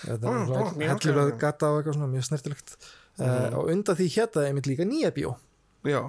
Þetta 0.02 0.26
Mm, 0.26 0.36
er 0.42 0.46
flott, 0.50 0.72
mm, 0.76 0.82
já, 0.82 0.88
hellur 0.90 1.16
ok, 1.16 1.22
að 1.22 1.32
ok. 1.32 1.38
gata 1.40 1.70
og 1.70 1.78
eitthvað 1.80 1.94
svona 1.96 2.10
mjög 2.12 2.24
snertilegt 2.28 2.76
uh, 3.18 3.58
og 3.58 3.70
undan 3.72 3.96
því 3.96 4.06
hétta 4.16 4.44
einmitt 4.46 4.66
líka 4.68 4.84
nýja 4.84 5.10
bíó. 5.16 5.32
Já, 5.86 6.02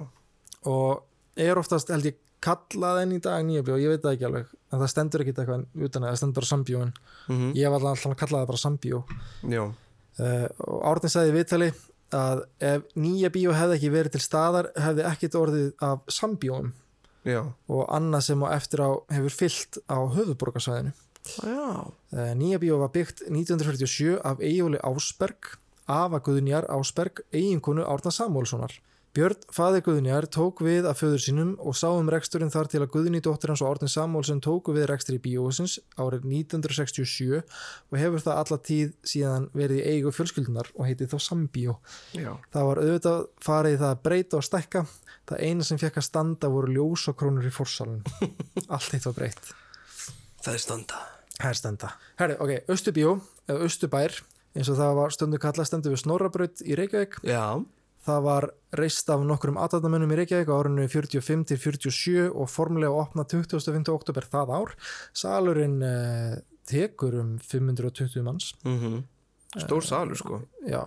og 0.66 1.04
er 1.36 1.58
oftast 1.58 1.88
held 1.94 2.04
ég 2.10 2.16
kallað 2.44 3.02
enn 3.02 3.16
í 3.16 3.20
dag 3.24 3.44
nýja 3.46 3.64
bíó, 3.66 3.76
ég 3.80 3.92
veit 3.92 4.02
það 4.04 4.16
ekki 4.16 4.28
alveg 4.28 4.54
en 4.68 4.82
það 4.82 4.90
stendur 4.92 5.24
ekkit 5.24 5.42
eitthvað 5.42 5.84
utan 5.88 6.04
að 6.04 6.10
það 6.10 6.18
stendur 6.20 6.38
bara 6.38 6.50
sambíóin. 6.52 6.92
Mhm. 7.28 7.52
ég 7.56 7.70
var 7.70 7.80
alltaf 7.80 8.12
að 8.12 8.18
kalla 8.22 8.40
það 8.42 8.50
bara 8.50 8.64
sambíó. 8.64 9.04
Já, 9.42 9.62
uh, 9.64 10.48
og 10.68 10.82
Árni 10.92 11.12
sagði 11.12 11.36
viðtali 11.38 11.70
að 12.18 12.44
ef 12.60 12.82
nýja 12.96 13.30
bíó 13.30 13.52
hefði 13.52 13.76
ekki 13.76 13.90
verið 13.92 14.14
til 14.16 14.24
staðar 14.24 14.70
hefði 14.76 15.04
ekkit 15.10 15.34
orðið 15.36 15.72
af 15.84 16.06
sambíóum. 16.08 16.72
Já. 17.28 17.42
Og 17.68 17.84
annað 17.92 18.22
sem 18.30 18.42
á 18.44 18.48
eftir 18.54 18.80
á 18.80 18.90
hefur 19.12 19.34
fyllt 19.34 19.78
á 19.90 19.98
höfuborgarsvæðinu 20.14 20.94
uh, 21.44 22.32
nýja 22.38 22.58
bíó 22.62 22.78
var 22.80 22.92
byggt 22.94 23.24
1947 23.28 24.18
af 24.24 24.40
Eyjóli 24.40 24.80
Ásberg 24.80 25.58
Afa 25.88 26.20
Guðnjar 26.24 26.68
Ásberg 26.72 27.22
eiginkonu 27.32 27.84
Árna 27.84 28.12
Samúlssonar 28.14 28.72
Björn, 29.18 29.34
faðir 29.50 29.80
Guðnjar, 29.82 30.28
tók 30.30 30.60
við 30.62 30.86
af 30.86 31.00
föður 31.00 31.18
sínum 31.18 31.48
og 31.58 31.74
sá 31.74 31.88
um 31.90 32.06
reksturinn 32.06 32.52
þar 32.54 32.68
til 32.70 32.78
að 32.84 32.92
Guðni 32.92 33.18
dóttir 33.18 33.50
hans 33.50 33.62
og 33.66 33.72
Árni 33.72 33.88
Samúlsson 33.90 34.38
tóku 34.38 34.70
við 34.76 34.84
rekstri 34.92 35.16
í 35.18 35.22
bíóhusins 35.24 35.72
árið 35.98 36.28
1967 36.28 37.40
og 37.40 37.96
hefur 37.98 38.22
það 38.22 38.38
alla 38.44 38.58
tíð 38.68 38.92
síðan 39.02 39.48
verið 39.58 39.80
í 39.80 39.96
eigu 39.96 40.12
fjölskyldunar 40.14 40.70
og 40.76 40.86
heitið 40.86 41.10
þá 41.10 41.18
Sambíó. 41.24 41.74
já 42.14 42.30
Það 42.54 42.68
var 42.68 42.80
auðvitað 42.84 43.24
farið 43.42 43.74
það 43.80 43.90
að 43.90 44.02
breyta 44.04 44.38
og 44.38 44.46
stækka. 44.46 44.82
Það 45.26 45.42
eina 45.48 45.66
sem 45.66 45.80
fekk 45.82 45.98
að 45.98 46.06
standa 46.06 46.50
voru 46.52 46.70
ljósakrónur 46.76 47.48
í 47.48 47.52
fórsalun. 47.56 48.04
Allt 48.76 48.94
eitt 48.94 49.08
var 49.08 49.16
breytt. 49.16 49.50
Það 50.44 50.52
er 50.52 50.62
standa 50.62 51.00
Það 51.40 51.50
er 51.50 51.58
stenda. 51.58 51.90
Herri, 52.22 52.38
ok, 52.38 52.70
Östubíó, 52.70 53.16
eða 53.50 53.66
Östubær, 53.66 54.14
eins 54.54 54.70
og 54.70 54.78
það 54.78 54.94
var 54.98 55.10
stundu 55.14 55.42
kallað 55.42 55.66
Það 58.08 58.22
var 58.24 58.46
reist 58.78 59.10
af 59.12 59.20
nokkrum 59.28 59.58
aðdæðamönnum 59.60 60.12
í 60.14 60.18
Reykjavík 60.22 60.48
á 60.48 60.56
árinu 60.56 60.86
45 60.88 61.44
til 61.50 61.58
47 61.60 62.28
og 62.32 62.48
formulega 62.48 63.02
opna 63.02 63.26
25. 63.28 63.84
oktober 63.92 64.24
það 64.32 64.52
ár. 64.56 64.72
Salurinn 65.12 65.76
eh, 65.84 66.38
tekur 66.68 67.18
um 67.20 67.36
520 67.44 68.24
manns. 68.24 68.54
mm 68.64 68.98
Stór 69.56 69.80
salur 69.80 70.18
sko 70.20 70.42
Já, 70.68 70.82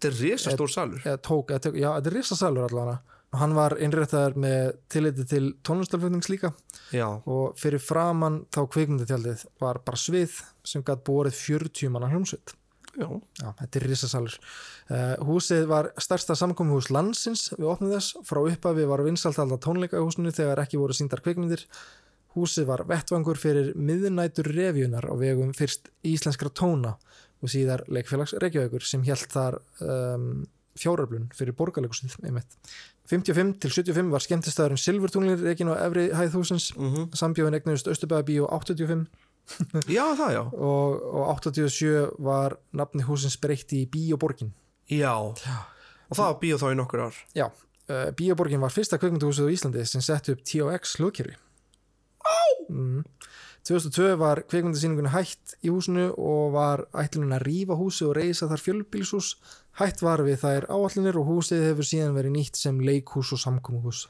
Þetta 0.00 0.08
er 0.08 0.14
risa 0.22 0.52
stór 0.54 0.70
salur 0.72 1.02
eða 1.04 1.18
tók, 1.20 1.50
eða 1.52 1.60
tók, 1.66 1.74
já, 1.76 1.90
þetta 1.98 2.08
er 2.10 2.14
risa 2.16 2.36
salur 2.38 2.64
allavega. 2.64 2.94
hann 3.36 3.54
var 3.56 3.74
innréttaður 3.76 4.36
með 4.40 4.70
tilliti 4.88 5.26
til 5.28 5.50
tónlistarflutnings 5.68 6.30
líka 6.32 6.54
Já, 6.96 7.04
og 7.28 7.58
fyrir 7.60 7.82
framann 7.84 8.46
þá 8.56 8.62
kvikmyndatjaldið 8.72 9.44
var 9.60 9.82
bara 9.84 10.00
svið 10.00 10.38
sem 10.64 10.82
gætt 10.86 11.04
borið 11.04 11.36
40 11.42 11.92
manna 11.92 12.08
hljómsveit 12.08 12.54
já, 12.98 13.08
Já, 13.40 13.48
þetta 13.60 13.80
er 13.80 13.86
risasalur. 13.88 14.38
Uh, 14.88 15.14
húsið 15.28 15.66
var 15.70 15.90
stærsta 16.02 16.36
samkomuhús 16.38 16.90
landsins 16.94 17.48
við 17.56 17.68
opnum 17.72 17.92
þess. 17.94 18.16
Frá 18.28 18.40
upphafi 18.42 18.88
var 18.90 19.04
vinsalt 19.06 19.38
alltaf 19.42 19.62
tónleika 19.64 20.00
í 20.00 20.04
húsinu 20.04 20.32
þegar 20.34 20.64
ekki 20.64 20.80
voru 20.80 20.96
síndar 20.96 21.22
kvikmyndir. 21.24 21.66
Húsið 22.34 22.66
var 22.66 22.82
vettvangur 22.90 23.38
fyrir 23.38 23.72
miðnætur 23.78 24.48
revjunar 24.50 25.06
á 25.06 25.14
vegum 25.18 25.52
fyrst 25.54 25.92
íslenskra 26.02 26.50
tóna 26.50 26.96
og 27.44 27.52
síðar 27.52 27.84
leikfélags 27.92 28.34
Reykjavíkur 28.42 28.82
sem 28.86 29.04
hjælt 29.06 29.30
þar 29.30 29.60
um, 29.84 30.44
fjáröflun 30.78 31.28
fyrir 31.36 31.54
borgarleikusið 31.54 32.16
einmitt. 32.24 32.56
55 33.10 33.58
til 33.60 33.70
75 33.70 34.10
var 34.14 34.24
skemmtistæðurinn 34.24 34.80
Silvertunglir 34.80 35.42
reikin 35.44 35.70
á 35.70 35.76
efri 35.84 36.08
hæð 36.16 36.38
húsins. 36.40 36.70
mm 36.74 37.12
Sambjóðin 37.14 37.58
egnuðist 37.60 37.90
Östubæðabíu 37.92 38.48
85 38.48 39.06
já, 39.90 40.04
það 40.16 40.34
já 40.36 40.42
og, 40.70 41.04
og 41.20 41.30
87 41.36 41.92
var 42.24 42.58
nafni 42.72 43.06
húsins 43.06 43.38
breytt 43.40 43.74
í 43.76 43.84
Bíoborgin. 43.90 44.54
Já, 44.90 45.14
og 45.16 45.38
það 46.16 46.26
var 46.26 46.40
bíó 46.42 46.58
þá 46.60 46.66
í 46.68 46.76
nokkur 46.76 47.06
ár 47.06 47.20
Já, 47.36 47.46
uh, 47.48 48.10
Bíoborgin 48.16 48.60
var 48.64 48.74
fyrsta 48.74 49.00
kveikmyndahúsið 49.00 49.48
á 49.48 49.54
Íslandi 49.54 49.86
sem 49.88 50.04
sett 50.04 50.28
upp 50.32 50.44
THX 50.44 50.98
hlugkerfi. 51.00 51.38
Mm. 52.68 53.04
2002 53.64 54.16
var 54.20 54.42
kveikmyndasýningunni 54.44 55.12
hætt 55.14 55.54
í 55.64 55.70
húsinu 55.72 56.10
og 56.20 56.52
var 56.52 56.84
ætlunum 57.00 57.32
að 57.32 57.46
rífa 57.48 57.76
húsið 57.78 58.10
og 58.10 58.16
reysa 58.18 58.48
þar 58.50 58.60
fjölbílshús. 58.60 59.30
Hætt 59.80 60.02
var 60.04 60.20
við 60.26 60.42
þær 60.42 60.66
áallinir 60.68 61.16
og 61.20 61.30
húsið 61.30 61.64
hefur 61.70 61.88
síðan 61.88 62.16
verið 62.18 62.36
nýtt 62.36 62.60
sem 62.60 62.80
leikhús 62.84 63.32
og 63.32 63.40
samkomuhús. 63.40 64.04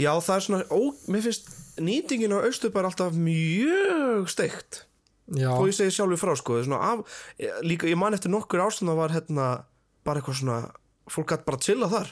Já, 0.00 0.10
það 0.20 0.34
er 0.36 0.44
svona, 0.46 0.64
ó, 0.74 0.80
mér 1.12 1.22
finnst 1.28 1.50
nýtingin 1.78 2.34
á 2.34 2.38
Austubar 2.46 2.88
alltaf 2.88 3.14
mjög 3.14 4.28
steikt. 4.32 4.84
Já, 5.32 5.48
og 5.56 5.68
ég 5.70 5.76
segi 5.78 5.94
sjálfur 5.94 6.20
frá 6.20 6.34
sko 6.36 6.58
af, 6.76 7.04
líka 7.64 7.88
ég 7.88 7.96
man 7.96 8.12
eftir 8.12 8.28
nokkur 8.32 8.60
ástæðan 8.60 8.90
það 8.92 8.98
var 9.00 9.14
hérna 9.14 9.46
bara 10.04 10.20
eitthvað 10.20 10.40
svona 10.40 10.58
fólk 11.08 11.30
gætt 11.32 11.44
bara 11.46 11.56
að 11.56 11.64
chilla 11.68 11.88
þar. 11.88 12.10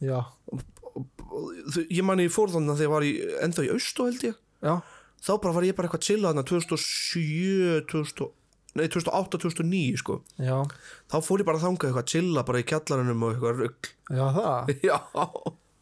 Já, 0.00 0.20
og, 0.52 0.62
þau- 1.74 1.88
ég 1.90 2.04
man 2.04 2.18
ég 2.22 2.32
fór 2.32 2.48
þannig 2.54 2.72
að 2.72 2.80
þegar 2.80 2.88
ég 2.88 2.94
var 2.94 3.02
í, 3.08 3.12
ennþá 3.44 3.66
í 3.66 3.72
Austu 3.74 4.06
held 4.08 4.24
ég. 4.30 4.38
Já, 4.64 4.74
þá 5.26 5.32
bara 5.42 5.52
var 5.58 5.62
ég 5.68 5.76
bara 5.76 5.88
eitthvað 5.88 6.00
að 6.00 6.08
chilla 6.08 6.30
þarna 6.32 6.46
2007 6.48 7.84
2000, 7.92 8.30
nei 8.80 8.88
2008 8.88 9.38
2009 9.44 10.00
sko. 10.00 10.16
Já, 10.40 10.56
þá 11.12 11.16
fór 11.20 11.42
ég 11.44 11.48
bara 11.50 11.60
þangað 11.62 11.90
eitthvað 11.90 12.04
að 12.06 12.12
chilla 12.14 12.46
bara 12.48 12.62
í 12.62 12.66
kjallarunum 12.72 13.22
og 13.28 13.34
eitthvað 13.36 13.60
rugg 13.60 13.92
já 14.08 14.24
það. 14.38 14.72
já, 14.88 14.98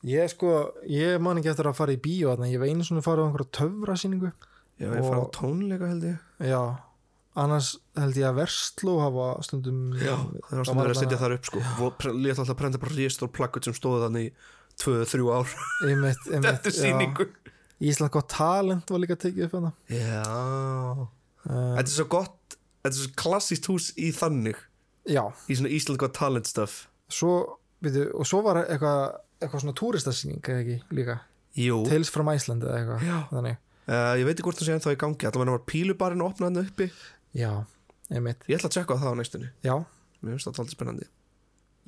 Ég 0.05 0.31
sko, 0.33 0.73
ég 0.91 1.21
man 1.23 1.39
ekki 1.39 1.53
eftir 1.53 1.69
að 1.71 1.77
fara 1.79 1.93
í 1.95 2.01
bíó 2.03 2.33
þarna, 2.33 2.49
ég 2.51 2.59
var 2.59 2.71
einu 2.73 2.83
svona 2.87 3.05
farið 3.05 3.23
á 3.23 3.27
einhverja 3.29 3.53
töfrasýningu. 3.59 4.33
já 4.81 4.89
ég 4.91 5.05
fara 5.05 5.21
á 5.23 5.23
Og- 5.23 5.33
tónleika 5.37 5.87
held 5.89 6.03
ég. 6.09 6.19
Já, 6.43 6.63
annars 7.37 7.69
held 7.97 8.15
ég 8.19 8.27
að 8.27 8.35
Versló 8.41 8.97
hafa 9.01 9.43
stundum 9.47 9.93
já, 9.95 10.17
það 10.51 10.65
var 10.67 10.75
var 10.75 10.91
að 10.91 10.99
setja 11.03 11.19
þar 11.23 11.37
upp 11.37 11.45
sko. 11.47 11.59
Og 11.87 11.99
létt 12.19 12.39
alltaf 12.39 12.51
að 12.57 12.59
prenta 12.59 12.81
bara 12.83 12.97
ristur 12.97 13.29
plakut 13.29 13.65
sem 13.65 13.73
stóði 13.79 14.03
þannig 14.09 14.27
í 14.27 14.33
2-3 14.83 15.31
ár. 15.31 15.55
Þetta 16.27 16.71
sýningu. 16.75 17.29
Ísland 17.83 18.11
gott 18.15 18.29
talent 18.29 18.91
var 18.91 18.99
líka 19.03 19.17
tekið 19.19 19.45
upp 19.49 19.55
hana 19.59 19.73
já, 19.91 20.23
uh, 20.23 21.75
þetta 21.75 21.83
er 21.83 21.95
svo 21.97 22.05
gott 22.09 22.55
þetta 22.85 22.93
er 22.93 22.99
svo 23.01 23.15
klassíst 23.19 23.67
hús 23.67 23.89
í 23.99 24.13
þannig. 24.15 24.55
Já, 25.11 25.25
í 25.51 25.57
svona 25.59 25.71
Ísland 25.75 25.99
gott 25.99 26.15
talent 26.15 26.47
stuff. 26.47 26.87
Svo, 27.11 27.59
veitu, 27.83 28.05
og 28.15 28.27
svo 28.27 28.43
var 28.47 28.63
eitthvað 28.67 29.17
eitthvað 29.43 29.65
svona 29.65 29.77
túristasýning 29.79 30.43
eða 30.43 30.63
ekki 30.63 30.97
líka? 30.97 31.19
Jú, 31.59 31.83
Tales 31.89 32.11
from 32.13 32.31
Iceland 32.33 32.65
eða 32.65 32.79
eitthvað. 32.81 33.09
Þannig, 33.33 33.59
uh, 33.87 34.13
ég 34.21 34.29
veit 34.29 34.37
ekki 34.37 34.47
hvort 34.47 34.61
það 34.61 34.69
sé 34.69 34.77
ennþá 34.77 34.95
í 34.95 35.01
gangi 35.03 35.29
allavega 35.29 35.57
var 35.57 35.67
pílubarinn 35.69 36.25
opnað 36.25 36.49
hann 36.49 36.63
uppi. 36.63 36.89
Já, 37.37 37.51
einmitt. 38.13 38.47
Ég 38.49 38.61
ætla 38.61 38.71
að 38.71 38.79
tjekka 38.79 39.01
það 39.03 39.13
á 39.13 39.19
næstunni. 39.21 39.51
Já, 39.67 39.75
mér 40.23 40.35
finnst 40.35 40.49
það 40.49 40.63
alltaf 40.63 40.77
spennandi. 40.77 41.11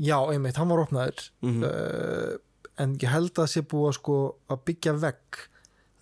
Já, 0.05 0.19
einmitt, 0.35 0.61
hann 0.61 0.73
var 0.75 0.85
opnaður. 0.85 1.25
Mm 1.47 1.65
uh, 1.71 2.35
en 2.83 2.97
ég 2.99 3.07
held 3.07 3.39
að 3.39 3.51
sé 3.53 3.61
búið 3.71 3.93
að 3.93 3.99
sko 4.01 4.21
að 4.51 4.63
byggja 4.69 4.95
vegg. 4.99 5.43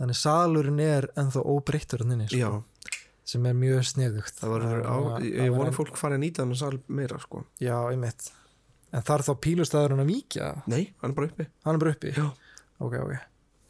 Þannig 0.01 0.19
salurinn 0.19 0.81
er 0.83 1.07
ennþá 1.21 1.43
óbreyttur 1.45 2.01
hann 2.03 2.15
inni, 2.17 2.29
já, 2.33 2.49
sko, 2.49 3.03
sem 3.29 3.45
er 3.47 3.59
mjög 3.59 3.85
sniðugt. 3.91 4.39
Það 4.41 4.55
ég, 5.29 5.53
vona 5.53 5.69
að 5.69 5.77
fólk 5.77 6.01
fari 6.01 6.17
að 6.17 6.25
nýta 6.25 6.43
hann 6.43 6.57
sal 6.59 6.79
meira 6.89 7.21
sko. 7.23 7.45
Já, 7.63 7.77
einmitt 7.93 8.33
En 8.93 9.05
þar 9.07 9.25
þá 9.25 9.33
pílustæðurinn 9.47 10.03
að 10.05 10.11
víkja? 10.13 10.49
Nei, 10.69 10.93
hann 11.01 11.13
er 11.13 11.17
bara 11.17 11.31
uppi. 11.31 11.47
Hann 11.65 11.79
er 11.79 11.83
bara 11.83 11.95
uppi? 11.97 12.13
Já, 12.17 12.27
Ok, 12.83 12.95
ok. 12.99 13.13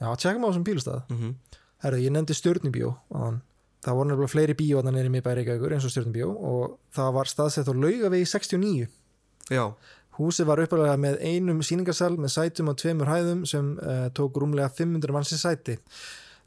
Já, 0.02 0.08
tjekkum 0.18 0.44
á 0.44 0.48
þessum 0.50 0.66
pílustæð 0.66 1.00
mm 1.10 1.34
Herðu, 1.82 1.98
ég 1.98 2.12
nefndi 2.14 2.34
stjörnubíó 2.38 2.92
áðan. 3.10 3.40
Það 3.82 3.96
voru 3.98 4.08
nefnilega 4.08 4.30
fleiri 4.30 4.54
bíó 4.54 4.78
að 4.78 4.92
neyri 4.94 5.10
miðbæri 5.10 5.40
Reykjavíkur 5.40 5.72
eins 5.74 5.86
og 5.88 5.90
stjörnubíó 5.90 6.28
og 6.30 6.76
það 6.94 7.08
var 7.16 7.30
staðsett 7.30 7.66
á 7.66 7.74
laugavegi 7.74 8.28
69 8.30 8.86
já, 9.50 9.64
Húsið 10.18 10.46
var 10.50 10.60
uppalega 10.60 10.94
með 11.00 11.16
einum 11.24 11.62
sýningarsal 11.64 12.12
með 12.20 12.34
sætum 12.34 12.68
á 12.68 12.78
tveimur 12.78 13.08
hæðum 13.08 13.42
sem 13.48 13.72
uh, 13.80 14.06
tók 14.14 14.36
rúmlega 14.38 14.68
500 14.68 15.14
manns 15.16 15.32
í 15.32 15.38
sæti. 15.40 15.78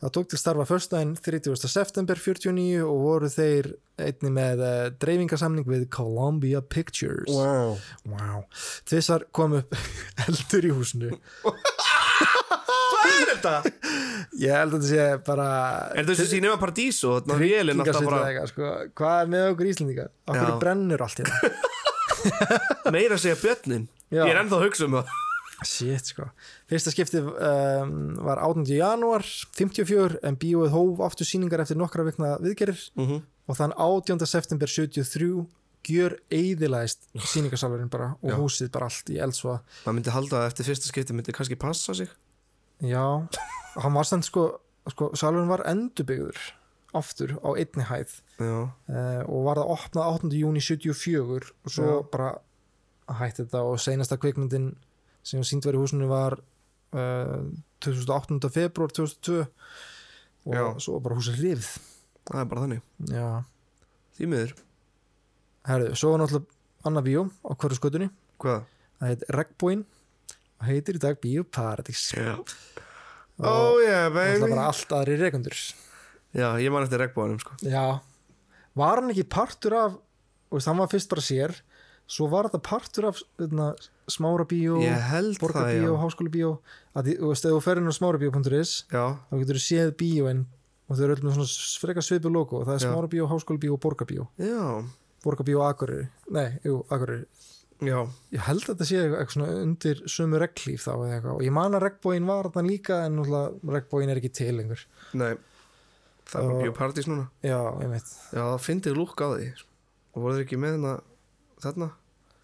Það 0.04 0.12
tók 0.18 0.30
til 0.32 0.40
starfa 0.40 0.66
förstæðin 0.68 1.14
30. 1.24 1.56
september 1.72 2.20
49 2.20 2.82
og 2.84 2.98
voru 3.00 3.30
þeir 3.32 3.72
einni 4.02 4.32
með 4.36 4.64
uh, 4.66 4.74
dreifingarsamning 5.00 5.68
við 5.70 5.86
Columbia 5.94 6.60
Pictures. 6.62 7.32
wow 7.32 7.78
Wow. 8.12 8.44
Þessar 8.90 9.26
kom 9.36 9.56
upp 9.62 9.78
eldur 10.28 10.68
í 10.68 10.74
húsinu. 10.76 11.14
hvað 11.46 13.16
er 13.16 13.32
þetta? 13.32 13.56
Ég 14.42 14.52
held 14.60 14.76
að 14.76 14.84
þetta 14.84 14.92
sé 14.92 15.08
bara... 15.26 15.50
er 15.96 16.10
þessi 16.10 16.28
sínema 16.36 16.60
Paradís 16.60 17.00
og 17.08 17.24
þannig 17.24 17.36
að 17.38 17.46
vélinn 17.46 17.84
bara 17.86 18.48
sko. 18.52 18.74
Hvað 19.00 19.22
er 19.22 19.32
með 19.32 19.48
okkur 19.54 19.72
Íslandingar? 19.72 20.12
Okkur 20.28 20.58
brennur 20.62 21.06
allt 21.08 21.24
hérna. 21.24 21.54
meira 22.96 23.18
segja 23.22 23.38
björnin 23.40 23.88
Já. 24.10 24.24
ég 24.26 24.34
er 24.34 24.42
ennþá 24.42 24.60
að 24.60 24.68
hugsa 24.68 24.88
um 24.90 25.00
það 25.00 25.25
Shit, 25.64 26.10
sko. 26.12 26.26
Fyrsta 26.68 26.92
skiptið 26.92 27.30
um, 27.32 27.94
var 28.26 28.42
18. 28.44 28.66
janúar 28.76 29.24
54 29.56 30.20
en 30.28 30.36
bíóið 30.42 30.74
hóf 30.74 31.04
aftur 31.06 31.28
sýningar 31.30 31.64
eftir 31.64 31.80
nokkra 31.80 32.04
vikna 32.08 32.36
viðgerir 32.44 32.82
mm 33.00 33.24
og 33.46 33.54
þann 33.60 33.76
18. 33.78 34.26
september 34.26 34.66
73 34.66 35.46
gjör 35.86 36.16
eiðilæðist 36.34 37.04
sýningarsalurinn 37.30 37.92
bara 37.94 38.08
og 38.18 38.32
Já. 38.32 38.38
húsið 38.40 38.72
bara 38.74 38.88
allt 38.90 39.12
í 39.14 39.20
eldsvoða. 39.22 39.60
maður 39.86 39.96
myndi 40.00 40.14
halda 40.16 40.40
að 40.40 40.48
eftir 40.50 40.66
fyrsta 40.66 40.90
skipti 40.90 41.14
myndi 41.14 41.36
kannski 41.36 41.58
passa 41.62 41.94
sig 41.94 42.10
Já, 42.82 43.04
hann 43.78 43.94
var 43.94 44.08
stand 44.10 44.26
sko, 44.26 44.48
sko 44.90 45.12
salurinn 45.14 45.52
var 45.52 45.62
endurbyggður 45.70 46.42
aftur 46.98 47.36
á 47.46 47.54
einni 47.54 47.86
hæð 47.86 48.18
uh, 48.42 49.22
og 49.30 49.46
var 49.46 49.62
það 49.62 49.72
opnað 49.76 50.10
8. 50.26 50.34
júni 50.42 50.66
74 50.66 51.54
og 51.54 51.70
svo 51.70 51.86
Já. 51.86 52.02
bara 52.10 52.32
hætti 53.22 53.44
þetta 53.46 53.62
og 53.62 53.78
seinasta 53.78 54.18
kvikmyndin 54.18 54.72
sem 55.26 55.44
sínd 55.48 55.66
var 55.66 55.78
í 55.78 55.82
húsinu 55.82 56.08
var 56.10 56.38
uh, 56.96 57.42
2008. 57.86 58.40
februar 58.54 58.94
2002 58.94 59.42
og 60.46 60.54
Já. 60.54 60.64
svo 60.84 60.98
var 60.98 61.06
bara 61.08 61.18
húsið 61.20 61.42
rifð 61.42 61.72
það 62.26 62.42
er 62.42 62.48
bara 62.52 62.64
þannig. 62.66 62.86
Já, 63.12 63.28
því 64.18 64.30
miður, 64.32 64.54
herðu, 65.70 65.92
svo 65.98 66.14
var 66.14 66.24
náttúrulega 66.24 66.90
annar 66.90 67.06
bíó 67.06 67.26
á 67.46 67.52
hverju 67.54 67.78
skötunni. 67.80 68.10
Hvað? 68.42 68.66
það 69.00 69.12
heit 69.12 69.26
Regbóin 69.36 69.84
og 70.56 70.68
heitir 70.70 70.98
í 70.98 71.02
dag 71.04 71.20
Bíó 71.22 71.44
Paradís. 71.44 72.08
Já, 72.16 72.38
og 73.42 73.46
oh 73.50 73.82
yeah 73.84 74.08
baby 74.14 74.48
bara 74.48 74.70
allt 74.70 74.94
aðri 74.96 75.18
rekundur 75.20 75.56
já, 76.36 76.48
ég 76.62 76.72
man 76.72 76.86
eftir 76.86 77.02
regnbóðanum 77.04 77.42
sko. 77.44 77.58
Já, 77.68 78.00
var 78.78 79.02
hann 79.02 79.12
ekki 79.12 79.28
partur 79.28 79.76
af 79.80 79.98
og 80.52 80.64
hann 80.64 80.80
var 80.80 80.92
fyrst 80.92 81.12
bara 81.12 81.26
sér 81.26 81.56
svo 82.08 82.28
var 82.30 82.50
þetta 82.50 82.62
partur 82.66 83.08
af 83.10 83.22
veitna, 83.40 83.72
smára 84.12 84.46
bíó, 84.46 84.78
ég 84.84 85.00
held 85.10 85.36
það, 85.36 85.42
borgarbíó, 85.42 85.88
já 85.96 86.02
háskóla 86.04 86.30
bíó. 86.36 86.52
Að 86.96 87.10
þú 87.16 87.30
veist, 87.32 87.46
ef 87.46 87.56
þú 87.56 87.62
ferðin 87.66 87.90
á 87.90 87.94
smára 87.98 88.20
bíó.is 88.22 88.74
þá 88.92 89.34
getur 89.42 89.58
þú 89.60 89.64
séð 89.66 89.96
bíóin 89.98 90.46
og 90.86 90.98
þau 91.00 91.04
eru 91.08 91.16
öll 91.16 91.24
með 91.26 91.34
svona 91.40 91.80
frekar 91.82 92.06
svipu 92.06 92.30
logo. 92.30 92.60
Og 92.62 92.68
það 92.68 92.76
er 92.76 92.84
Já. 92.84 92.88
smára 92.92 93.10
bíó, 93.10 93.26
háskóla 93.32 93.60
bíó 93.64 93.74
og 93.74 93.82
borgarbíó 93.82 94.28
já, 94.38 94.86
borgarbíó 95.26 95.64
og 95.64 95.70
akureyri, 95.74 96.08
nei, 96.30 96.60
jú, 96.64 96.84
akureyri. 96.94 97.26
Já. 97.84 97.98
Ég 98.32 98.40
held 98.46 98.62
að 98.64 98.70
þetta 98.70 98.86
sé 98.88 99.00
eitthvað, 99.02 99.32
svona 99.34 99.56
undir 99.66 99.98
sömu 100.08 100.38
reglíf 100.40 100.86
þá 100.86 100.92
eða 100.96 101.16
eitthvað. 101.18 101.34
Og 101.36 101.42
ég 101.44 101.52
man 101.58 101.74
að 101.76 101.84
regnbóin 101.90 102.30
var 102.30 102.48
þarna 102.48 102.70
líka 102.70 103.00
en 103.10 103.18
regnbóin 103.26 104.14
er 104.14 104.22
ekki 104.22 104.32
til 104.38 104.54
lengur. 104.56 104.86
Nei, 105.18 105.34
það 106.30 106.46
er 106.46 106.54
Og- 106.54 106.62
biopartís 106.64 107.10
núna. 107.10 107.26
Já, 107.44 107.58
einmitt. 107.82 108.14
Já, 108.32 108.46
það 108.54 108.64
fyndið 108.70 108.96
lúk 108.96 109.20
á 109.20 109.28
því. 109.34 109.50
Og 110.16 110.22
voru 110.24 110.38
þeir 110.38 110.46
ekki 110.46 110.62
með 110.62 110.78
hérna 110.78 110.94
þarna? 111.64 111.92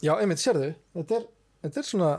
já, 0.02 0.14
einmitt, 0.18 0.42
sérðu, 0.42 0.74
þetta 0.98 1.18
er, 1.20 1.26
þetta 1.66 1.82
er 1.82 1.88
svona 1.88 2.12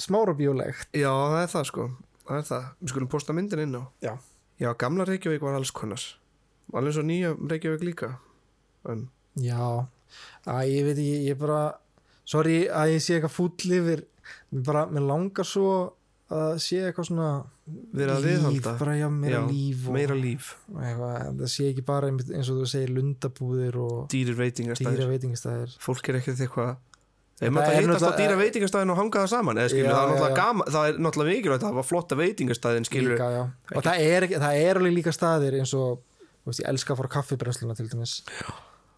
smára 0.00 0.34
bíólegt 0.36 0.94
já, 0.96 1.10
það 1.10 1.40
er 1.42 1.50
það 1.52 1.66
sko. 1.70 1.88
Það 2.24 2.38
er 2.38 2.46
það, 2.48 2.68
við 2.80 2.92
skulum 2.94 3.08
posta 3.12 3.34
myndin 3.36 3.60
inn 3.66 3.74
á. 3.76 3.82
Já. 4.00 4.12
já, 4.62 4.70
gamla 4.80 5.04
Reykjavík 5.04 5.42
var 5.44 5.58
alls 5.58 5.74
konar. 5.76 6.04
Alveg 6.72 6.94
svo 6.96 7.04
nýja 7.04 7.34
Reykjavík 7.36 7.84
líka 7.84 8.14
en, 8.88 9.08
Já, 9.40 9.84
að 10.46 10.70
ég 10.70 10.86
veit 10.86 10.96
ekki, 10.96 11.18
ég 11.28 11.38
bara 11.40 11.60
sorry 12.24 12.64
að 12.70 12.94
ég 12.94 13.02
sé 13.04 13.16
eitthvað 13.18 13.34
fúll 13.34 13.76
yfir 13.76 14.04
mér 14.54 14.64
bara, 14.64 14.86
mér 14.88 15.04
langar 15.08 15.48
svo 15.48 15.68
að 16.32 16.40
það 16.44 16.62
sé 16.64 16.78
eitthvað 16.88 17.08
svona 17.10 17.28
Verið 17.94 18.14
að 18.14 18.46
líf, 18.54 18.66
bara 18.80 18.94
já, 18.98 19.06
meira 19.12 19.38
Já, 19.38 19.44
líf 19.48 19.84
og 19.88 19.94
meira 19.96 20.16
líf, 20.18 20.48
eitthvað, 20.72 21.28
það 21.40 21.50
sé 21.54 21.68
ekki 21.70 21.84
bara 21.88 22.10
eins 22.12 22.50
og 22.52 22.58
þú 22.60 22.66
segir 22.68 22.90
lundabúðir 22.96 23.78
og 23.80 23.94
dýrir 24.12 24.36
veitingastæðir 24.40 25.76
fólk 25.84 26.10
er 26.12 26.20
ekkert 26.20 26.42
eitthvað 26.44 26.74
Það 27.34 27.48
Ef 27.48 27.50
maður 27.50 27.66
það 27.66 27.80
hittast 27.82 28.06
á 28.06 28.12
dýra 28.14 28.34
veitingastæðin 28.38 28.90
og 28.94 28.98
hanga 29.00 29.22
það 29.24 29.30
saman 29.32 29.58
eða 29.58 29.70
skilur, 29.72 29.88
Já, 29.88 29.94
það, 29.94 30.04
er 30.04 30.04
já, 30.04 30.12
náttúrulega 30.14 30.34
já. 30.34 30.38
gaman, 30.38 30.68
það 30.74 30.84
er 30.90 30.98
náttúrulega 31.02 31.30
mikilvægt 31.34 31.64
að 31.64 31.72
hafa 31.72 31.82
flotta 31.88 32.18
veitingastæðin 32.20 32.86
skilur 32.86 33.14
líka, 33.16 33.30
já. 33.34 33.40
og 33.74 33.86
það 33.88 34.04
er, 34.04 34.26
það 34.44 34.58
er 34.68 34.78
alveg 34.80 34.94
líka 34.94 35.14
staðir 35.16 35.56
eins 35.58 35.72
og 35.74 36.04
veist, 36.46 36.60
ég 36.62 36.68
elska 36.70 36.94
að 36.94 37.00
fara 37.00 37.10
kaffibrennsluna 37.16 37.74
til 37.80 37.88
dæmis. 37.90 38.14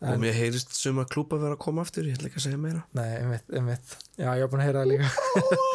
Og 0.05 0.11
en- 0.13 0.21
mér 0.21 0.37
heyrist 0.37 0.77
suma 0.77 1.07
klúpa 1.09 1.41
vera 1.41 1.57
að 1.57 1.63
koma 1.65 1.87
aftur 1.87 2.05
ég 2.11 2.19
ætla 2.19 2.29
ekki 2.29 2.43
að 2.43 2.45
segja 2.51 2.61
meira. 2.61 2.85
Nei, 2.93 3.09
einmitt, 3.23 3.49
einmitt. 3.57 3.97
Já, 4.21 4.29
ég 4.37 4.45
er 4.45 4.53
búin 4.53 4.61
að 4.61 4.69
heyra 4.69 4.85
það 4.85 4.93
líka. 4.93 5.09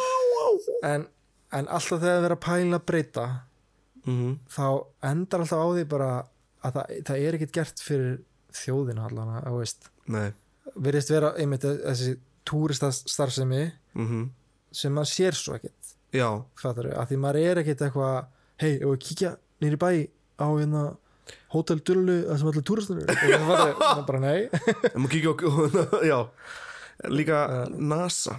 En, 0.86 1.04
en 1.52 1.68
alltaf 1.68 2.00
þegar 2.02 2.20
það 2.20 2.28
er 2.28 2.34
að 2.36 2.44
pæla 2.46 2.78
að 2.78 2.86
breyta 2.90 3.24
mm 4.06 4.36
þá 4.50 4.66
endar 5.12 5.44
alltaf 5.44 5.62
á 5.62 5.68
því 5.76 5.86
bara 5.92 6.10
að 6.62 6.76
það, 6.76 6.92
það 7.08 7.24
er 7.26 7.36
ekkert 7.38 7.56
gert 7.58 7.82
fyrir 7.82 8.12
þjóðina 8.52 9.06
allan 9.08 9.34
að 9.40 9.58
veist. 9.60 9.88
Nei. 10.12 10.32
Virðist 10.82 11.12
vera 11.12 11.32
einmitt 11.40 11.66
þessi 11.66 12.16
túristastarfsemi 12.48 13.64
mm 13.98 14.30
sem 14.72 14.94
maður 14.96 15.10
sér 15.10 15.36
svo 15.36 15.52
ekkert 15.58 15.90
já, 16.16 16.26
fattar 16.56 16.86
að 16.96 17.10
því 17.10 17.16
maður 17.20 17.38
er 17.42 17.58
ekkert 17.60 17.82
eitthvað 17.84 18.14
hei, 18.62 18.70
ef 18.78 18.86
við 18.86 19.00
kíkja 19.04 19.32
nýri 19.60 19.78
bæ 19.80 19.88
á 20.40 20.46
hérna 20.48 20.84
Hotel 21.52 21.82
Dullu 21.84 22.14
sem 22.24 22.48
allir 22.48 22.64
túristar 22.66 23.02
eru? 23.02 23.12
Og 23.12 23.44
það 23.46 23.74
maður 23.82 24.06
bara 24.08 24.22
nei. 24.22 24.48
En 24.94 25.04
maður 25.04 25.12
kíkja 25.12 25.52
já, 26.10 26.18
líka 27.12 27.42
NASA 27.76 28.38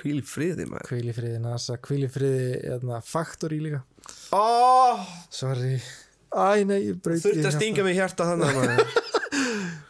hvíl 0.00 0.18
í 0.20 0.24
friði 0.26 0.66
maður. 0.70 0.88
Kvíl 0.90 1.08
í 1.10 1.14
friði 1.16 1.40
NASA, 1.44 1.76
kvíl 1.82 2.02
í 2.06 2.10
friði 2.12 2.46
hérna, 2.64 3.00
Factory 3.06 3.60
líka. 3.62 3.82
Oh, 4.36 5.02
sorry. 5.32 5.76
Æ, 6.34 6.64
nei, 6.66 6.80
ég 6.90 7.00
breyti 7.04 7.28
þurfti 7.28 7.46
að 7.50 7.56
stinga 7.58 7.84
mig 7.86 7.98
hjarta 8.00 8.30
þannig 8.32 8.56
maður. 8.60 8.86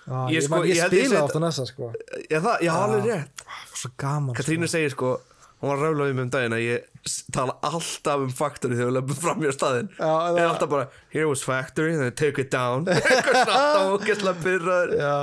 Ah, 0.05 0.27
Ég 0.29 0.35
Ég, 0.37 0.43
sko- 0.45 0.59
sko, 0.59 0.67
ég, 0.69 0.77
ég 0.77 0.91
spila 0.91 1.21
átt 1.25 1.33
á 1.33 1.41
NASA 1.41 1.65
sko. 1.65 1.87
Já, 2.29 2.37
það, 2.45 2.59
já, 2.67 2.73
alveg 2.77 3.07
rétt. 3.09 3.43
Ah, 3.49 3.63
Svo 3.73 3.89
gaman 4.03 4.37
Katrínu 4.37 4.69
segir 4.69 4.93
sko 4.93 5.15
hún 5.63 5.71
var 5.71 5.79
ráðlega 5.81 6.13
um 6.13 6.19
um 6.27 6.31
daginn 6.35 6.53
að 6.59 6.61
ég 6.67 7.15
tala 7.33 7.55
alltaf 7.65 8.21
um 8.27 8.35
Factory 8.37 8.77
þegar 8.77 8.91
við 8.91 8.97
löpum 8.99 9.17
fram 9.23 9.41
í 9.49 9.53
staðinn. 9.57 9.89
Já, 9.97 10.11
ég 10.37 10.41
er 10.43 10.51
alltaf 10.51 10.71
bara 10.75 10.89
here 11.15 11.29
was 11.31 11.45
Factory, 11.49 11.97
then 11.97 12.13
take 12.21 12.37
it 12.45 12.51
down. 12.53 12.85
Alltaf 12.93 13.95
ógæslega 13.95 14.35
byrraður 14.45 14.93
Já, 15.01 15.15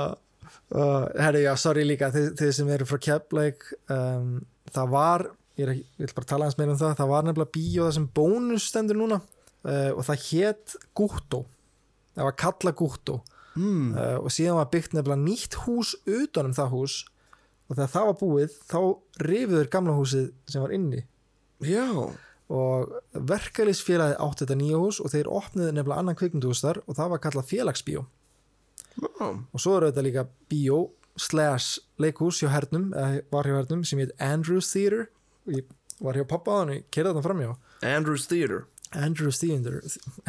uh, 0.74 1.06
herri, 1.22 1.44
já, 1.46 1.52
sorry 1.62 1.86
líka 1.86 2.10
þið, 2.14 2.28
þið 2.42 2.52
sem 2.58 2.74
eru 2.74 2.88
frá 2.90 2.98
Keflæk 3.06 3.68
um, 3.86 4.32
það 4.74 4.94
var, 4.94 5.26
ég, 5.58 5.66
er, 5.66 5.74
ég 5.80 6.06
vil 6.06 6.16
bara 6.16 6.30
tala 6.32 6.48
eins 6.48 6.58
meira 6.60 6.74
um 6.74 6.80
það, 6.80 6.96
það 7.00 7.12
var 7.12 7.28
nefnilega 7.28 7.54
bíó 7.56 7.86
það 7.86 7.94
sem 7.98 8.08
bónus 8.18 8.68
stendur 8.70 9.00
núna 9.00 9.20
uh, 9.20 9.90
og 9.92 10.02
það 10.08 10.26
hét 10.30 10.76
Gúttó 10.96 11.44
það 12.16 12.28
var 12.28 12.36
kalla 12.44 12.74
Gúttó 12.76 13.20
mm. 13.56 13.88
uh, 13.94 14.18
og 14.20 14.32
síðan 14.34 14.60
var 14.60 14.70
byggt 14.72 14.96
nefnilega 14.96 15.24
nýtt 15.24 15.58
hús 15.64 15.96
utanum 16.04 16.56
það 16.56 16.76
hús 16.76 16.98
og 17.72 17.78
þegar 17.78 17.92
það 17.94 18.08
var 18.08 18.18
búið 18.20 18.56
þá 18.68 18.78
rifiður 19.24 19.70
gamla 19.72 19.96
húsið 19.96 20.26
sem 20.50 20.64
var 20.64 20.74
inni. 20.76 21.04
Já, 21.64 21.86
og 22.52 22.96
verkefliðsfélagið 23.30 24.18
átti 24.20 24.44
þetta 24.44 24.56
nýja 24.60 24.80
hús 24.82 24.98
og 25.00 25.12
þeir 25.14 25.30
opniðu 25.32 25.70
nefnilega 25.72 26.02
annan 26.02 26.18
kvikmyndús 26.18 26.60
þar 26.64 26.82
og 26.84 26.98
það 26.98 27.14
var 27.14 27.22
kallað 27.24 27.48
félagsbíó. 27.48 28.02
Já, 28.92 29.24
og 29.24 29.62
svo 29.62 29.78
eru 29.78 29.88
þetta 29.88 30.04
líka 30.04 30.26
bíó 30.52 30.82
slash 31.20 31.80
leikhús 32.00 32.40
hjá 32.42 32.50
hernum 32.52 32.90
var 32.92 33.48
hjá 33.48 33.56
hernum 33.58 33.84
sem 33.84 34.00
heit 34.00 34.14
Andrews 34.22 34.70
Theater 34.72 35.08
og 35.46 35.56
ég 35.58 35.72
var 36.02 36.18
hjá 36.18 36.26
pappa 36.28 36.62
þannig, 36.62 36.82
ég 36.82 36.90
kerði 36.94 37.12
þetta 37.12 37.24
framjá 37.26 37.50
Andrews 37.92 38.28
Theater 38.30 38.64
Andrews 38.92 39.40
Theater 39.40 39.80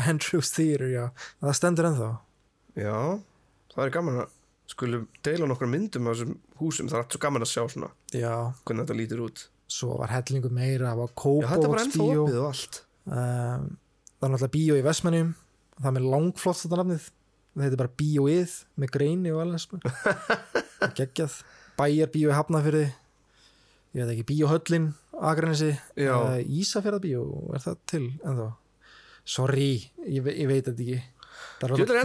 Andrews 0.10 0.52
Theater, 0.56 0.88
já, 0.92 1.06
það 1.44 1.58
stendur 1.60 1.90
ennþá. 1.90 2.10
Já, 2.80 2.98
það 3.74 3.86
er 3.86 3.94
gaman 3.98 4.22
að 4.24 4.38
skulum 4.74 5.08
deila 5.26 5.50
nokkra 5.50 5.68
myndum 5.70 6.08
af 6.08 6.18
þessum 6.18 6.38
húsum, 6.62 6.90
það 6.90 6.98
er 6.98 7.04
allt 7.04 7.16
svo 7.18 7.24
gaman 7.26 7.46
að 7.46 7.52
sjá 7.52 7.64
svona 7.68 7.90
já, 8.16 8.34
hvernig 8.64 8.86
þetta 8.86 9.00
lítur 9.00 9.24
út. 9.28 9.46
Svo 9.74 9.98
var 10.00 10.14
hellingu 10.14 10.52
meira 10.54 10.92
það 10.92 11.02
var 11.02 11.14
og 12.40 12.48
allt. 12.48 12.84
Um, 13.04 13.74
það 14.20 14.28
er 14.28 14.34
náttúrulega 14.34 14.54
bíó 14.56 14.78
í 14.80 14.86
Vestmannum 14.86 15.34
það 15.80 15.90
er 15.90 15.96
með 15.98 16.10
langflott 16.14 16.62
þetta 16.64 16.80
nafnið. 16.82 17.10
Það 17.54 17.66
heitir 17.68 17.82
bara 17.84 17.98
bíóið 18.02 18.54
með 18.82 18.94
greini 18.96 19.34
og 19.34 19.42
alveg. 19.44 19.90
geggjað. 21.00 21.40
Bæjarbíó 21.78 22.30
í 22.30 22.36
Hafnafyrði 22.38 22.86
ég 23.94 24.02
veit 24.02 24.14
ekki, 24.16 24.26
bíóhöllin 24.32 24.92
Akranesi, 25.14 25.72
Já. 25.96 26.16
uh, 26.18 26.40
Ísafjörðabíó 26.42 27.24
er 27.54 27.62
það 27.62 27.82
til 27.90 28.06
ennþá? 28.26 28.48
Sorry, 29.24 29.70
ég, 30.04 30.26
ég 30.26 30.50
veit 30.50 30.66
þetta 30.66 30.82
ekki. 30.82 30.98
Það 31.62 31.68
er 31.68 31.76
alltaf 31.78 32.02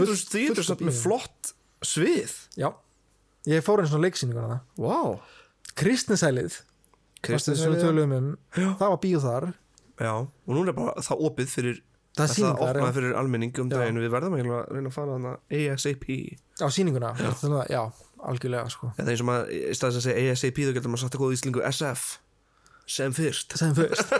fullt- 0.69 0.85
með 0.85 0.99
flott 1.01 1.53
svið. 1.83 2.35
Já, 2.59 2.69
ég 3.49 3.65
fór 3.65 3.81
einn 3.81 3.89
svona 3.89 4.05
leiksýninguna 4.05 4.47
það 4.53 4.85
wow. 4.85 5.19
Já. 7.79 7.81
tölum 7.83 8.15
um. 8.15 8.29
það 8.55 8.85
var 8.85 8.99
bíó 9.03 9.19
þar. 9.25 9.53
Já, 9.99 10.13
og 10.15 10.53
núna 10.55 10.71
er 10.71 10.77
bara 10.77 11.03
það 11.03 11.25
opið 11.27 11.55
fyrir 11.57 11.81
það 12.15 12.35
það 12.35 12.61
opnaði 12.67 12.93
fyrir 12.99 13.17
almenning 13.19 13.59
um 13.59 13.69
daginn 13.71 13.99
við 13.99 14.13
verðum 14.13 14.37
að 14.37 14.69
reyna 14.69 14.89
að 14.89 14.95
fara 14.95 15.17
þarna 15.17 15.33
ASAP 15.49 16.05
á 16.59 16.67
sýninguna, 16.71 17.11
já, 17.19 17.31
já 17.69 17.83
algjörlega 18.27 18.69
sko. 18.73 18.91
Eða 18.97 19.13
eins 19.13 19.23
og 19.23 19.29
maður, 19.29 19.53
í 19.53 19.75
staðis 19.77 19.99
að 19.99 20.05
segja 20.07 20.33
ASAP 20.33 20.57
þá 20.59 20.73
getur 20.77 20.91
maður 20.91 21.03
sagt 21.05 21.15
að 21.17 21.23
góða 21.23 21.37
íslingu 21.37 21.61
SF 21.69 22.07
sem 22.89 23.13
fyrst. 23.13 23.57
Sem 23.59 23.75
fyrst. 23.77 24.07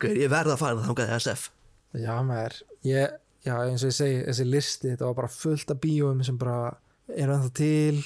Gauður, 0.00 0.20
ég 0.22 0.30
verð 0.32 0.54
að 0.54 0.62
fara 0.62 0.84
þangað 0.84 1.10
SF 1.18 1.50
Já, 1.98 2.14
maður, 2.24 2.54
ég, 2.86 3.16
já, 3.42 3.54
eins 3.66 3.82
og 3.82 3.90
ég 3.90 3.96
segi, 3.96 4.20
þessi 4.28 4.46
listi, 4.46 4.92
þetta 4.92 5.08
var 5.08 5.16
bara 5.18 5.32
fullt 5.34 5.72
af 5.74 5.80
bíóum 5.82 6.22
sem 6.24 6.38
bara 6.38 6.70
eru 7.10 7.34
ennþá 7.34 7.50
til 7.58 7.98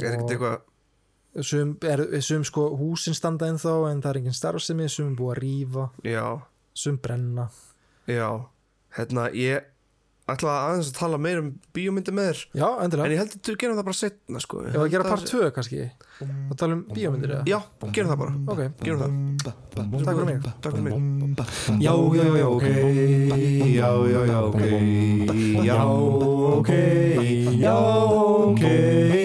er 0.00 0.16
ekkert 0.16 0.34
eitthvað 0.34 1.44
sum, 1.46 1.76
er, 1.86 2.02
sum 2.26 2.44
sko 2.46 2.66
húsin 2.80 3.14
standa 3.14 3.48
ennþá 3.50 3.74
en 3.90 4.02
það 4.02 4.10
er 4.10 4.20
engin 4.20 4.36
starfsemi, 4.36 4.88
sum 4.90 5.12
er 5.12 5.18
búið 5.20 5.32
að 5.32 5.40
rífa. 5.44 5.84
Já, 6.06 6.24
sum 6.74 6.98
brenna. 7.02 7.46
Já. 8.10 8.26
Hérna, 8.96 9.28
ég 9.36 9.68
ætla 10.30 10.52
aðeins 10.68 10.90
að 10.90 10.98
tala 10.98 11.18
meira 11.20 11.40
um 11.42 11.48
bíómyndi 11.74 12.12
með 12.14 12.28
þér. 12.30 12.40
Já, 12.60 12.66
en 12.68 12.84
endilega, 12.86 13.10
ég 13.14 13.20
held 13.22 13.32
að 13.34 13.42
þú 13.46 13.54
gerum 13.62 13.78
það 13.78 13.86
bara 13.88 13.98
setna 14.00 14.42
sko. 14.44 14.56
ég 14.66 14.76
var 14.76 14.86
að 14.86 14.92
gera 14.94 15.08
part 15.08 15.24
2 15.30 15.50
kannski? 15.56 15.86
Og 16.50 16.54
tala 16.60 16.76
um 16.76 16.82
bíómyndir 16.90 17.30
eða? 17.36 17.44
Já, 17.48 17.58
gerum 17.96 18.10
það 18.12 18.20
bara. 18.20 18.32
Ok, 18.54 18.60
gerum 18.84 19.00
það, 19.00 19.10
takk 19.74 19.86
fyrir 20.04 20.28
mig. 20.28 20.38
Takk 20.60 20.72
fyrir 20.76 20.84
mig. 20.86 20.94
Já, 21.80 21.94
já, 22.20 22.26
já, 22.40 22.46
ok. 22.50 22.66
Já, 23.70 23.90
já, 24.10 24.20
já, 24.30 24.38
ok. 24.50 24.62
Já, 25.64 25.78
ok. 26.60 26.70
Já, 27.60 27.76
ok 28.50 29.19